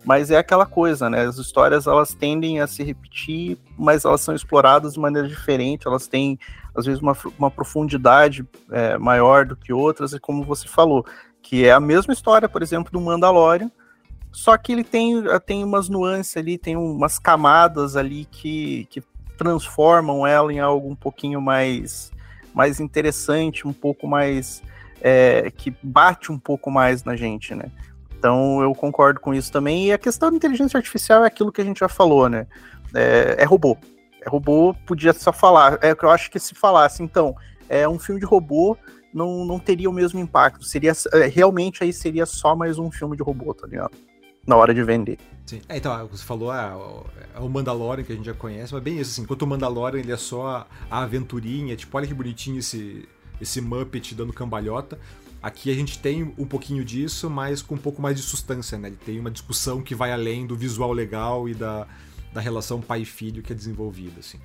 Mas 0.07 0.31
é 0.31 0.37
aquela 0.37 0.65
coisa, 0.65 1.09
né? 1.09 1.25
As 1.25 1.37
histórias 1.37 1.85
elas 1.85 2.13
tendem 2.13 2.61
a 2.61 2.65
se 2.65 2.81
repetir, 2.81 3.57
mas 3.77 4.05
elas 4.05 4.21
são 4.21 4.33
exploradas 4.33 4.93
de 4.93 4.99
maneira 5.01 5.27
diferente, 5.27 5.85
elas 5.85 6.07
têm, 6.07 6.39
às 6.73 6.85
vezes, 6.85 7.01
uma, 7.01 7.13
uma 7.37 7.51
profundidade 7.51 8.47
é, 8.71 8.97
maior 8.97 9.45
do 9.45 9.57
que 9.57 9.73
outras, 9.73 10.13
e 10.13 10.19
como 10.19 10.45
você 10.45 10.65
falou, 10.65 11.05
que 11.41 11.65
é 11.65 11.73
a 11.73 11.79
mesma 11.81 12.13
história, 12.13 12.47
por 12.47 12.63
exemplo, 12.63 12.89
do 12.89 13.01
Mandalorian, 13.01 13.69
só 14.31 14.55
que 14.55 14.71
ele 14.71 14.85
tem, 14.85 15.21
tem 15.45 15.61
umas 15.61 15.89
nuances 15.89 16.37
ali, 16.37 16.57
tem 16.57 16.77
umas 16.77 17.19
camadas 17.19 17.97
ali 17.97 18.23
que, 18.31 18.87
que 18.89 19.03
transformam 19.37 20.25
ela 20.25 20.53
em 20.53 20.59
algo 20.61 20.89
um 20.89 20.95
pouquinho 20.95 21.41
mais, 21.41 22.13
mais 22.53 22.79
interessante, 22.79 23.67
um 23.67 23.73
pouco 23.73 24.07
mais. 24.07 24.63
É, 25.01 25.51
que 25.51 25.75
bate 25.83 26.31
um 26.31 26.39
pouco 26.39 26.71
mais 26.71 27.03
na 27.03 27.15
gente, 27.15 27.53
né? 27.53 27.69
Então 28.17 28.61
eu 28.61 28.73
concordo 28.73 29.19
com 29.19 29.33
isso 29.33 29.51
também. 29.51 29.87
E 29.87 29.93
a 29.93 29.97
questão 29.97 30.29
da 30.29 30.35
inteligência 30.35 30.77
artificial 30.77 31.23
é 31.23 31.27
aquilo 31.27 31.51
que 31.51 31.61
a 31.61 31.65
gente 31.65 31.79
já 31.79 31.89
falou, 31.89 32.27
né? 32.29 32.47
É, 32.93 33.35
é 33.39 33.43
robô. 33.43 33.77
É 34.21 34.29
robô, 34.29 34.75
podia 34.85 35.13
só 35.13 35.31
falar. 35.31 35.79
É 35.81 35.95
que 35.95 36.03
eu 36.03 36.09
acho 36.09 36.29
que 36.29 36.39
se 36.39 36.55
falasse, 36.55 37.03
então, 37.03 37.35
é 37.69 37.87
um 37.87 37.99
filme 37.99 38.19
de 38.19 38.25
robô 38.25 38.77
não, 39.13 39.45
não 39.45 39.59
teria 39.59 39.89
o 39.89 39.93
mesmo 39.93 40.19
impacto. 40.19 40.63
Seria 40.63 40.93
é, 41.13 41.27
realmente 41.27 41.83
aí 41.83 41.91
seria 41.91 42.25
só 42.25 42.55
mais 42.55 42.77
um 42.77 42.91
filme 42.91 43.17
de 43.17 43.23
robô, 43.23 43.53
tá 43.53 43.67
ligado? 43.67 43.91
Na 44.45 44.55
hora 44.55 44.73
de 44.73 44.83
vender. 44.83 45.17
Sim. 45.45 45.61
É, 45.67 45.77
então, 45.77 46.07
você 46.07 46.23
falou 46.23 46.53
é, 46.53 46.73
é 47.35 47.39
o 47.39 47.49
Mandalorian 47.49 48.03
que 48.03 48.13
a 48.13 48.15
gente 48.15 48.25
já 48.25 48.33
conhece, 48.33 48.73
mas 48.73 48.83
bem 48.83 48.99
isso, 48.99 49.11
assim, 49.11 49.21
enquanto 49.23 49.41
o 49.41 49.47
Mandalorian 49.47 49.99
ele 49.99 50.11
é 50.11 50.17
só 50.17 50.67
a 50.89 51.03
aventurinha, 51.03 51.75
tipo, 51.75 51.97
olha 51.97 52.07
que 52.07 52.13
bonitinho 52.13 52.59
esse, 52.59 53.07
esse 53.41 53.59
Muppet 53.59 54.13
dando 54.13 54.33
cambalhota. 54.33 54.99
Aqui 55.41 55.71
a 55.71 55.73
gente 55.73 55.99
tem 55.99 56.33
um 56.37 56.45
pouquinho 56.45 56.83
disso, 56.83 57.29
mas 57.29 57.61
com 57.61 57.75
um 57.75 57.77
pouco 57.77 58.01
mais 58.01 58.15
de 58.17 58.23
substância, 58.23 58.77
né? 58.77 58.89
Ele 58.89 58.97
tem 58.97 59.19
uma 59.19 59.31
discussão 59.31 59.81
que 59.81 59.93
vai 59.93 60.11
além 60.11 60.47
do 60.47 60.55
visual 60.55 60.91
legal 60.91 61.47
e 61.47 61.53
da, 61.53 61.87
da 62.33 62.41
relação 62.41 62.81
pai 62.81 63.05
filho 63.05 63.43
que 63.43 63.53
é 63.53 63.55
desenvolvida, 63.55 64.19
assim. 64.19 64.39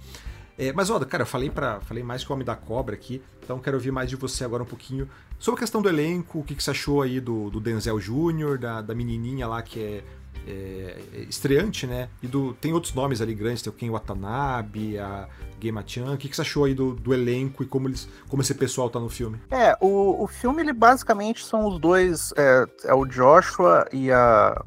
É, 0.59 0.73
mas, 0.73 0.91
Oda, 0.91 1.07
cara, 1.07 1.23
eu 1.23 1.27
falei, 1.27 1.51
pra, 1.51 1.81
falei 1.81 2.03
mais 2.03 2.23
que 2.23 2.31
o 2.31 2.35
Homem 2.35 2.45
da 2.45 2.55
Cobra 2.55 2.95
aqui, 2.95 3.23
então 3.43 3.59
quero 3.59 3.77
ouvir 3.77 3.91
mais 3.91 4.09
de 4.11 4.17
você 4.17 4.45
agora 4.45 4.63
um 4.63 4.67
pouquinho 4.67 5.09
sobre 5.39 5.59
a 5.59 5.63
questão 5.63 5.81
do 5.81 5.89
elenco, 5.89 6.41
o 6.41 6.45
que, 6.45 6.55
que 6.55 6.63
você 6.63 6.71
achou 6.71 7.03
aí 7.03 7.21
do, 7.21 7.51
do 7.51 7.59
Denzel 7.59 7.99
Jr., 7.99 8.59
da, 8.59 8.83
da 8.83 8.95
menininha 8.95 9.49
lá 9.49 9.63
que 9.63 9.81
é 9.81 10.05
é, 10.47 10.97
estreante, 11.29 11.87
né? 11.87 12.09
E 12.23 12.27
do, 12.27 12.55
tem 12.55 12.73
outros 12.73 12.95
nomes 12.95 13.21
ali 13.21 13.35
grandes, 13.35 13.63
tem 13.63 13.73
o 13.73 13.77
Ken 13.77 13.91
Watanabe, 13.91 14.99
a 14.99 15.29
Game-chan. 15.59 16.13
O 16.13 16.19
que, 16.19 16.29
que 16.29 16.35
você 16.35 16.43
achou 16.43 16.65
aí 16.65 16.75
do, 16.75 16.95
do 16.95 17.15
elenco 17.15 17.63
e 17.63 17.67
como, 17.67 17.89
eles, 17.89 18.09
como 18.29 18.43
esse 18.43 18.55
pessoal 18.55 18.91
tá 18.91 18.99
no 18.99 19.09
filme? 19.09 19.41
É, 19.51 19.77
o, 19.81 20.23
o 20.23 20.27
filme, 20.27 20.63
ele 20.63 20.73
basicamente 20.73 21.45
são 21.45 21.67
os 21.67 21.79
dois, 21.79 22.33
é, 22.37 22.67
é 22.85 22.95
o 22.95 23.05
Joshua 23.05 23.87
e 23.93 24.11
a, 24.11 24.61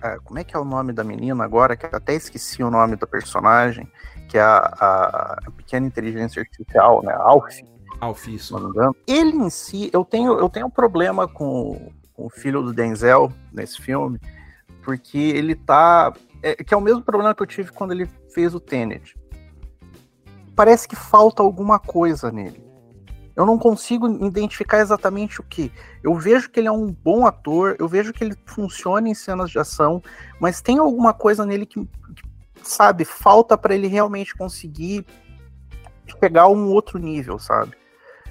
a, 0.00 0.18
Como 0.20 0.38
é 0.38 0.44
que 0.44 0.56
é 0.56 0.58
o 0.58 0.64
nome 0.64 0.92
da 0.92 1.02
menina 1.02 1.44
agora? 1.44 1.76
Que 1.76 1.86
eu 1.86 1.90
até 1.92 2.14
esqueci 2.14 2.62
o 2.62 2.70
nome 2.70 2.96
do 2.96 3.06
personagem, 3.06 3.90
que 4.28 4.38
é 4.38 4.42
a, 4.42 4.56
a, 4.56 5.38
a 5.46 5.50
pequena 5.50 5.86
inteligência 5.86 6.40
artificial, 6.40 7.02
né? 7.02 7.12
Alf. 7.12 7.60
Alf, 8.00 8.28
isso. 8.28 8.54
Ele 9.06 9.36
em 9.36 9.50
si, 9.50 9.90
eu 9.92 10.04
tenho, 10.04 10.38
eu 10.38 10.48
tenho 10.48 10.66
um 10.66 10.70
problema 10.70 11.26
com, 11.26 11.90
com 12.14 12.26
o 12.26 12.30
filho 12.30 12.62
do 12.62 12.72
Denzel 12.72 13.32
nesse 13.52 13.80
filme, 13.80 14.20
porque 14.86 15.18
ele 15.18 15.56
tá. 15.56 16.12
É, 16.40 16.54
que 16.62 16.72
é 16.72 16.76
o 16.76 16.80
mesmo 16.80 17.02
problema 17.02 17.34
que 17.34 17.42
eu 17.42 17.46
tive 17.46 17.72
quando 17.72 17.90
ele 17.90 18.08
fez 18.32 18.54
o 18.54 18.60
Tenet. 18.60 19.16
Parece 20.54 20.86
que 20.86 20.94
falta 20.94 21.42
alguma 21.42 21.80
coisa 21.80 22.30
nele. 22.30 22.64
Eu 23.34 23.44
não 23.44 23.58
consigo 23.58 24.06
identificar 24.24 24.78
exatamente 24.78 25.40
o 25.40 25.42
que. 25.42 25.72
Eu 26.04 26.14
vejo 26.14 26.48
que 26.48 26.60
ele 26.60 26.68
é 26.68 26.72
um 26.72 26.86
bom 26.86 27.26
ator, 27.26 27.74
eu 27.80 27.88
vejo 27.88 28.12
que 28.12 28.22
ele 28.22 28.36
funciona 28.46 29.08
em 29.08 29.14
cenas 29.14 29.50
de 29.50 29.58
ação, 29.58 30.00
mas 30.40 30.62
tem 30.62 30.78
alguma 30.78 31.12
coisa 31.12 31.44
nele 31.44 31.66
que, 31.66 31.84
que 31.84 32.22
sabe, 32.62 33.04
falta 33.04 33.58
para 33.58 33.74
ele 33.74 33.88
realmente 33.88 34.36
conseguir 34.36 35.04
pegar 36.20 36.46
um 36.46 36.68
outro 36.68 36.96
nível, 36.96 37.40
sabe? 37.40 37.76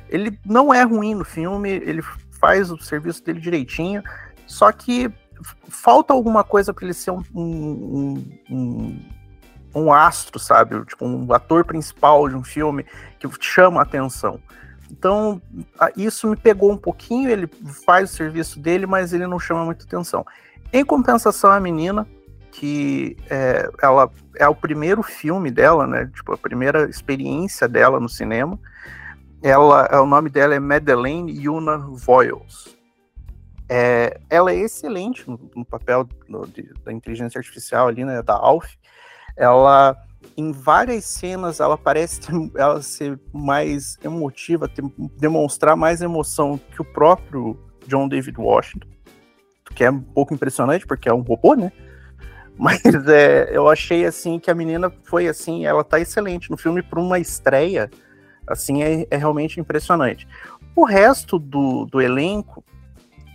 Ele 0.08 0.39
não 0.46 0.74
é 0.74 0.84
ruim 0.84 1.15
no 1.15 1.26
filme, 1.26 1.70
ele 1.70 2.02
faz 2.39 2.72
o 2.72 2.78
serviço 2.78 3.22
dele 3.26 3.41
direitinho, 3.41 4.02
só 4.48 4.72
que 4.72 5.13
falta 5.69 6.13
alguma 6.13 6.43
coisa 6.43 6.74
para 6.74 6.86
ele 6.86 6.93
ser 6.93 7.12
um, 7.12 7.24
um, 7.34 8.24
um, 8.50 9.00
um, 9.74 9.93
astro, 9.93 10.39
sabe? 10.39 10.84
Tipo, 10.86 11.06
um 11.06 11.32
ator 11.34 11.65
principal 11.65 12.28
de 12.30 12.36
um 12.36 12.43
filme 12.43 12.86
que 13.19 13.28
chama 13.39 13.80
a 13.80 13.84
atenção. 13.84 14.39
Então, 14.91 15.41
isso 15.95 16.28
me 16.28 16.36
pegou 16.36 16.71
um 16.71 16.78
pouquinho. 16.78 17.30
Ele 17.30 17.48
faz 17.86 18.12
o 18.12 18.15
serviço 18.15 18.60
dele, 18.60 18.86
mas 18.86 19.13
ele 19.13 19.28
não 19.28 19.39
chama 19.39 19.65
muita 19.65 19.86
atenção. 19.86 20.26
Em 20.71 20.84
compensação, 20.84 21.52
a 21.52 21.60
menina, 21.60 22.08
que 22.52 23.17
é, 23.30 23.69
ela 23.82 24.10
é 24.38 24.48
o 24.48 24.56
primeiro 24.56 25.04
filme 25.04 25.52
dela, 25.52 25.86
né? 25.86 26.10
Tipo, 26.13 26.34
a 26.34 26.38
primeira 26.38 26.89
experiência 26.89 27.67
dela 27.67 28.00
no 28.00 28.10
cinema. 28.10 28.60
Ela, 29.41 30.02
o 30.02 30.06
nome 30.06 30.30
dela 30.30 30.56
é 30.56 30.60
Madeleine 30.60 31.32
Yuna 31.32 31.78
Voiles. 31.78 32.75
É, 33.67 34.19
ela 34.30 34.51
é 34.51 34.58
excelente 34.58 35.28
no, 35.30 35.39
no 35.56 35.65
papel 35.65 36.08
de, 36.54 36.71
da 36.84 36.93
inteligência 36.93 37.39
artificial 37.39 37.88
ali, 37.88 38.06
né, 38.06 38.21
da 38.21 38.34
Alf. 38.34 38.75
Ela, 39.36 39.97
em 40.38 40.51
várias 40.51 41.06
cenas, 41.06 41.60
ela 41.60 41.78
parece 41.78 42.21
ter, 42.21 42.34
ela 42.56 42.82
ser 42.82 43.19
mais 43.34 43.97
emotiva, 44.04 44.67
ter, 44.67 44.84
demonstrar 45.17 45.75
mais 45.75 46.01
emoção 46.01 46.58
que 46.58 46.82
o 46.82 46.86
próprio 46.86 47.60
John 47.88 48.08
David 48.08 48.39
Washington, 48.39 48.88
que 49.73 49.84
é 49.84 49.91
um 49.91 50.01
pouco 50.01 50.34
impressionante 50.34 50.86
porque 50.86 51.10
é 51.10 51.13
um 51.13 51.21
robô, 51.21 51.56
né? 51.56 51.71
Mas 52.58 52.82
é, 52.86 53.49
eu 53.51 53.67
achei 53.67 54.06
assim 54.06 54.39
que 54.39 54.49
a 54.49 54.56
menina 54.56 54.91
foi 55.04 55.28
assim, 55.28 55.65
ela 55.65 55.84
tá 55.84 55.99
excelente 55.99 56.49
no 56.49 56.56
filme 56.56 56.82
para 56.82 57.01
uma 57.01 57.19
estreia, 57.19 57.89
assim 58.47 58.82
é, 58.82 59.06
é 59.10 59.17
realmente 59.17 59.60
impressionante. 59.60 60.25
O 60.75 60.86
resto 60.86 61.38
do, 61.38 61.86
do 61.86 62.01
elenco 62.01 62.63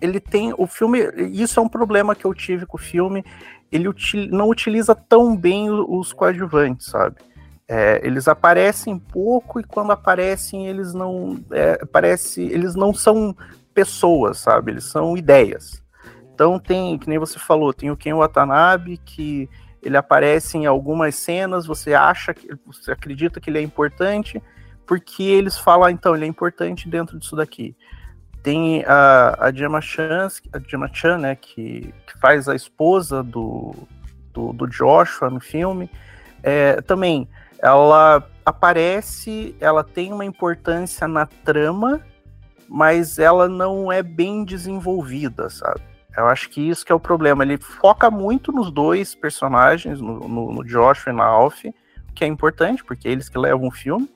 ele 0.00 0.20
tem 0.20 0.54
o 0.56 0.66
filme, 0.66 1.00
isso 1.32 1.60
é 1.60 1.62
um 1.62 1.68
problema 1.68 2.14
que 2.14 2.24
eu 2.24 2.34
tive 2.34 2.66
com 2.66 2.76
o 2.76 2.80
filme, 2.80 3.24
ele 3.70 3.88
util, 3.88 4.28
não 4.30 4.48
utiliza 4.48 4.94
tão 4.94 5.36
bem 5.36 5.70
os 5.70 6.12
coadjuvantes, 6.12 6.86
sabe? 6.86 7.16
É, 7.68 8.00
eles 8.04 8.26
aparecem 8.26 8.98
pouco 8.98 9.60
e 9.60 9.64
quando 9.64 9.92
aparecem 9.92 10.66
eles 10.66 10.92
não 10.92 11.38
é, 11.52 11.84
parece, 11.86 12.42
eles 12.42 12.74
não 12.74 12.92
são 12.92 13.36
pessoas, 13.72 14.38
sabe? 14.38 14.72
Eles 14.72 14.84
são 14.84 15.16
ideias. 15.16 15.82
Então 16.34 16.58
tem, 16.58 16.98
que 16.98 17.08
nem 17.08 17.18
você 17.18 17.38
falou, 17.38 17.72
tem 17.72 17.90
o 17.90 17.96
Ken 17.96 18.14
Watanabe 18.14 18.96
que 18.98 19.48
ele 19.82 19.96
aparece 19.96 20.58
em 20.58 20.66
algumas 20.66 21.14
cenas, 21.14 21.66
você 21.66 21.94
acha 21.94 22.34
que 22.34 22.48
você 22.66 22.92
acredita 22.92 23.40
que 23.40 23.48
ele 23.48 23.58
é 23.58 23.62
importante, 23.62 24.42
porque 24.86 25.22
eles 25.22 25.56
falam, 25.56 25.86
ah, 25.86 25.90
então, 25.90 26.14
ele 26.14 26.24
é 26.24 26.28
importante 26.28 26.88
dentro 26.88 27.18
disso 27.18 27.36
daqui. 27.36 27.76
Tem 28.42 28.84
a, 28.86 29.36
a 29.38 29.52
Gemma 29.52 29.80
Chan, 29.80 30.28
a 30.52 30.58
Gemma 30.58 30.88
Chan, 30.92 31.18
né, 31.18 31.36
que, 31.36 31.92
que 32.06 32.18
faz 32.18 32.48
a 32.48 32.54
esposa 32.54 33.22
do, 33.22 33.74
do, 34.32 34.52
do 34.52 34.66
Joshua 34.66 35.28
no 35.28 35.40
filme. 35.40 35.90
É, 36.42 36.80
também, 36.80 37.28
ela 37.58 38.26
aparece, 38.44 39.54
ela 39.60 39.84
tem 39.84 40.12
uma 40.12 40.24
importância 40.24 41.06
na 41.06 41.26
trama, 41.26 42.00
mas 42.68 43.18
ela 43.18 43.48
não 43.48 43.92
é 43.92 44.02
bem 44.02 44.44
desenvolvida, 44.44 45.50
sabe? 45.50 45.80
Eu 46.16 46.26
acho 46.26 46.48
que 46.50 46.60
isso 46.60 46.84
que 46.84 46.92
é 46.92 46.94
o 46.94 47.00
problema. 47.00 47.44
Ele 47.44 47.58
foca 47.58 48.10
muito 48.10 48.52
nos 48.52 48.70
dois 48.70 49.14
personagens, 49.14 50.00
no, 50.00 50.20
no, 50.20 50.52
no 50.52 50.64
Joshua 50.64 51.12
e 51.12 51.16
na 51.16 51.24
Alf, 51.24 51.64
que 52.14 52.24
é 52.24 52.26
importante, 52.26 52.82
porque 52.82 53.08
é 53.08 53.12
eles 53.12 53.28
que 53.28 53.38
levam 53.38 53.68
o 53.68 53.70
filme. 53.70 54.08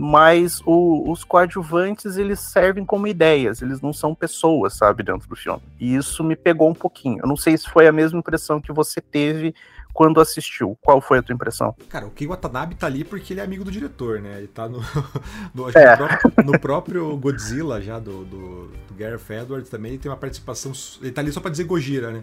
Mas 0.00 0.62
o, 0.64 1.10
os 1.10 1.24
coadjuvantes, 1.24 2.16
eles 2.16 2.38
servem 2.38 2.84
como 2.84 3.08
ideias, 3.08 3.60
eles 3.60 3.80
não 3.80 3.92
são 3.92 4.14
pessoas, 4.14 4.74
sabe, 4.74 5.02
dentro 5.02 5.28
do 5.28 5.34
filme. 5.34 5.60
E 5.80 5.96
isso 5.96 6.22
me 6.22 6.36
pegou 6.36 6.70
um 6.70 6.74
pouquinho. 6.74 7.18
Eu 7.20 7.26
não 7.26 7.36
sei 7.36 7.58
se 7.58 7.68
foi 7.68 7.88
a 7.88 7.90
mesma 7.90 8.20
impressão 8.20 8.60
que 8.60 8.72
você 8.72 9.00
teve 9.00 9.52
quando 9.92 10.20
assistiu. 10.20 10.78
Qual 10.80 11.00
foi 11.00 11.18
a 11.18 11.22
tua 11.22 11.34
impressão? 11.34 11.74
Cara, 11.88 12.06
o 12.06 12.10
Ken 12.10 12.28
Watanabe 12.28 12.76
tá 12.76 12.86
ali 12.86 13.02
porque 13.02 13.32
ele 13.32 13.40
é 13.40 13.42
amigo 13.42 13.64
do 13.64 13.72
diretor, 13.72 14.20
né? 14.20 14.38
Ele 14.38 14.46
tá 14.46 14.68
no, 14.68 14.78
no, 15.52 15.68
é. 15.70 15.90
no, 15.90 15.96
próprio, 15.96 16.44
no 16.44 16.60
próprio, 16.60 17.16
Godzilla 17.16 17.82
já, 17.82 17.98
do, 17.98 18.24
do, 18.24 18.68
do, 18.68 18.94
Gareth 18.96 19.28
Edwards 19.30 19.68
também, 19.68 19.94
ele 19.94 19.98
tem 19.98 20.08
uma 20.08 20.16
participação. 20.16 20.70
Ele 21.02 21.10
tá 21.10 21.22
ali 21.22 21.32
só 21.32 21.40
pra 21.40 21.50
dizer 21.50 21.64
Gojira, 21.64 22.12
né? 22.12 22.22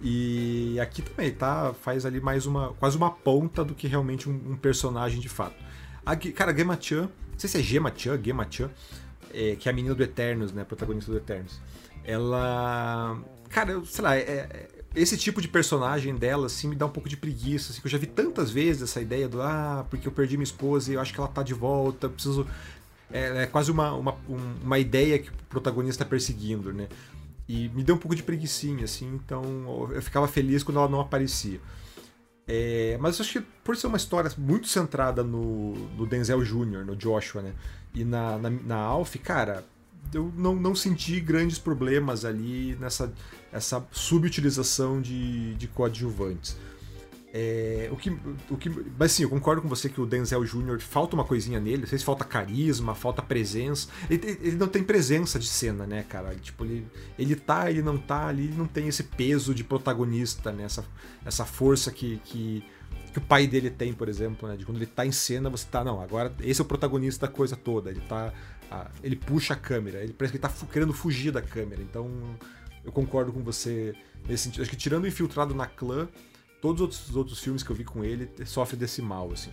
E 0.00 0.80
aqui 0.80 1.02
também, 1.02 1.30
tá? 1.32 1.74
Faz 1.82 2.06
ali 2.06 2.18
mais 2.18 2.46
uma. 2.46 2.72
quase 2.80 2.96
uma 2.96 3.10
ponta 3.10 3.62
do 3.62 3.74
que 3.74 3.86
realmente 3.86 4.26
um, 4.26 4.52
um 4.52 4.56
personagem 4.56 5.20
de 5.20 5.28
fato. 5.28 5.68
Aqui, 6.10 6.32
cara, 6.32 6.52
Gema-chan, 6.52 7.02
não 7.02 7.38
sei 7.38 7.48
se 7.48 7.58
é 7.58 7.62
Gema-chan, 7.62 8.20
Gema-chan, 8.20 8.68
é, 9.32 9.54
que 9.54 9.68
é 9.68 9.70
a 9.70 9.72
menina 9.72 9.94
do 9.94 10.02
Eternos, 10.02 10.52
né? 10.52 10.64
Protagonista 10.64 11.12
do 11.12 11.16
Eternos. 11.16 11.60
Ela. 12.04 13.16
Cara, 13.48 13.80
sei 13.84 14.02
lá, 14.02 14.16
é, 14.16 14.20
é 14.20 14.68
esse 14.96 15.16
tipo 15.16 15.40
de 15.40 15.46
personagem 15.46 16.16
dela, 16.16 16.46
assim, 16.46 16.66
me 16.66 16.74
dá 16.74 16.84
um 16.84 16.90
pouco 16.90 17.08
de 17.08 17.16
preguiça. 17.16 17.70
Assim, 17.70 17.80
que 17.80 17.86
eu 17.86 17.90
já 17.92 17.96
vi 17.96 18.06
tantas 18.06 18.50
vezes 18.50 18.82
essa 18.82 19.00
ideia 19.00 19.28
do 19.28 19.40
ah, 19.40 19.86
porque 19.88 20.08
eu 20.08 20.10
perdi 20.10 20.36
minha 20.36 20.42
esposa 20.42 20.90
e 20.90 20.94
eu 20.94 21.00
acho 21.00 21.14
que 21.14 21.20
ela 21.20 21.28
tá 21.28 21.44
de 21.44 21.54
volta, 21.54 22.08
preciso. 22.08 22.44
É, 23.12 23.44
é 23.44 23.46
quase 23.46 23.70
uma, 23.70 23.92
uma, 23.92 24.16
uma 24.64 24.78
ideia 24.80 25.16
que 25.16 25.30
o 25.30 25.32
protagonista 25.48 26.02
está 26.02 26.10
perseguindo, 26.10 26.72
né? 26.72 26.88
E 27.48 27.68
me 27.68 27.84
deu 27.84 27.94
um 27.94 27.98
pouco 27.98 28.16
de 28.16 28.24
preguiçinha, 28.24 28.84
assim, 28.84 29.14
então 29.14 29.88
eu 29.92 30.02
ficava 30.02 30.26
feliz 30.26 30.64
quando 30.64 30.78
ela 30.78 30.88
não 30.88 31.00
aparecia. 31.00 31.60
É, 32.52 32.98
mas 33.00 33.20
acho 33.20 33.38
que 33.38 33.46
por 33.62 33.76
ser 33.76 33.86
uma 33.86 33.96
história 33.96 34.28
muito 34.36 34.66
centrada 34.66 35.22
no, 35.22 35.72
no 35.96 36.04
Denzel 36.04 36.42
Jr., 36.42 36.84
no 36.84 36.96
Joshua, 36.96 37.42
né? 37.42 37.52
E 37.94 38.04
na, 38.04 38.38
na, 38.38 38.50
na 38.50 38.76
Alf, 38.76 39.14
cara, 39.22 39.64
eu 40.12 40.32
não, 40.36 40.56
não 40.56 40.74
senti 40.74 41.20
grandes 41.20 41.60
problemas 41.60 42.24
ali 42.24 42.76
nessa 42.80 43.12
essa 43.52 43.86
subutilização 43.92 45.00
de, 45.00 45.54
de 45.54 45.68
coadjuvantes. 45.68 46.56
É, 47.32 47.88
o 47.92 47.96
que, 47.96 48.10
o 48.50 48.56
que, 48.56 48.68
mas 48.98 49.12
sim, 49.12 49.22
eu 49.22 49.30
concordo 49.30 49.62
com 49.62 49.68
você 49.68 49.88
que 49.88 50.00
o 50.00 50.06
Denzel 50.06 50.42
Jr. 50.44 50.80
falta 50.80 51.14
uma 51.14 51.24
coisinha 51.24 51.60
nele, 51.60 51.82
não 51.82 51.86
sei 51.86 51.96
se 51.96 52.04
falta 52.04 52.24
carisma, 52.24 52.92
falta 52.92 53.22
presença. 53.22 53.88
Ele, 54.08 54.38
ele 54.42 54.56
não 54.56 54.66
tem 54.66 54.82
presença 54.82 55.38
de 55.38 55.46
cena, 55.46 55.86
né, 55.86 56.04
cara? 56.08 56.34
Tipo, 56.34 56.64
ele, 56.64 56.86
ele 57.16 57.36
tá, 57.36 57.70
ele 57.70 57.82
não 57.82 57.96
tá 57.96 58.26
ali, 58.26 58.44
ele 58.44 58.56
não 58.56 58.66
tem 58.66 58.88
esse 58.88 59.04
peso 59.04 59.54
de 59.54 59.62
protagonista, 59.62 60.50
né? 60.50 60.64
Essa, 60.64 60.84
essa 61.24 61.44
força 61.44 61.92
que, 61.92 62.20
que, 62.24 62.64
que 63.12 63.18
o 63.18 63.22
pai 63.22 63.46
dele 63.46 63.70
tem, 63.70 63.92
por 63.92 64.08
exemplo, 64.08 64.48
né? 64.48 64.56
De 64.56 64.66
quando 64.66 64.78
ele 64.78 64.86
tá 64.86 65.06
em 65.06 65.12
cena, 65.12 65.48
você 65.48 65.66
tá, 65.70 65.84
não, 65.84 66.02
agora 66.02 66.34
esse 66.40 66.60
é 66.60 66.64
o 66.64 66.66
protagonista 66.66 67.28
da 67.28 67.32
coisa 67.32 67.54
toda. 67.54 67.90
Ele 67.90 68.00
tá. 68.00 68.32
ele 69.04 69.14
puxa 69.14 69.54
a 69.54 69.56
câmera, 69.56 70.02
ele 70.02 70.12
parece 70.12 70.32
que 70.32 70.44
ele 70.44 70.52
tá 70.52 70.66
querendo 70.66 70.92
fugir 70.92 71.30
da 71.30 71.40
câmera. 71.40 71.80
Então, 71.80 72.10
eu 72.84 72.90
concordo 72.90 73.32
com 73.32 73.40
você 73.40 73.94
nesse 74.28 74.44
sentido. 74.44 74.62
Acho 74.62 74.70
que 74.70 74.76
tirando 74.76 75.04
o 75.04 75.06
Infiltrado 75.06 75.54
na 75.54 75.66
Clã, 75.66 76.08
todos 76.60 76.80
os 76.80 76.82
outros, 76.82 77.08
os 77.08 77.16
outros 77.16 77.38
filmes 77.40 77.62
que 77.62 77.70
eu 77.70 77.76
vi 77.76 77.84
com 77.84 78.04
ele 78.04 78.30
sofrem 78.44 78.78
desse 78.78 79.02
mal, 79.02 79.30
assim. 79.32 79.50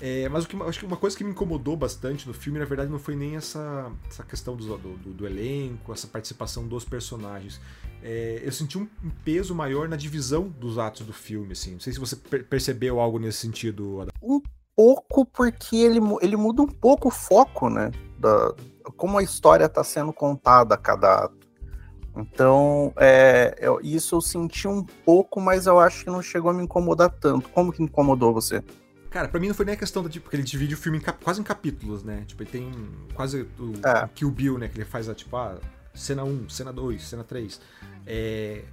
É, 0.00 0.28
mas 0.30 0.44
o 0.44 0.48
que, 0.48 0.56
acho 0.62 0.78
que 0.78 0.86
uma 0.86 0.96
coisa 0.96 1.16
que 1.16 1.22
me 1.22 1.30
incomodou 1.30 1.76
bastante 1.76 2.26
no 2.26 2.32
filme, 2.32 2.58
na 2.58 2.64
verdade, 2.64 2.90
não 2.90 2.98
foi 2.98 3.14
nem 3.14 3.36
essa, 3.36 3.92
essa 4.08 4.22
questão 4.22 4.56
do, 4.56 4.78
do, 4.78 5.12
do 5.12 5.26
elenco, 5.26 5.92
essa 5.92 6.06
participação 6.06 6.66
dos 6.66 6.84
personagens. 6.84 7.60
É, 8.02 8.40
eu 8.42 8.50
senti 8.50 8.78
um, 8.78 8.88
um, 9.04 9.10
peso 9.22 9.54
maior 9.54 9.88
na 9.88 9.96
divisão 9.96 10.48
dos 10.48 10.78
atos 10.78 11.04
do 11.04 11.12
filme, 11.12 11.52
assim. 11.52 11.72
Não 11.72 11.80
sei 11.80 11.92
se 11.92 12.00
você 12.00 12.16
per 12.16 12.46
percebeu 12.46 12.98
algo 12.98 13.18
nesse 13.18 13.38
sentido, 13.38 14.00
Adam. 14.00 14.12
Um 14.22 14.40
pouco, 14.74 15.26
porque 15.26 15.76
ele, 15.76 16.00
ele 16.22 16.36
muda 16.36 16.62
um 16.62 16.66
pouco 16.66 17.08
o 17.08 17.10
foco, 17.10 17.68
né? 17.68 17.90
Da, 18.18 18.54
como 18.96 19.18
a 19.18 19.22
história 19.22 19.66
está 19.66 19.84
sendo 19.84 20.14
contada 20.14 20.74
a 20.74 20.78
cada 20.78 21.24
ato. 21.24 21.39
Então, 22.16 22.92
é, 22.96 23.56
eu, 23.60 23.80
isso 23.82 24.16
eu 24.16 24.20
senti 24.20 24.66
um 24.66 24.82
pouco, 24.82 25.40
mas 25.40 25.66
eu 25.66 25.78
acho 25.78 26.04
que 26.04 26.10
não 26.10 26.22
chegou 26.22 26.50
a 26.50 26.54
me 26.54 26.62
incomodar 26.62 27.10
tanto. 27.10 27.48
Como 27.50 27.72
que 27.72 27.82
incomodou 27.82 28.32
você? 28.32 28.62
Cara, 29.10 29.28
pra 29.28 29.40
mim 29.40 29.48
não 29.48 29.54
foi 29.54 29.64
nem 29.64 29.74
a 29.74 29.78
questão 29.78 30.08
de, 30.08 30.20
porque 30.20 30.36
ele 30.36 30.42
divide 30.42 30.74
o 30.74 30.76
filme 30.76 30.98
em, 30.98 31.00
quase 31.00 31.40
em 31.40 31.44
capítulos, 31.44 32.04
né? 32.04 32.24
Tipo, 32.26 32.42
ele 32.42 32.50
tem 32.50 32.72
quase 33.14 33.42
o, 33.58 33.74
é. 33.84 34.04
o 34.04 34.08
Kill 34.08 34.30
Bill, 34.30 34.58
né? 34.58 34.68
Que 34.68 34.78
ele 34.78 34.84
faz, 34.84 35.08
a, 35.08 35.14
tipo, 35.14 35.36
a 35.36 35.58
cena 35.92 36.22
1, 36.22 36.48
cena 36.48 36.72
2, 36.72 37.02
cena 37.02 37.24
3. 37.24 37.60
É, 38.06 38.64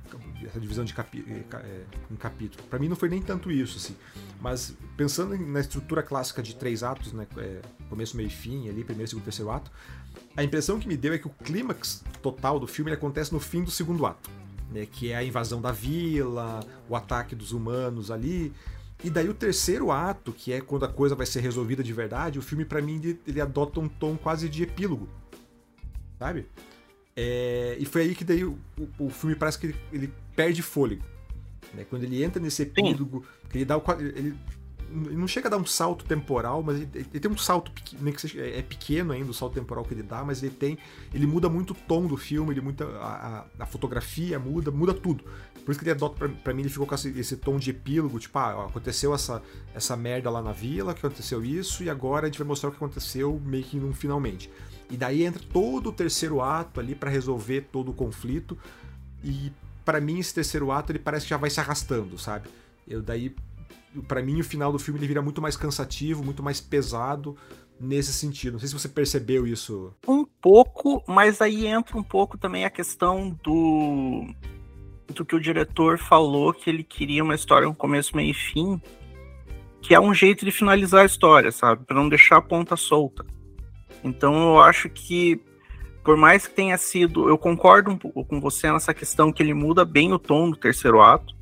essa 0.46 0.60
divisão 0.60 0.86
de 0.86 0.94
capi, 0.94 1.26
é, 1.28 1.84
em 2.10 2.16
capítulo. 2.16 2.64
Para 2.70 2.80
mim 2.80 2.88
não 2.88 2.96
foi 2.96 3.10
nem 3.10 3.22
tanto 3.22 3.52
isso, 3.52 3.78
assim. 3.78 3.96
Mas 4.40 4.76
pensando 4.96 5.38
na 5.38 5.60
estrutura 5.60 6.04
clássica 6.04 6.42
de 6.42 6.56
três 6.56 6.84
atos, 6.84 7.14
né? 7.14 7.28
É, 7.38 7.62
começo, 7.90 8.16
meio 8.16 8.28
e 8.28 8.32
fim, 8.32 8.70
ali, 8.70 8.84
primeiro, 8.84 9.10
segundo, 9.10 9.24
terceiro 9.24 9.52
ato, 9.52 9.72
a 10.38 10.44
impressão 10.44 10.80
que 10.80 10.88
me 10.88 10.96
deu 10.96 11.14
é 11.14 11.18
que 11.18 11.26
o 11.26 11.32
clímax 11.32 12.04
total 12.22 12.60
do 12.60 12.68
filme 12.68 12.92
acontece 12.92 13.34
no 13.34 13.40
fim 13.40 13.64
do 13.64 13.72
segundo 13.72 14.06
ato, 14.06 14.30
né, 14.72 14.86
que 14.86 15.12
é 15.12 15.16
a 15.16 15.24
invasão 15.24 15.60
da 15.60 15.72
vila, 15.72 16.60
o 16.88 16.96
ataque 16.96 17.36
dos 17.36 17.52
humanos 17.52 18.12
ali. 18.12 18.54
E 19.04 19.10
daí 19.10 19.28
o 19.28 19.34
terceiro 19.34 19.92
ato, 19.92 20.32
que 20.32 20.54
é 20.54 20.62
quando 20.62 20.86
a 20.86 20.88
coisa 20.88 21.16
vai 21.16 21.26
ser 21.26 21.42
resolvida 21.42 21.84
de 21.84 21.92
verdade, 21.92 22.38
o 22.38 22.42
filme 22.44 22.66
para 22.66 22.82
mim 22.82 22.98
ele, 23.04 23.20
ele, 23.28 23.42
adota 23.42 23.80
um 23.80 23.88
tom 23.88 24.16
quase 24.16 24.48
de 24.48 24.62
epílogo, 24.62 25.10
sabe? 26.20 26.48
É, 27.16 27.76
e 27.80 27.86
foi 27.86 28.04
aí 28.04 28.16
que 28.16 28.24
daí 28.24 28.44
o, 28.44 28.60
o, 29.00 29.10
filme 29.10 29.36
parece 29.36 29.58
que 29.58 29.68
ele, 29.68 29.76
ele 29.92 30.14
perde 30.36 30.62
fôlego. 30.62 31.04
Né? 31.74 31.84
Quando 31.90 32.04
ele 32.04 32.24
entra 32.24 32.40
nesse 32.40 32.62
epílogo, 32.62 33.26
que 33.50 33.58
ele 33.58 33.66
dá 33.66 33.76
o, 33.76 33.84
ele 34.00 34.36
não 34.90 35.28
chega 35.28 35.48
a 35.48 35.52
dar 35.52 35.58
um 35.58 35.66
salto 35.66 36.06
temporal, 36.06 36.64
mas 36.64 36.78
ele, 36.78 36.90
ele 36.94 37.20
tem 37.20 37.32
um 37.32 37.38
salto 37.38 37.72
que 37.72 37.98
seja, 38.20 38.42
é, 38.42 38.60
é 38.60 38.62
pequeno 38.62 39.14
ainda 39.14 39.30
o 39.30 39.34
salto 39.34 39.54
temporal 39.54 39.84
que 39.84 39.94
ele 39.94 40.04
dá, 40.04 40.24
mas 40.24 40.42
ele 40.42 40.54
tem, 40.54 40.78
ele 41.14 41.28
muda 41.28 41.50
muito 41.50 41.72
o 41.72 41.76
tom 41.76 42.06
do 42.08 42.18
filme, 42.18 42.54
ele 42.54 42.62
muda 42.62 42.86
a, 42.98 43.46
a, 43.60 43.64
a 43.64 43.66
fotografia 43.66 44.40
muda, 44.40 44.72
muda 44.72 44.94
tudo. 44.94 45.24
Por 45.66 45.72
isso 45.72 45.80
que 45.80 45.84
ele 45.84 45.92
adota 45.92 46.30
pra 46.44 46.54
mim 46.54 46.62
ele 46.62 46.70
ficou 46.70 46.88
com 46.88 46.96
esse, 46.96 47.10
esse, 47.20 47.36
tom 47.36 47.58
de 47.58 47.72
epílogo, 47.72 48.18
tipo, 48.20 48.38
ah, 48.40 48.66
aconteceu 48.66 49.14
essa 49.14 49.42
essa 49.76 49.98
merda 49.98 50.30
lá 50.30 50.42
na 50.42 50.54
vila, 50.54 50.94
que 50.94 51.06
aconteceu 51.06 51.44
isso 51.44 51.84
e 51.84 51.90
agora 51.90 52.26
a 52.26 52.30
gente 52.30 52.40
vai 52.40 52.48
mostrar 52.48 52.70
o 52.70 52.72
que 52.72 52.78
aconteceu 52.78 53.40
meio 53.46 53.64
que 53.64 53.78
num 53.78 53.94
finalmente. 53.94 54.50
E 54.90 54.96
daí 54.96 55.24
entra 55.24 55.44
todo 55.52 55.90
o 55.90 55.92
terceiro 55.92 56.42
ato 56.42 56.80
ali 56.80 56.96
para 56.96 57.10
resolver 57.10 57.68
todo 57.72 57.92
o 57.92 57.94
conflito 57.94 58.58
e 59.24 59.52
para 59.84 60.00
mim 60.00 60.20
esse 60.20 60.34
terceiro 60.34 60.72
ato 60.72 60.92
ele 60.92 61.00
parece 61.00 61.26
que 61.26 61.30
já 61.32 61.38
vai 61.38 61.50
se 61.50 61.60
arrastando, 61.60 62.18
sabe? 62.18 62.48
Eu 62.88 63.02
daí 63.02 63.36
para 64.08 64.22
mim 64.22 64.40
o 64.40 64.44
final 64.44 64.72
do 64.72 64.80
filme 64.80 65.00
ele 65.00 65.08
vira 65.08 65.22
muito 65.22 65.42
mais 65.42 65.56
cansativo, 65.56 66.24
muito 66.24 66.44
mais 66.44 66.62
pesado 66.62 67.36
nesse 67.80 68.12
sentido. 68.14 68.54
Não 68.54 68.60
sei 68.60 68.70
se 68.70 68.74
você 68.74 68.90
percebeu 68.90 69.46
isso. 69.46 69.94
Um 70.08 70.26
pouco, 70.26 71.04
mas 71.08 71.42
aí 71.42 71.68
entra 71.68 71.98
um 71.98 72.04
pouco 72.04 72.38
também 72.38 72.66
a 72.66 72.70
questão 72.70 73.38
do 73.44 74.26
do 75.14 75.24
que 75.24 75.36
o 75.36 75.40
diretor 75.40 75.98
falou 75.98 76.54
que 76.54 76.70
ele 76.70 76.84
queria 76.84 77.24
uma 77.24 77.34
história 77.34 77.66
com 77.66 77.72
um 77.72 77.76
começo, 77.76 78.16
meio 78.16 78.32
e 78.32 78.34
fim, 78.34 78.80
que 79.82 79.96
é 79.96 80.00
um 80.00 80.14
jeito 80.14 80.44
de 80.44 80.52
finalizar 80.52 81.02
a 81.02 81.06
história, 81.06 81.50
sabe, 81.50 81.86
para 81.86 81.96
não 81.96 82.10
deixar 82.10 82.38
a 82.38 82.42
ponta 82.42 82.76
solta. 82.76 83.26
Então 84.04 84.34
eu 84.50 84.60
acho 84.60 84.90
que 84.90 85.42
por 86.04 86.16
mais 86.16 86.46
que 86.48 86.56
tenha 86.56 86.78
sido, 86.78 87.28
eu 87.28 87.38
concordo 87.38 87.92
um 87.92 87.98
pouco 87.98 88.24
com 88.24 88.40
você 88.40 88.72
nessa 88.72 88.94
questão 88.94 89.32
que 89.32 89.44
ele 89.44 89.54
muda 89.54 89.84
bem 89.84 90.14
o 90.14 90.20
tom 90.20 90.50
do 90.50 90.56
terceiro 90.56 91.02
ato 91.02 91.37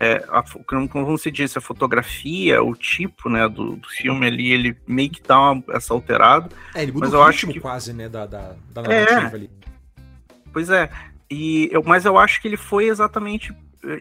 é, 0.00 0.24
a, 0.30 0.42
como 0.88 1.04
você 1.04 1.30
disse, 1.30 1.58
a 1.58 1.60
fotografia, 1.60 2.62
o 2.62 2.74
tipo 2.74 3.28
né, 3.28 3.46
do, 3.46 3.76
do 3.76 3.88
filme 3.88 4.26
ali, 4.26 4.50
ele 4.50 4.76
meio 4.86 5.10
que 5.10 5.22
dá 5.22 5.38
uma, 5.38 5.62
essa 5.68 5.92
alterada. 5.92 6.48
É, 6.74 6.82
ele 6.82 6.92
muda 6.92 7.04
mas 7.04 7.14
o 7.14 7.16
eu 7.18 7.22
acho 7.22 7.46
que 7.46 7.60
quase, 7.60 7.92
né, 7.92 8.08
da, 8.08 8.24
da, 8.24 8.56
da 8.72 8.82
é. 8.82 9.04
narrativa 9.04 9.20
é, 9.20 9.34
ali. 9.34 9.50
Pois 10.50 10.70
é, 10.70 10.90
e 11.30 11.68
eu, 11.70 11.82
mas 11.84 12.06
eu 12.06 12.16
acho 12.16 12.40
que 12.40 12.48
ele 12.48 12.56
foi 12.56 12.86
exatamente 12.86 13.54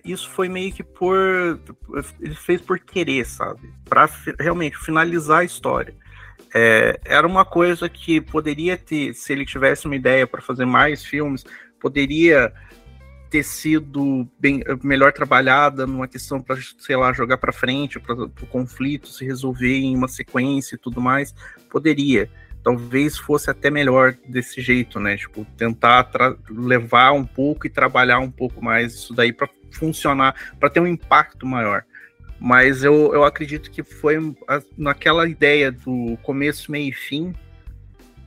isso 0.04 0.30
foi 0.30 0.50
meio 0.50 0.74
que 0.74 0.84
por 0.84 1.60
ele 2.20 2.36
fez 2.36 2.62
por 2.62 2.80
querer, 2.80 3.26
sabe? 3.26 3.74
Para 3.88 4.10
realmente 4.38 4.78
finalizar 4.78 5.40
a 5.40 5.44
história. 5.44 5.96
É, 6.54 7.00
era 7.06 7.26
uma 7.26 7.46
coisa 7.46 7.88
que 7.88 8.20
poderia 8.20 8.78
ter, 8.78 9.14
se 9.14 9.32
ele 9.32 9.46
tivesse 9.46 9.86
uma 9.86 9.96
ideia 9.96 10.26
para 10.28 10.42
fazer 10.42 10.66
mais 10.66 11.06
filmes, 11.06 11.46
poderia 11.80 12.52
ter 13.30 13.44
sido 13.44 14.28
bem, 14.40 14.64
melhor 14.84 15.14
trabalhada 15.14 15.86
numa 15.86 16.08
questão 16.08 16.42
para, 16.42 16.58
sei 16.80 16.96
lá, 16.96 17.14
jogar 17.14 17.38
para 17.38 17.54
frente, 17.54 18.00
para 18.00 18.16
o 18.16 18.48
conflito 18.48 19.08
se 19.08 19.24
resolver 19.24 19.78
em 19.78 19.96
uma 19.96 20.08
sequência 20.08 20.76
e 20.76 20.78
tudo 20.78 21.00
mais, 21.00 21.34
poderia. 21.70 22.30
Talvez 22.64 23.18
fosse 23.18 23.50
até 23.50 23.70
melhor 23.70 24.18
desse 24.28 24.62
jeito, 24.62 25.00
né? 25.00 25.16
Tipo, 25.16 25.46
tentar 25.58 26.10
levar 26.50 27.14
um 27.14 27.26
pouco 27.26 27.68
e 27.68 27.70
trabalhar 27.70 28.20
um 28.20 28.32
pouco 28.32 28.64
mais 28.64 28.94
isso 28.94 29.14
daí 29.14 29.32
para 29.32 29.48
funcionar, 29.72 30.36
para 30.60 30.70
ter 30.70 30.80
um 30.80 30.88
impacto 30.88 31.46
maior. 31.46 31.86
Mas 32.40 32.84
eu, 32.84 33.14
eu 33.14 33.24
acredito 33.24 33.70
que 33.70 33.84
foi 33.84 34.36
naquela 34.78 35.28
ideia 35.28 35.72
do 35.72 36.18
começo, 36.24 36.72
meio 36.72 36.90
e 36.90 36.94
fim, 36.94 37.34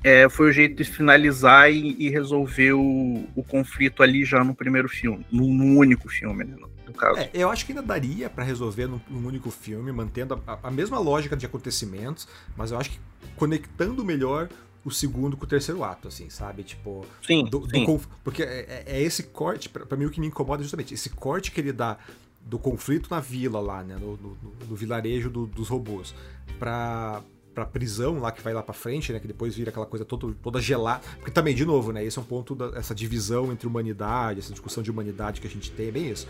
é, 0.05 0.29
foi 0.29 0.51
o 0.51 0.53
jeito 0.53 0.77
de 0.77 0.85
finalizar 0.85 1.71
e, 1.71 1.97
e 1.99 2.11
resolver 2.11 2.73
o, 2.73 3.25
o, 3.35 3.43
conflito 3.43 4.03
ali 4.03 4.25
já 4.25 4.43
no 4.43 4.55
primeiro 4.55 4.89
filme, 4.89 5.25
no, 5.31 5.47
no 5.47 5.79
único 5.79 6.09
filme, 6.09 6.45
né, 6.45 6.57
no, 6.57 6.93
caso. 6.93 7.19
É, 7.19 7.31
eu 7.33 7.51
acho 7.51 7.65
que 7.65 7.73
ainda 7.73 7.83
daria 7.83 8.29
para 8.29 8.45
resolver 8.45 8.87
num, 8.87 9.01
num, 9.09 9.27
único 9.27 9.51
filme, 9.51 9.91
mantendo 9.93 10.41
a, 10.47 10.59
a, 10.63 10.71
mesma 10.71 10.99
lógica 10.99 11.37
de 11.37 11.47
acontecimentos, 11.47 12.29
mas 12.57 12.71
eu 12.71 12.79
acho 12.79 12.91
que 12.91 12.99
conectando 13.37 14.05
melhor 14.05 14.49
o 14.85 14.91
segundo 14.91 15.37
com 15.37 15.45
o 15.45 15.49
terceiro 15.49 15.83
ato, 15.85 16.09
assim, 16.09 16.29
sabe? 16.29 16.63
Tipo. 16.63 17.07
Sim. 17.25 17.45
Do, 17.45 17.69
sim. 17.69 17.85
Do, 17.85 18.01
porque 18.25 18.43
é, 18.43 18.85
é, 18.87 18.97
é 18.99 19.03
esse 19.03 19.25
corte, 19.25 19.69
para 19.69 19.97
mim 19.97 20.07
o 20.07 20.11
que 20.11 20.21
me 20.21 20.27
incomoda 20.27 20.63
é 20.63 20.65
justamente 20.65 20.95
esse 20.95 21.11
corte 21.11 21.51
que 21.51 21.61
ele 21.61 21.73
dá 21.73 21.99
do 22.41 22.59
conflito 22.59 23.09
na 23.11 23.21
vila 23.21 23.61
lá, 23.61 23.83
né? 23.83 23.97
No, 24.01 24.17
no, 24.17 24.37
no 24.69 24.77
vilarejo 24.77 25.31
do, 25.31 25.47
dos 25.47 25.69
robôs. 25.69 26.15
Pra, 26.59 27.23
pra 27.55 27.65
prisão 27.65 28.19
lá 28.19 28.33
que 28.33 28.43
vai 28.43 28.53
lá 28.53 28.63
pra 28.63 28.75
frente, 28.75 29.13
né? 29.13 29.21
Que 29.21 29.27
depois 29.27 29.55
vira 29.55 29.71
aquela 29.71 29.87
coisa 29.87 30.05
toda, 30.05 30.35
toda 30.43 30.61
gelada. 30.61 31.03
Porque 31.17 31.31
também, 31.31 31.55
de 31.55 31.65
novo, 31.65 31.93
né? 31.93 32.05
Esse 32.05 32.19
é 32.19 32.23
um 32.23 32.25
ponto 32.25 32.55
dessa 32.55 32.95
divisão 32.95 33.53
entre 33.53 33.67
humanidade, 33.67 34.41
essa 34.41 34.53
discussão 34.53 34.83
de 34.83 34.91
humanidade 34.91 35.41
que 35.41 35.47
a 35.47 35.51
gente 35.51 35.71
tem, 35.71 35.89
é 35.89 35.91
bem 35.91 36.11
isso. 36.11 36.27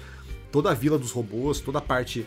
Toda 0.51 0.71
a 0.71 0.75
vila 0.75 0.99
dos 0.99 1.13
robôs, 1.13 1.61
toda 1.61 1.79
a 1.79 1.83
parte 1.83 2.27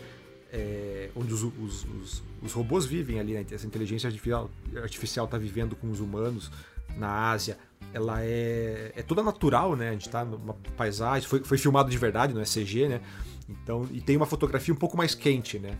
é, 0.52 1.10
onde 1.14 1.32
os, 1.32 1.42
os, 1.42 1.84
os, 1.84 2.22
os, 2.42 2.52
robôs 2.52 2.86
vivem 2.86 3.20
ali, 3.20 3.34
né? 3.34 3.44
essa 3.50 3.66
inteligência 3.66 4.08
artificial 4.08 5.24
está 5.24 5.36
vivendo 5.36 5.76
com 5.76 5.90
os 5.90 6.00
humanos 6.00 6.50
na 6.96 7.30
Ásia, 7.30 7.58
ela 7.92 8.22
é, 8.22 8.92
é 8.96 9.02
toda 9.02 9.22
natural, 9.22 9.76
né? 9.76 9.90
A 9.90 9.92
gente 9.92 10.06
está 10.06 10.24
numa 10.24 10.54
paisagem, 10.76 11.28
foi, 11.28 11.40
foi 11.40 11.58
filmado 11.58 11.90
de 11.90 11.98
verdade, 11.98 12.32
não 12.32 12.40
é 12.40 12.44
CG, 12.44 12.88
né? 12.88 13.00
Então, 13.48 13.86
e 13.92 14.00
tem 14.00 14.16
uma 14.16 14.26
fotografia 14.26 14.74
um 14.74 14.76
pouco 14.76 14.96
mais 14.96 15.14
quente, 15.14 15.58
né? 15.58 15.78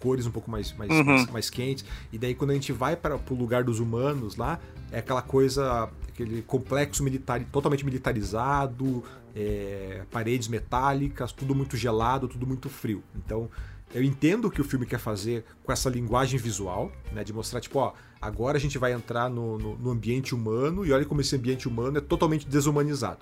Cores 0.00 0.26
um 0.26 0.30
pouco 0.30 0.50
mais, 0.50 0.72
mais, 0.72 0.90
uhum. 0.90 1.04
mais, 1.04 1.30
mais, 1.30 1.50
quentes. 1.50 1.84
E 2.10 2.18
daí, 2.18 2.34
quando 2.34 2.52
a 2.52 2.54
gente 2.54 2.72
vai 2.72 2.96
para 2.96 3.16
o 3.16 3.34
lugar 3.34 3.64
dos 3.64 3.80
humanos 3.80 4.36
lá, 4.36 4.58
é 4.90 4.98
aquela 4.98 5.20
coisa, 5.20 5.90
aquele 6.08 6.40
complexo 6.42 7.04
militar, 7.04 7.44
totalmente 7.52 7.84
militarizado, 7.84 9.04
é, 9.36 10.04
paredes 10.10 10.48
metálicas, 10.48 11.32
tudo 11.32 11.54
muito 11.54 11.76
gelado, 11.76 12.28
tudo 12.28 12.46
muito 12.46 12.70
frio. 12.70 13.02
Então, 13.14 13.50
eu 13.94 14.02
entendo 14.02 14.46
o 14.46 14.50
que 14.50 14.60
o 14.60 14.64
filme 14.64 14.86
quer 14.86 14.98
fazer 14.98 15.44
com 15.62 15.70
essa 15.70 15.90
linguagem 15.90 16.38
visual, 16.38 16.90
né? 17.12 17.22
De 17.22 17.32
mostrar, 17.32 17.60
tipo, 17.60 17.78
ó, 17.78 17.92
agora 18.22 18.56
a 18.56 18.60
gente 18.60 18.78
vai 18.78 18.92
entrar 18.92 19.28
no, 19.28 19.58
no, 19.58 19.76
no 19.76 19.90
ambiente 19.90 20.34
humano 20.34 20.86
e 20.86 20.92
olha 20.92 21.04
como 21.04 21.20
esse 21.20 21.36
ambiente 21.36 21.68
humano 21.68 21.98
é 21.98 22.00
totalmente 22.00 22.48
desumanizado. 22.48 23.18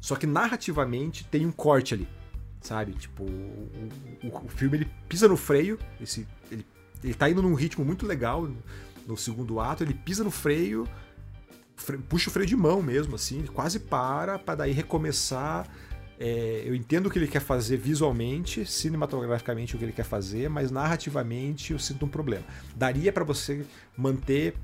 Só 0.00 0.16
que 0.16 0.26
narrativamente 0.26 1.24
tem 1.24 1.46
um 1.46 1.52
corte 1.52 1.94
ali, 1.94 2.08
sabe? 2.62 2.92
Tipo, 2.92 3.24
o, 3.24 3.88
o, 4.24 4.46
o 4.46 4.48
filme 4.48 4.78
ele 4.78 4.90
pisa 5.08 5.28
no 5.28 5.36
freio, 5.36 5.78
esse, 6.00 6.26
ele, 6.50 6.64
ele 7.02 7.14
tá 7.14 7.28
indo 7.28 7.42
num 7.42 7.54
ritmo 7.54 7.84
muito 7.84 8.06
legal 8.06 8.48
no, 9.06 9.16
segundo 9.16 9.60
ato, 9.60 9.82
ele 9.82 9.94
pisa 9.94 10.24
no 10.24 10.30
freio, 10.30 10.88
freio, 11.76 12.02
puxa 12.02 12.30
o 12.30 12.32
freio 12.32 12.48
de 12.48 12.56
mão 12.56 12.80
mesmo, 12.80 13.16
assim, 13.16 13.40
ele 13.40 13.48
quase 13.48 13.80
para, 13.80 14.38
para 14.38 14.54
daí 14.54 14.72
recomeçar 14.72 15.68
é, 16.24 16.62
eu 16.64 16.72
entendo 16.72 17.06
o 17.06 17.10
que 17.10 17.18
ele 17.18 17.26
quer 17.26 17.40
fazer 17.40 17.76
visualmente, 17.76 18.64
cinematograficamente 18.64 19.74
o 19.74 19.78
que 19.78 19.84
ele 19.84 19.92
quer 19.92 20.04
fazer, 20.04 20.48
mas 20.48 20.70
narrativamente 20.70 21.72
eu 21.72 21.80
sinto 21.80 22.06
um 22.06 22.08
problema. 22.08 22.44
Daria 22.76 23.12
para 23.12 23.24
você 23.24 23.66
manter 23.96 24.54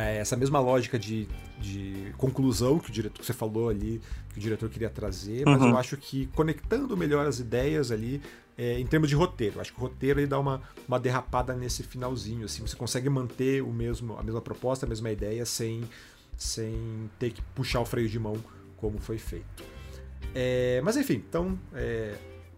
essa 0.00 0.36
mesma 0.36 0.58
lógica 0.60 0.98
de, 0.98 1.28
de 1.60 2.12
conclusão 2.16 2.78
que 2.78 2.90
o 2.90 2.92
diretor 2.92 3.20
que 3.20 3.26
você 3.26 3.32
falou 3.32 3.68
ali, 3.68 4.00
que 4.30 4.38
o 4.38 4.40
diretor 4.40 4.68
queria 4.68 4.90
trazer, 4.90 5.44
mas 5.44 5.60
uhum. 5.60 5.70
eu 5.70 5.78
acho 5.78 5.96
que 5.96 6.26
conectando 6.34 6.96
melhor 6.96 7.26
as 7.26 7.38
ideias 7.38 7.90
ali, 7.90 8.20
é, 8.58 8.78
em 8.78 8.86
termos 8.86 9.08
de 9.08 9.14
roteiro. 9.14 9.56
Eu 9.56 9.60
acho 9.60 9.72
que 9.72 9.78
o 9.78 9.82
roteiro 9.82 10.20
ele 10.20 10.26
dá 10.26 10.38
uma, 10.38 10.62
uma 10.88 10.98
derrapada 10.98 11.54
nesse 11.54 11.82
finalzinho. 11.82 12.46
Assim, 12.46 12.62
você 12.62 12.76
consegue 12.76 13.08
manter 13.08 13.62
o 13.62 13.72
mesmo, 13.72 14.16
a 14.18 14.22
mesma 14.22 14.40
proposta, 14.40 14.86
a 14.86 14.88
mesma 14.88 15.10
ideia, 15.10 15.44
sem, 15.44 15.82
sem 16.36 17.10
ter 17.18 17.30
que 17.32 17.42
puxar 17.54 17.80
o 17.80 17.84
freio 17.84 18.08
de 18.08 18.18
mão 18.18 18.36
como 18.76 18.98
foi 18.98 19.18
feito. 19.18 19.64
É, 20.34 20.80
mas 20.82 20.96
enfim, 20.96 21.14
então, 21.14 21.58
é, 21.74 22.14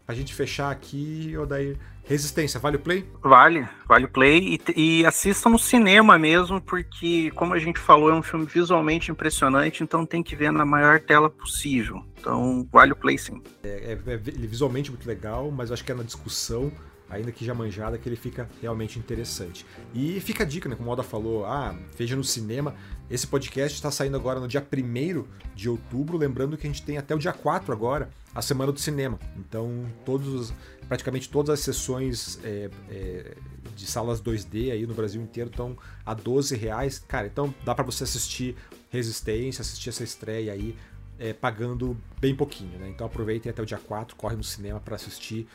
pra 0.09 0.17
gente 0.17 0.35
fechar 0.35 0.71
aqui, 0.71 1.37
Odair, 1.37 1.77
Resistência, 2.03 2.59
vale 2.59 2.77
o 2.77 2.81
play? 2.81 3.07
Vale, 3.23 3.69
vale 3.87 4.07
o 4.07 4.09
play 4.09 4.59
e, 4.75 5.01
e 5.01 5.05
assista 5.05 5.51
no 5.51 5.59
cinema 5.59 6.19
mesmo, 6.19 6.59
porque, 6.63 7.31
como 7.33 7.53
a 7.53 7.59
gente 7.59 7.79
falou, 7.79 8.09
é 8.09 8.15
um 8.15 8.23
filme 8.23 8.47
visualmente 8.47 9.11
impressionante, 9.11 9.83
então 9.83 10.07
tem 10.07 10.23
que 10.23 10.35
ver 10.35 10.51
na 10.51 10.65
maior 10.65 10.99
tela 10.99 11.29
possível. 11.29 12.03
Então, 12.19 12.67
vale 12.73 12.93
o 12.93 12.97
play 12.97 13.19
sim. 13.19 13.43
É, 13.63 13.99
é, 14.07 14.15
é 14.15 14.17
visualmente 14.17 14.91
muito 14.91 15.07
legal, 15.07 15.51
mas 15.51 15.71
acho 15.71 15.85
que 15.85 15.93
é 15.93 15.95
na 15.95 16.03
discussão 16.03 16.73
ainda 17.11 17.31
que 17.31 17.45
já 17.45 17.55
manjada, 17.55 17.99
que 17.99 18.09
ele 18.09 18.17
fica 18.17 18.49
realmente 18.61 18.99
interessante. 18.99 19.67
E 19.95 20.21
fica 20.21 20.45
a 20.45 20.47
dica, 20.47 20.69
né? 20.69 20.77
Como 20.77 20.89
o 20.89 20.93
Oda 20.93 21.03
falou, 21.03 21.45
ah, 21.45 21.75
veja 21.97 22.17
no 22.17 22.25
cinema. 22.25 22.75
Esse 23.11 23.27
podcast 23.27 23.77
está 23.77 23.91
saindo 23.91 24.17
agora 24.17 24.41
no 24.41 24.49
dia 24.49 24.63
1 24.63 25.25
de 25.55 25.69
outubro, 25.69 26.19
lembrando 26.19 26.57
que 26.57 26.67
a 26.67 26.71
gente 26.71 26.83
tem 26.83 26.99
até 26.99 27.15
o 27.15 27.19
dia 27.19 27.33
4 27.33 27.73
agora, 27.73 28.11
a 28.35 28.43
Semana 28.43 28.73
do 28.73 28.79
Cinema. 28.79 29.19
Então, 29.37 29.87
todos, 30.05 30.53
praticamente 30.89 31.29
todas 31.29 31.51
as 31.51 31.61
sessões 31.61 32.39
é, 32.45 32.71
é, 32.91 33.37
de 33.75 33.87
salas 33.87 34.21
2D 34.21 34.73
aí 34.73 34.87
no 34.87 34.95
Brasil 34.95 35.21
inteiro 35.21 35.51
estão 35.51 35.77
a 36.05 36.15
12 36.15 36.57
reais. 36.57 36.99
Cara, 36.99 37.27
então 37.27 37.55
dá 37.65 37.75
para 37.75 37.85
você 37.85 38.05
assistir 38.05 38.57
Resistência, 38.91 39.61
assistir 39.61 39.91
essa 39.91 40.03
estreia 40.03 40.51
aí, 40.51 40.75
é, 41.19 41.35
pagando 41.35 41.95
bem 42.19 42.35
pouquinho, 42.35 42.79
né? 42.79 42.89
Então 42.89 43.07
aproveitem 43.07 43.51
até 43.51 43.61
o 43.61 43.67
dia 43.67 43.77
4, 43.77 44.17
corre 44.17 44.35
no 44.35 44.43
cinema 44.43 44.81
para 44.81 44.95
assistir 44.97 45.47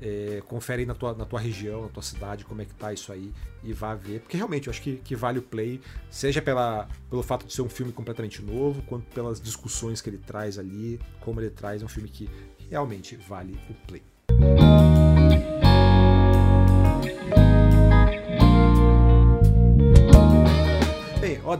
é, 0.00 0.42
confere 0.46 0.82
aí 0.82 0.86
na 0.86 0.94
tua, 0.94 1.14
na 1.14 1.24
tua 1.24 1.40
região, 1.40 1.82
na 1.82 1.88
tua 1.88 2.02
cidade, 2.02 2.44
como 2.44 2.62
é 2.62 2.64
que 2.64 2.74
tá 2.74 2.92
isso 2.92 3.12
aí 3.12 3.32
e 3.62 3.72
vá 3.72 3.94
ver. 3.94 4.20
Porque 4.20 4.36
realmente 4.36 4.66
eu 4.66 4.70
acho 4.70 4.82
que, 4.82 4.96
que 4.96 5.16
vale 5.16 5.38
o 5.38 5.42
play, 5.42 5.80
seja 6.10 6.40
pela, 6.42 6.88
pelo 7.08 7.22
fato 7.22 7.46
de 7.46 7.52
ser 7.52 7.62
um 7.62 7.68
filme 7.68 7.92
completamente 7.92 8.42
novo, 8.42 8.82
quanto 8.82 9.06
pelas 9.14 9.40
discussões 9.40 10.00
que 10.00 10.10
ele 10.10 10.18
traz 10.18 10.58
ali, 10.58 11.00
como 11.20 11.40
ele 11.40 11.50
traz, 11.50 11.82
é 11.82 11.84
um 11.84 11.88
filme 11.88 12.08
que 12.08 12.28
realmente 12.68 13.16
vale 13.16 13.58
o 13.70 13.74
play. 13.86 14.02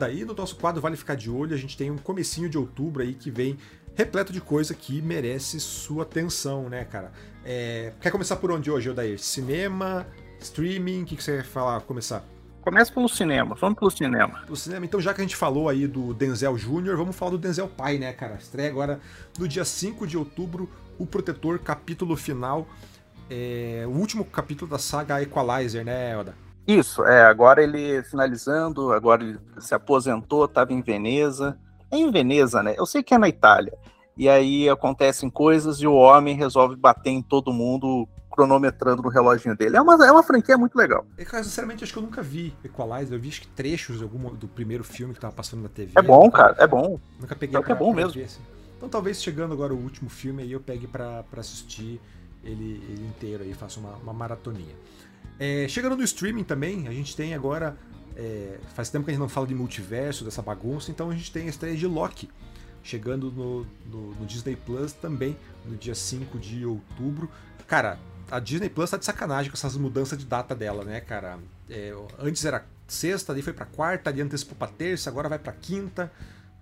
Daí 0.06 0.24
no 0.24 0.34
nosso 0.34 0.56
quadro 0.56 0.80
Vale 0.80 0.96
Ficar 0.96 1.16
de 1.16 1.28
Olho, 1.28 1.54
a 1.54 1.58
gente 1.58 1.76
tem 1.76 1.90
um 1.90 1.98
comecinho 1.98 2.48
de 2.48 2.56
outubro 2.56 3.02
aí 3.02 3.12
que 3.12 3.30
vem 3.30 3.58
repleto 3.94 4.32
de 4.32 4.40
coisa 4.40 4.74
que 4.74 5.02
merece 5.02 5.58
sua 5.58 6.04
atenção, 6.04 6.68
né, 6.68 6.84
cara? 6.84 7.10
É... 7.44 7.92
Quer 8.00 8.10
começar 8.10 8.36
por 8.36 8.52
onde 8.52 8.70
hoje, 8.70 8.88
Odair? 8.88 9.18
Cinema, 9.18 10.06
streaming? 10.40 11.02
O 11.02 11.06
que, 11.06 11.16
que 11.16 11.24
você 11.24 11.38
quer 11.38 11.44
falar, 11.44 11.80
começar? 11.80 12.24
Começa 12.60 12.92
pelo 12.92 13.08
cinema, 13.08 13.54
vamos 13.54 13.78
pelo 13.78 13.90
cinema. 13.90 14.40
Pelo 14.44 14.56
cinema, 14.56 14.84
então 14.84 15.00
já 15.00 15.14
que 15.14 15.20
a 15.20 15.24
gente 15.24 15.36
falou 15.36 15.68
aí 15.68 15.86
do 15.86 16.12
Denzel 16.12 16.56
Jr., 16.56 16.96
vamos 16.96 17.14
falar 17.14 17.32
do 17.32 17.38
Denzel 17.38 17.68
pai, 17.68 17.96
né, 17.96 18.12
cara? 18.12 18.34
Estreia 18.34 18.68
agora 18.68 19.00
no 19.38 19.46
dia 19.46 19.64
5 19.64 20.06
de 20.06 20.16
outubro, 20.16 20.68
O 20.98 21.06
Protetor, 21.06 21.58
capítulo 21.58 22.16
final. 22.16 22.66
É... 23.28 23.84
o 23.86 23.90
último 23.90 24.24
capítulo 24.24 24.70
da 24.70 24.78
saga 24.78 25.20
Equalizer, 25.20 25.84
né, 25.84 26.16
Oda? 26.16 26.45
Isso, 26.66 27.04
é, 27.04 27.24
agora 27.24 27.62
ele 27.62 28.02
finalizando, 28.02 28.92
agora 28.92 29.22
ele 29.22 29.38
se 29.58 29.74
aposentou, 29.74 30.46
estava 30.46 30.72
em 30.72 30.82
Veneza, 30.82 31.56
é 31.90 31.96
em 31.96 32.10
Veneza, 32.10 32.62
né? 32.62 32.74
Eu 32.76 32.86
sei 32.86 33.02
que 33.02 33.14
é 33.14 33.18
na 33.18 33.28
Itália. 33.28 33.72
E 34.16 34.28
aí 34.28 34.68
acontecem 34.68 35.28
coisas 35.28 35.76
e 35.76 35.86
o 35.86 35.92
homem 35.94 36.34
resolve 36.34 36.74
bater 36.74 37.10
em 37.10 37.22
todo 37.22 37.52
mundo 37.52 38.08
cronometrando 38.30 39.02
no 39.02 39.08
reloginho 39.08 39.56
dele. 39.56 39.76
É 39.76 39.80
uma, 39.80 39.94
é 40.06 40.10
uma 40.10 40.22
franquia 40.22 40.58
muito 40.58 40.76
legal. 40.76 41.06
E, 41.18 41.24
cara, 41.24 41.44
sinceramente, 41.44 41.84
acho 41.84 41.92
que 41.92 41.98
eu 41.98 42.02
nunca 42.02 42.22
vi 42.22 42.54
Equalizer. 42.64 43.16
Eu 43.16 43.20
vi 43.20 43.28
acho 43.28 43.40
que 43.40 43.48
trechos 43.48 44.02
algum, 44.02 44.34
do 44.34 44.48
primeiro 44.48 44.84
filme 44.84 45.14
que 45.14 45.20
tava 45.20 45.34
passando 45.34 45.62
na 45.62 45.68
TV. 45.68 45.92
É 45.96 46.02
bom, 46.02 46.30
cara, 46.30 46.54
é 46.58 46.66
bom. 46.66 46.98
Nunca 47.20 47.34
peguei 47.34 47.60
pra, 47.60 47.72
é 47.72 47.74
bom 47.74 47.92
mesmo. 47.94 48.12
Ver, 48.12 48.24
assim. 48.24 48.40
Então 48.76 48.88
talvez 48.88 49.22
chegando 49.22 49.54
agora 49.54 49.72
o 49.72 49.78
último 49.78 50.10
filme 50.10 50.42
aí 50.42 50.52
eu 50.52 50.60
pegue 50.60 50.86
para 50.86 51.24
assistir 51.38 52.00
ele, 52.44 52.82
ele, 52.88 53.06
inteiro 53.06 53.42
aí, 53.42 53.54
faço 53.54 53.80
uma, 53.80 53.94
uma 53.96 54.12
maratoninha. 54.12 54.74
É, 55.38 55.66
chegando 55.68 55.96
no 55.96 56.02
streaming 56.02 56.44
também, 56.44 56.88
a 56.88 56.92
gente 56.92 57.14
tem 57.14 57.34
agora 57.34 57.76
é, 58.16 58.58
faz 58.74 58.88
tempo 58.88 59.04
que 59.04 59.10
a 59.10 59.14
gente 59.14 59.20
não 59.20 59.28
fala 59.28 59.46
de 59.46 59.54
multiverso, 59.54 60.24
dessa 60.24 60.40
bagunça, 60.40 60.90
então 60.90 61.10
a 61.10 61.14
gente 61.14 61.30
tem 61.30 61.46
a 61.46 61.50
estreia 61.50 61.76
de 61.76 61.86
Loki 61.86 62.30
chegando 62.82 63.30
no, 63.30 63.66
no, 63.86 64.14
no, 64.14 64.26
Disney 64.26 64.56
Plus 64.56 64.92
também, 64.92 65.36
no 65.64 65.76
dia 65.76 65.94
5 65.94 66.38
de 66.38 66.64
outubro. 66.64 67.28
Cara, 67.66 67.98
a 68.30 68.38
Disney 68.38 68.68
Plus 68.68 68.90
tá 68.90 68.96
de 68.96 69.04
sacanagem 69.04 69.50
com 69.50 69.56
essas 69.56 69.76
mudanças 69.76 70.16
de 70.16 70.24
data 70.24 70.54
dela, 70.54 70.84
né, 70.84 71.00
cara? 71.00 71.38
É, 71.68 71.92
antes 72.18 72.44
era 72.44 72.64
sexta, 72.86 73.32
daí 73.34 73.42
foi 73.42 73.52
pra 73.52 73.66
quarta, 73.66 74.08
ali 74.08 74.22
antecipou 74.22 74.56
pra 74.56 74.68
terça, 74.68 75.10
agora 75.10 75.28
vai 75.28 75.38
pra 75.38 75.52
quinta. 75.52 76.10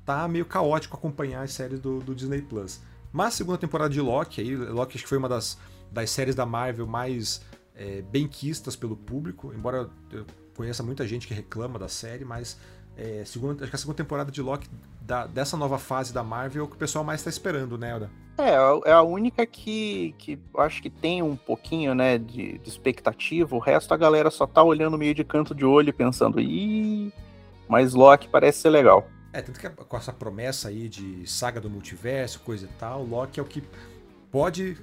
Tá 0.05 0.27
meio 0.27 0.45
caótico 0.45 0.97
acompanhar 0.97 1.43
as 1.43 1.53
séries 1.53 1.79
do, 1.79 2.01
do 2.01 2.15
Disney 2.15 2.43
Plus. 2.43 2.81
Mas 3.13 3.35
segunda 3.35 3.59
temporada 3.59 3.91
de 3.91 4.01
Loki, 4.01 4.41
aí, 4.41 4.57
Loki 4.57 4.97
acho 4.97 5.05
que 5.05 5.09
foi 5.09 5.19
uma 5.19 5.29
das, 5.29 5.59
das 5.93 6.11
séries 6.11 6.35
da 6.35 6.45
Marvel 6.45 6.87
mais 6.87 7.43
é, 7.75 8.03
bem 8.03 8.27
quistas 8.29 8.77
pelo 8.77 8.97
público, 8.97 9.53
embora 9.55 9.91
eu 10.11 10.25
conheça 10.57 10.83
muita 10.83 11.07
gente 11.07 11.27
que 11.27 11.35
reclama 11.35 11.79
da 11.79 11.89
série, 11.89 12.25
mas 12.25 12.59
é, 12.97 13.25
segunda, 13.25 13.63
acho 13.63 13.71
que 13.71 13.77
a 13.77 13.79
segunda 13.79 13.97
temporada 13.97 14.31
de 14.31 14.41
Loki 14.41 14.69
da, 15.01 15.27
dessa 15.27 15.57
nova 15.57 15.79
fase 15.79 16.13
da 16.13 16.23
Marvel 16.23 16.63
é 16.63 16.65
o 16.65 16.69
que 16.69 16.77
o 16.77 16.79
pessoal 16.79 17.05
mais 17.05 17.21
está 17.21 17.31
esperando, 17.31 17.77
né, 17.77 17.91
Elda? 17.91 18.11
É, 18.39 18.91
é 18.91 18.93
a 18.93 19.03
única 19.03 19.45
que, 19.47 20.15
que 20.19 20.39
acho 20.57 20.83
que 20.83 20.91
tem 20.91 21.23
um 21.23 21.37
pouquinho, 21.37 21.95
né, 21.95 22.19
de, 22.19 22.59
de 22.59 22.69
expectativa. 22.69 23.55
O 23.55 23.59
resto 23.59 23.93
a 23.93 23.97
galera 23.97 24.31
só 24.31 24.47
tá 24.47 24.63
olhando 24.63 24.99
meio 24.99 25.15
de 25.15 25.25
canto 25.25 25.55
de 25.55 25.65
olho 25.65 25.93
pensando, 25.93 26.41
ih, 26.41 27.13
Mas 27.69 27.95
Loki 27.95 28.29
parece 28.29 28.61
ser 28.61 28.71
legal. 28.71 29.09
É, 29.33 29.43
tanto 29.43 29.59
que 29.59 29.69
com 29.69 29.97
essa 29.97 30.13
promessa 30.13 30.69
aí 30.69 30.89
de 30.89 31.29
saga 31.29 31.61
do 31.61 31.69
multiverso, 31.69 32.41
coisa 32.41 32.67
e 32.67 32.79
tal, 32.79 33.05
Loki 33.05 33.41
é 33.41 33.43
o 33.43 33.47
que 33.47 33.63
pode 34.35 34.77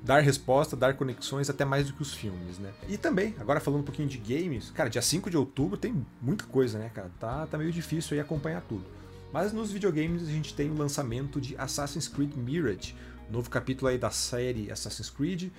dar 0.00 0.20
resposta, 0.20 0.74
dar 0.74 0.94
conexões 0.94 1.50
até 1.50 1.66
mais 1.66 1.86
do 1.86 1.92
que 1.92 2.00
os 2.00 2.14
filmes, 2.14 2.58
né? 2.58 2.72
E 2.88 2.96
também, 2.96 3.34
agora 3.38 3.60
falando 3.60 3.80
um 3.80 3.84
pouquinho 3.84 4.08
de 4.08 4.16
games, 4.16 4.70
cara, 4.70 4.88
dia 4.88 5.02
5 5.02 5.28
de 5.28 5.36
outubro 5.36 5.76
tem 5.76 6.02
muita 6.22 6.44
coisa, 6.44 6.78
né, 6.78 6.90
cara? 6.94 7.10
Tá, 7.20 7.46
tá 7.46 7.58
meio 7.58 7.70
difícil 7.70 8.14
aí 8.14 8.20
acompanhar 8.20 8.62
tudo. 8.62 8.86
Mas 9.30 9.52
nos 9.52 9.70
videogames 9.70 10.22
a 10.22 10.30
gente 10.30 10.54
tem 10.54 10.70
o 10.70 10.74
lançamento 10.74 11.38
de 11.38 11.54
Assassin's 11.58 12.08
Creed 12.08 12.34
Mirage, 12.36 12.94
novo 13.30 13.50
capítulo 13.50 13.90
aí 13.90 13.98
da 13.98 14.10
série 14.10 14.72
Assassin's 14.72 15.10
Creed, 15.10 15.50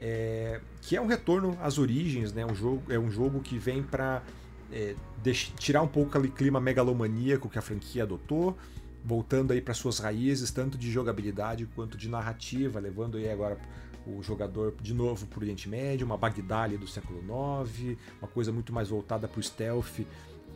é, 0.00 0.60
que 0.80 0.96
é 0.96 1.00
um 1.00 1.06
retorno 1.06 1.56
às 1.62 1.78
origens, 1.78 2.32
né? 2.32 2.44
Um 2.44 2.56
jogo, 2.56 2.82
é 2.92 2.98
um 2.98 3.12
jogo 3.12 3.38
que 3.38 3.58
vem 3.58 3.80
para 3.80 4.24
é, 4.72 4.96
tirar 5.56 5.82
um 5.82 5.88
pouco 5.88 6.10
aquele 6.18 6.32
clima 6.32 6.60
megalomaníaco 6.60 7.48
que 7.48 7.60
a 7.60 7.62
franquia 7.62 8.02
adotou, 8.02 8.58
voltando 9.04 9.52
aí 9.52 9.60
para 9.60 9.74
suas 9.74 9.98
raízes, 9.98 10.50
tanto 10.50 10.78
de 10.78 10.90
jogabilidade 10.90 11.66
quanto 11.74 11.96
de 11.96 12.08
narrativa, 12.08 12.78
levando 12.78 13.16
aí 13.16 13.30
agora 13.30 13.58
o 14.06 14.22
jogador 14.22 14.74
de 14.80 14.94
novo 14.94 15.26
para 15.26 15.38
o 15.38 15.42
Oriente 15.42 15.68
Médio, 15.68 16.04
uma 16.04 16.16
Bagdá 16.16 16.66
do 16.68 16.86
século 16.86 17.20
IX, 17.20 17.96
uma 18.20 18.28
coisa 18.28 18.52
muito 18.52 18.72
mais 18.72 18.88
voltada 18.88 19.28
para 19.28 19.38
o 19.38 19.42
stealth 19.42 20.00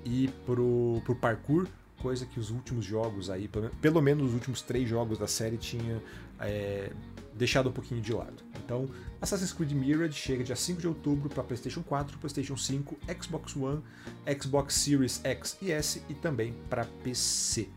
e 0.04 0.28
para 0.44 0.60
o 0.60 1.16
parkour, 1.20 1.66
coisa 2.00 2.26
que 2.26 2.38
os 2.38 2.50
últimos 2.50 2.84
jogos 2.84 3.30
aí, 3.30 3.48
pelo 3.80 4.00
menos 4.00 4.28
os 4.28 4.34
últimos 4.34 4.62
três 4.62 4.88
jogos 4.88 5.18
da 5.18 5.26
série, 5.26 5.56
tinha 5.56 6.02
é, 6.40 6.90
deixado 7.34 7.68
um 7.68 7.72
pouquinho 7.72 8.00
de 8.00 8.12
lado. 8.12 8.42
Então, 8.64 8.88
Assassin's 9.20 9.52
Creed 9.52 9.72
Mirage 9.72 10.14
chega 10.14 10.42
dia 10.42 10.56
5 10.56 10.80
de 10.80 10.88
outubro 10.88 11.28
para 11.28 11.42
PlayStation 11.42 11.82
4, 11.82 12.18
PlayStation 12.18 12.56
5, 12.56 12.96
Xbox 13.22 13.56
One, 13.56 13.82
Xbox 14.40 14.74
Series 14.74 15.20
X 15.24 15.56
e 15.62 15.70
S 15.70 16.02
e 16.08 16.14
também 16.14 16.54
para 16.68 16.84
PC. 17.02 17.68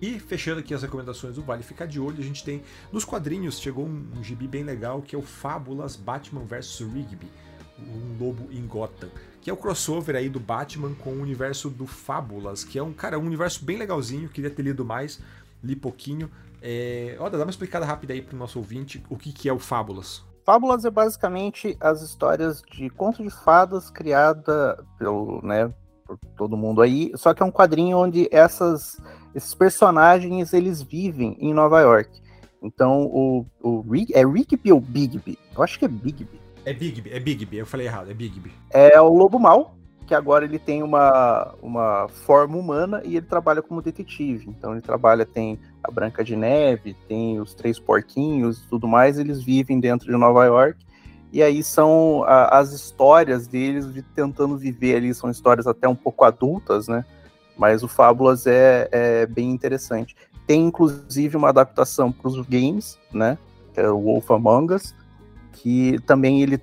E 0.00 0.18
fechando 0.18 0.60
aqui 0.60 0.74
as 0.74 0.82
recomendações 0.82 1.36
do 1.36 1.42
Vale 1.42 1.62
Ficar 1.62 1.86
de 1.86 1.98
Olho, 1.98 2.18
a 2.18 2.22
gente 2.22 2.44
tem 2.44 2.62
nos 2.92 3.04
quadrinhos 3.04 3.58
chegou 3.58 3.86
um, 3.86 4.06
um 4.16 4.22
gibi 4.22 4.46
bem 4.46 4.62
legal 4.62 5.00
que 5.00 5.14
é 5.14 5.18
o 5.18 5.22
Fábulas 5.22 5.96
Batman 5.96 6.44
vs 6.44 6.80
Rigby, 6.80 7.30
um 7.78 8.16
lobo 8.18 8.48
em 8.50 8.66
Gotham, 8.66 9.08
que 9.40 9.50
é 9.50 9.52
o 9.52 9.56
crossover 9.56 10.16
aí 10.16 10.28
do 10.28 10.40
Batman 10.40 10.94
com 10.94 11.10
o 11.10 11.22
universo 11.22 11.70
do 11.70 11.86
Fábulas, 11.86 12.64
que 12.64 12.78
é 12.78 12.82
um 12.82 12.92
cara, 12.92 13.18
um 13.18 13.24
universo 13.24 13.64
bem 13.64 13.76
legalzinho, 13.76 14.28
queria 14.28 14.50
ter 14.50 14.62
lido 14.62 14.84
mais, 14.84 15.20
li 15.62 15.76
pouquinho. 15.76 16.30
É... 16.60 17.16
Dá 17.30 17.38
uma 17.38 17.50
explicada 17.50 17.84
rápida 17.84 18.12
aí 18.12 18.22
pro 18.22 18.36
nosso 18.36 18.58
ouvinte 18.58 19.02
o 19.08 19.16
que, 19.16 19.32
que 19.32 19.48
é 19.48 19.52
o 19.52 19.58
Fábulas. 19.58 20.24
Fábulas 20.44 20.84
é 20.84 20.90
basicamente 20.90 21.76
as 21.80 22.02
histórias 22.02 22.62
de 22.62 22.88
conto 22.88 23.22
de 23.22 23.30
fadas 23.30 23.90
criada 23.90 24.82
pelo, 24.96 25.40
né, 25.42 25.72
por 26.06 26.16
todo 26.36 26.56
mundo 26.56 26.80
aí, 26.80 27.10
só 27.16 27.34
que 27.34 27.42
é 27.42 27.46
um 27.46 27.50
quadrinho 27.50 27.98
onde 27.98 28.28
essas, 28.30 28.96
esses 29.36 29.54
personagens 29.54 30.54
eles 30.54 30.80
vivem 30.82 31.36
em 31.38 31.52
Nova 31.52 31.80
York. 31.82 32.22
Então 32.62 33.02
o, 33.04 33.46
o 33.62 33.80
Rick, 33.82 34.14
é 34.14 34.24
Rigby 34.26 34.72
ou 34.72 34.80
Bigby? 34.80 35.38
Eu 35.54 35.62
acho 35.62 35.78
que 35.78 35.84
é 35.84 35.88
Bigby. 35.88 36.40
É 36.64 36.72
Bigby, 36.72 37.10
é 37.12 37.20
Bigby, 37.20 37.58
eu 37.58 37.66
falei 37.66 37.86
errado, 37.86 38.10
é 38.10 38.14
Bigby. 38.14 38.50
É 38.70 38.98
o 39.00 39.12
Lobo 39.12 39.38
Mal, 39.38 39.76
que 40.06 40.14
agora 40.14 40.46
ele 40.46 40.58
tem 40.58 40.82
uma, 40.82 41.54
uma 41.62 42.08
forma 42.08 42.56
humana 42.56 43.02
e 43.04 43.16
ele 43.18 43.26
trabalha 43.26 43.60
como 43.60 43.82
detetive. 43.82 44.48
Então 44.48 44.72
ele 44.72 44.80
trabalha, 44.80 45.26
tem 45.26 45.60
a 45.84 45.90
Branca 45.90 46.24
de 46.24 46.34
Neve, 46.34 46.96
tem 47.06 47.38
os 47.38 47.54
Três 47.54 47.78
Porquinhos 47.78 48.58
e 48.58 48.68
tudo 48.68 48.88
mais, 48.88 49.18
eles 49.18 49.42
vivem 49.42 49.78
dentro 49.78 50.10
de 50.10 50.16
Nova 50.16 50.44
York 50.46 50.84
e 51.30 51.42
aí 51.42 51.62
são 51.62 52.24
a, 52.24 52.58
as 52.58 52.72
histórias 52.72 53.46
deles 53.46 53.92
de 53.92 54.00
tentando 54.00 54.56
viver 54.56 54.96
ali, 54.96 55.12
são 55.12 55.30
histórias 55.30 55.66
até 55.66 55.86
um 55.86 55.94
pouco 55.94 56.24
adultas, 56.24 56.88
né? 56.88 57.04
Mas 57.56 57.82
o 57.82 57.88
Fábulas 57.88 58.46
é, 58.46 58.88
é 58.92 59.26
bem 59.26 59.50
interessante. 59.50 60.14
Tem 60.46 60.64
inclusive 60.64 61.36
uma 61.36 61.48
adaptação 61.48 62.12
para 62.12 62.28
os 62.28 62.46
games, 62.46 62.98
né? 63.12 63.38
Que 63.72 63.80
é 63.80 63.90
o 63.90 64.00
Wolf 64.00 64.30
Among 64.30 64.74
Us, 64.74 64.94
que 65.52 65.98
também 66.06 66.42
ele 66.42 66.60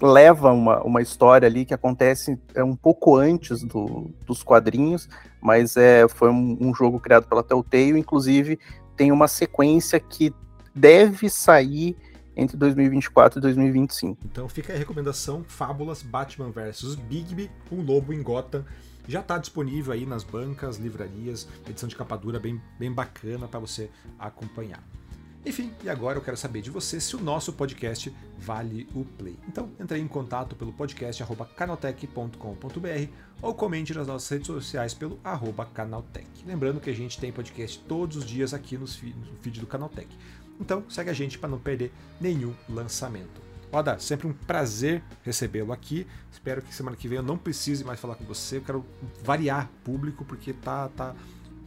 leva 0.00 0.52
uma, 0.52 0.80
uma 0.82 1.02
história 1.02 1.46
ali 1.46 1.64
que 1.64 1.74
acontece 1.74 2.38
é, 2.54 2.62
um 2.62 2.76
pouco 2.76 3.16
antes 3.16 3.62
do, 3.62 4.10
dos 4.24 4.42
quadrinhos, 4.42 5.08
mas 5.40 5.76
é, 5.76 6.06
foi 6.08 6.30
um, 6.30 6.56
um 6.60 6.74
jogo 6.74 7.00
criado 7.00 7.26
pela 7.26 7.42
Telltale, 7.42 7.98
inclusive 7.98 8.58
tem 8.96 9.12
uma 9.12 9.28
sequência 9.28 9.98
que 10.00 10.32
deve 10.74 11.28
sair 11.28 11.96
entre 12.36 12.56
2024 12.56 13.38
e 13.38 13.42
2025. 13.42 14.18
Então 14.24 14.48
fica 14.48 14.72
a 14.72 14.76
recomendação 14.76 15.44
Fábulas 15.46 16.02
Batman 16.02 16.50
vs 16.50 16.94
Bigby, 16.94 17.50
um 17.70 17.82
lobo 17.82 18.12
em 18.12 18.22
Gotham. 18.22 18.64
Já 19.08 19.20
está 19.20 19.38
disponível 19.38 19.94
aí 19.94 20.04
nas 20.04 20.22
bancas, 20.22 20.76
livrarias, 20.76 21.48
edição 21.66 21.88
de 21.88 21.96
capa 21.96 22.14
dura 22.14 22.38
bem, 22.38 22.60
bem 22.78 22.92
bacana 22.92 23.48
para 23.48 23.58
você 23.58 23.90
acompanhar. 24.18 24.84
Enfim, 25.46 25.72
e 25.82 25.88
agora 25.88 26.18
eu 26.18 26.22
quero 26.22 26.36
saber 26.36 26.60
de 26.60 26.68
você 26.68 27.00
se 27.00 27.16
o 27.16 27.20
nosso 27.20 27.54
podcast 27.54 28.14
vale 28.36 28.86
o 28.94 29.06
play. 29.06 29.38
Então, 29.48 29.70
entre 29.80 29.98
em 29.98 30.06
contato 30.06 30.54
pelo 30.54 30.74
podcast 30.74 31.24
canaltech.com.br 31.56 33.12
ou 33.40 33.54
comente 33.54 33.94
nas 33.94 34.06
nossas 34.06 34.28
redes 34.28 34.48
sociais 34.48 34.92
pelo 34.92 35.18
canaltech. 35.72 36.28
Lembrando 36.44 36.78
que 36.78 36.90
a 36.90 36.94
gente 36.94 37.18
tem 37.18 37.32
podcast 37.32 37.78
todos 37.88 38.18
os 38.18 38.26
dias 38.26 38.52
aqui 38.52 38.76
no 38.76 38.86
feed 38.86 39.58
do 39.58 39.66
Canaltech. 39.66 40.14
Então 40.60 40.84
segue 40.90 41.08
a 41.08 41.14
gente 41.14 41.38
para 41.38 41.48
não 41.48 41.58
perder 41.58 41.90
nenhum 42.20 42.52
lançamento. 42.68 43.47
Oda, 43.70 43.98
sempre 43.98 44.26
um 44.26 44.32
prazer 44.32 45.02
recebê-lo 45.22 45.72
aqui. 45.72 46.06
Espero 46.32 46.62
que 46.62 46.74
semana 46.74 46.96
que 46.96 47.06
vem 47.06 47.18
eu 47.18 47.22
não 47.22 47.36
precise 47.36 47.84
mais 47.84 48.00
falar 48.00 48.14
com 48.14 48.24
você. 48.24 48.56
Eu 48.56 48.62
quero 48.62 48.84
variar 49.22 49.68
público 49.84 50.24
porque 50.24 50.52
tá, 50.52 50.88
tá 50.96 51.14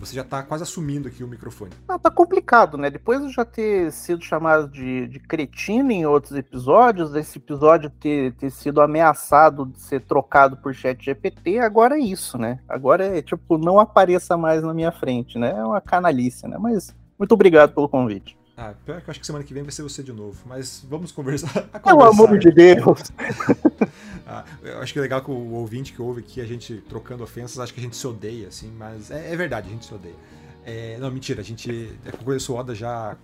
você 0.02 0.16
já 0.16 0.24
tá 0.24 0.41
quase 0.41 0.64
assumindo 0.64 1.08
aqui 1.08 1.24
o 1.24 1.28
microfone. 1.28 1.70
Não, 1.88 1.99
tá 1.99 2.10
complicado, 2.10 2.76
né? 2.76 2.89
Depois 2.89 3.22
de 3.22 3.32
já 3.32 3.45
ter 3.45 3.91
sido 3.91 4.24
chamado 4.24 4.68
de, 4.68 5.08
de 5.08 5.20
cretino 5.20 5.91
em 5.91 6.08
outros 6.08 6.36
episódios, 6.36 7.12
desse 7.12 7.38
episódio 7.38 7.88
ter, 7.91 8.34
ter 8.34 8.49
sido 8.49 8.82
ameaçado 8.82 9.68
de 9.68 9.80
ser 9.80 10.02
trocado 10.02 10.58
por 10.58 10.74
chat 10.74 11.06
GPT, 11.06 11.60
agora 11.60 11.97
é 11.97 11.99
isso, 11.99 12.36
né? 12.36 12.60
Agora 12.68 13.16
é 13.16 13.22
tipo, 13.22 13.60
não 13.60 13.80
apareça 13.80 14.36
mais 14.36 14.64
na 14.64 14.74
minha 14.74 14.91
frente, 14.91 15.38
né? 15.38 15.52
É 15.52 15.64
uma 15.64 15.80
canalice, 15.80 16.47
né? 16.47 16.58
Mas 16.60 16.95
muito 17.20 17.34
obrigado 17.34 17.76
pelo 17.76 17.88
convite. 17.88 18.36
Ah, 18.62 18.76
pior 18.86 19.01
que 19.01 19.09
eu 19.09 19.12
acho 19.12 19.20
que 19.20 19.26
semana 19.26 19.43
que 19.43 19.55
vem 19.55 19.64
vai 19.64 19.72
ser 19.72 19.82
você 19.82 20.03
de 20.03 20.14
novo, 20.14 20.39
mas 20.45 20.86
vamos 20.88 21.12
conversar. 21.12 21.64
Pelo 21.84 22.03
amor 22.03 22.38
de 22.38 22.51
Deus! 22.51 23.12
ah, 24.28 24.45
eu 24.62 24.80
acho 24.82 24.93
que 24.93 24.99
é 24.99 25.01
legal 25.01 25.20
que 25.24 25.32
o 25.32 25.53
ouvinte 25.53 25.91
que 25.91 25.99
ouve 25.99 26.20
aqui, 26.20 26.39
a 26.39 26.45
gente 26.45 26.76
trocando 26.88 27.24
ofensas, 27.24 27.57
acho 27.57 27.74
que 27.74 27.80
a 27.80 27.84
gente 27.84 27.95
se 27.95 28.05
odeia, 28.05 28.49
assim, 28.49 28.72
mas 28.78 29.09
é, 29.09 29.34
é 29.34 29.36
verdade, 29.36 29.68
a 29.68 29.72
gente 29.72 29.88
se 29.88 29.91
odeia. 29.95 30.14
É, 30.64 30.95
não, 30.99 31.09
mentira, 31.09 31.41
a 31.41 31.43
gente 31.43 31.91
conhece 32.24 32.51
o 32.51 32.55
Oda 32.55 32.76
já 32.76 33.18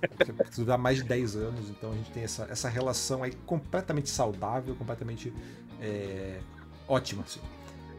há 0.73 0.77
mais 0.77 0.97
de 0.97 1.03
10 1.03 1.35
anos, 1.35 1.69
então 1.69 1.91
a 1.91 1.95
gente 1.95 2.09
tem 2.09 2.23
essa, 2.23 2.47
essa 2.49 2.67
relação 2.67 3.21
aí 3.21 3.31
completamente 3.45 4.09
saudável, 4.09 4.73
completamente 4.73 5.31
é, 5.79 6.39
ótima, 6.87 7.21
assim. 7.21 7.41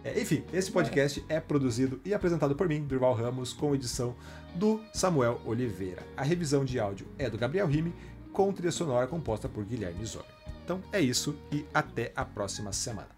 É, 0.08 0.20
enfim, 0.20 0.42
esse 0.52 0.70
podcast 0.70 1.22
é 1.28 1.38
produzido 1.38 2.00
e 2.04 2.14
apresentado 2.14 2.54
por 2.54 2.66
mim, 2.66 2.82
Durval 2.82 3.14
Ramos, 3.14 3.52
com 3.52 3.74
edição 3.74 4.16
do 4.54 4.80
Samuel 4.92 5.40
Oliveira. 5.44 6.02
A 6.16 6.22
revisão 6.22 6.64
de 6.64 6.80
áudio 6.80 7.06
é 7.18 7.28
do 7.28 7.36
Gabriel 7.36 7.66
Rime, 7.66 7.92
com 8.32 8.52
trilha 8.52 8.72
sonora 8.72 9.06
composta 9.06 9.48
por 9.48 9.64
Guilherme 9.64 10.04
Zor. 10.06 10.24
Então 10.64 10.80
é 10.92 11.00
isso 11.00 11.36
e 11.52 11.64
até 11.74 12.12
a 12.16 12.24
próxima 12.24 12.72
semana. 12.72 13.10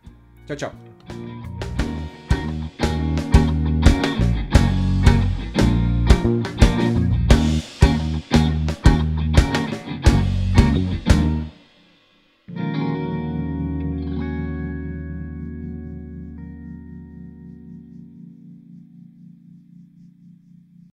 Tchau, 0.46 0.56
tchau. 0.56 1.69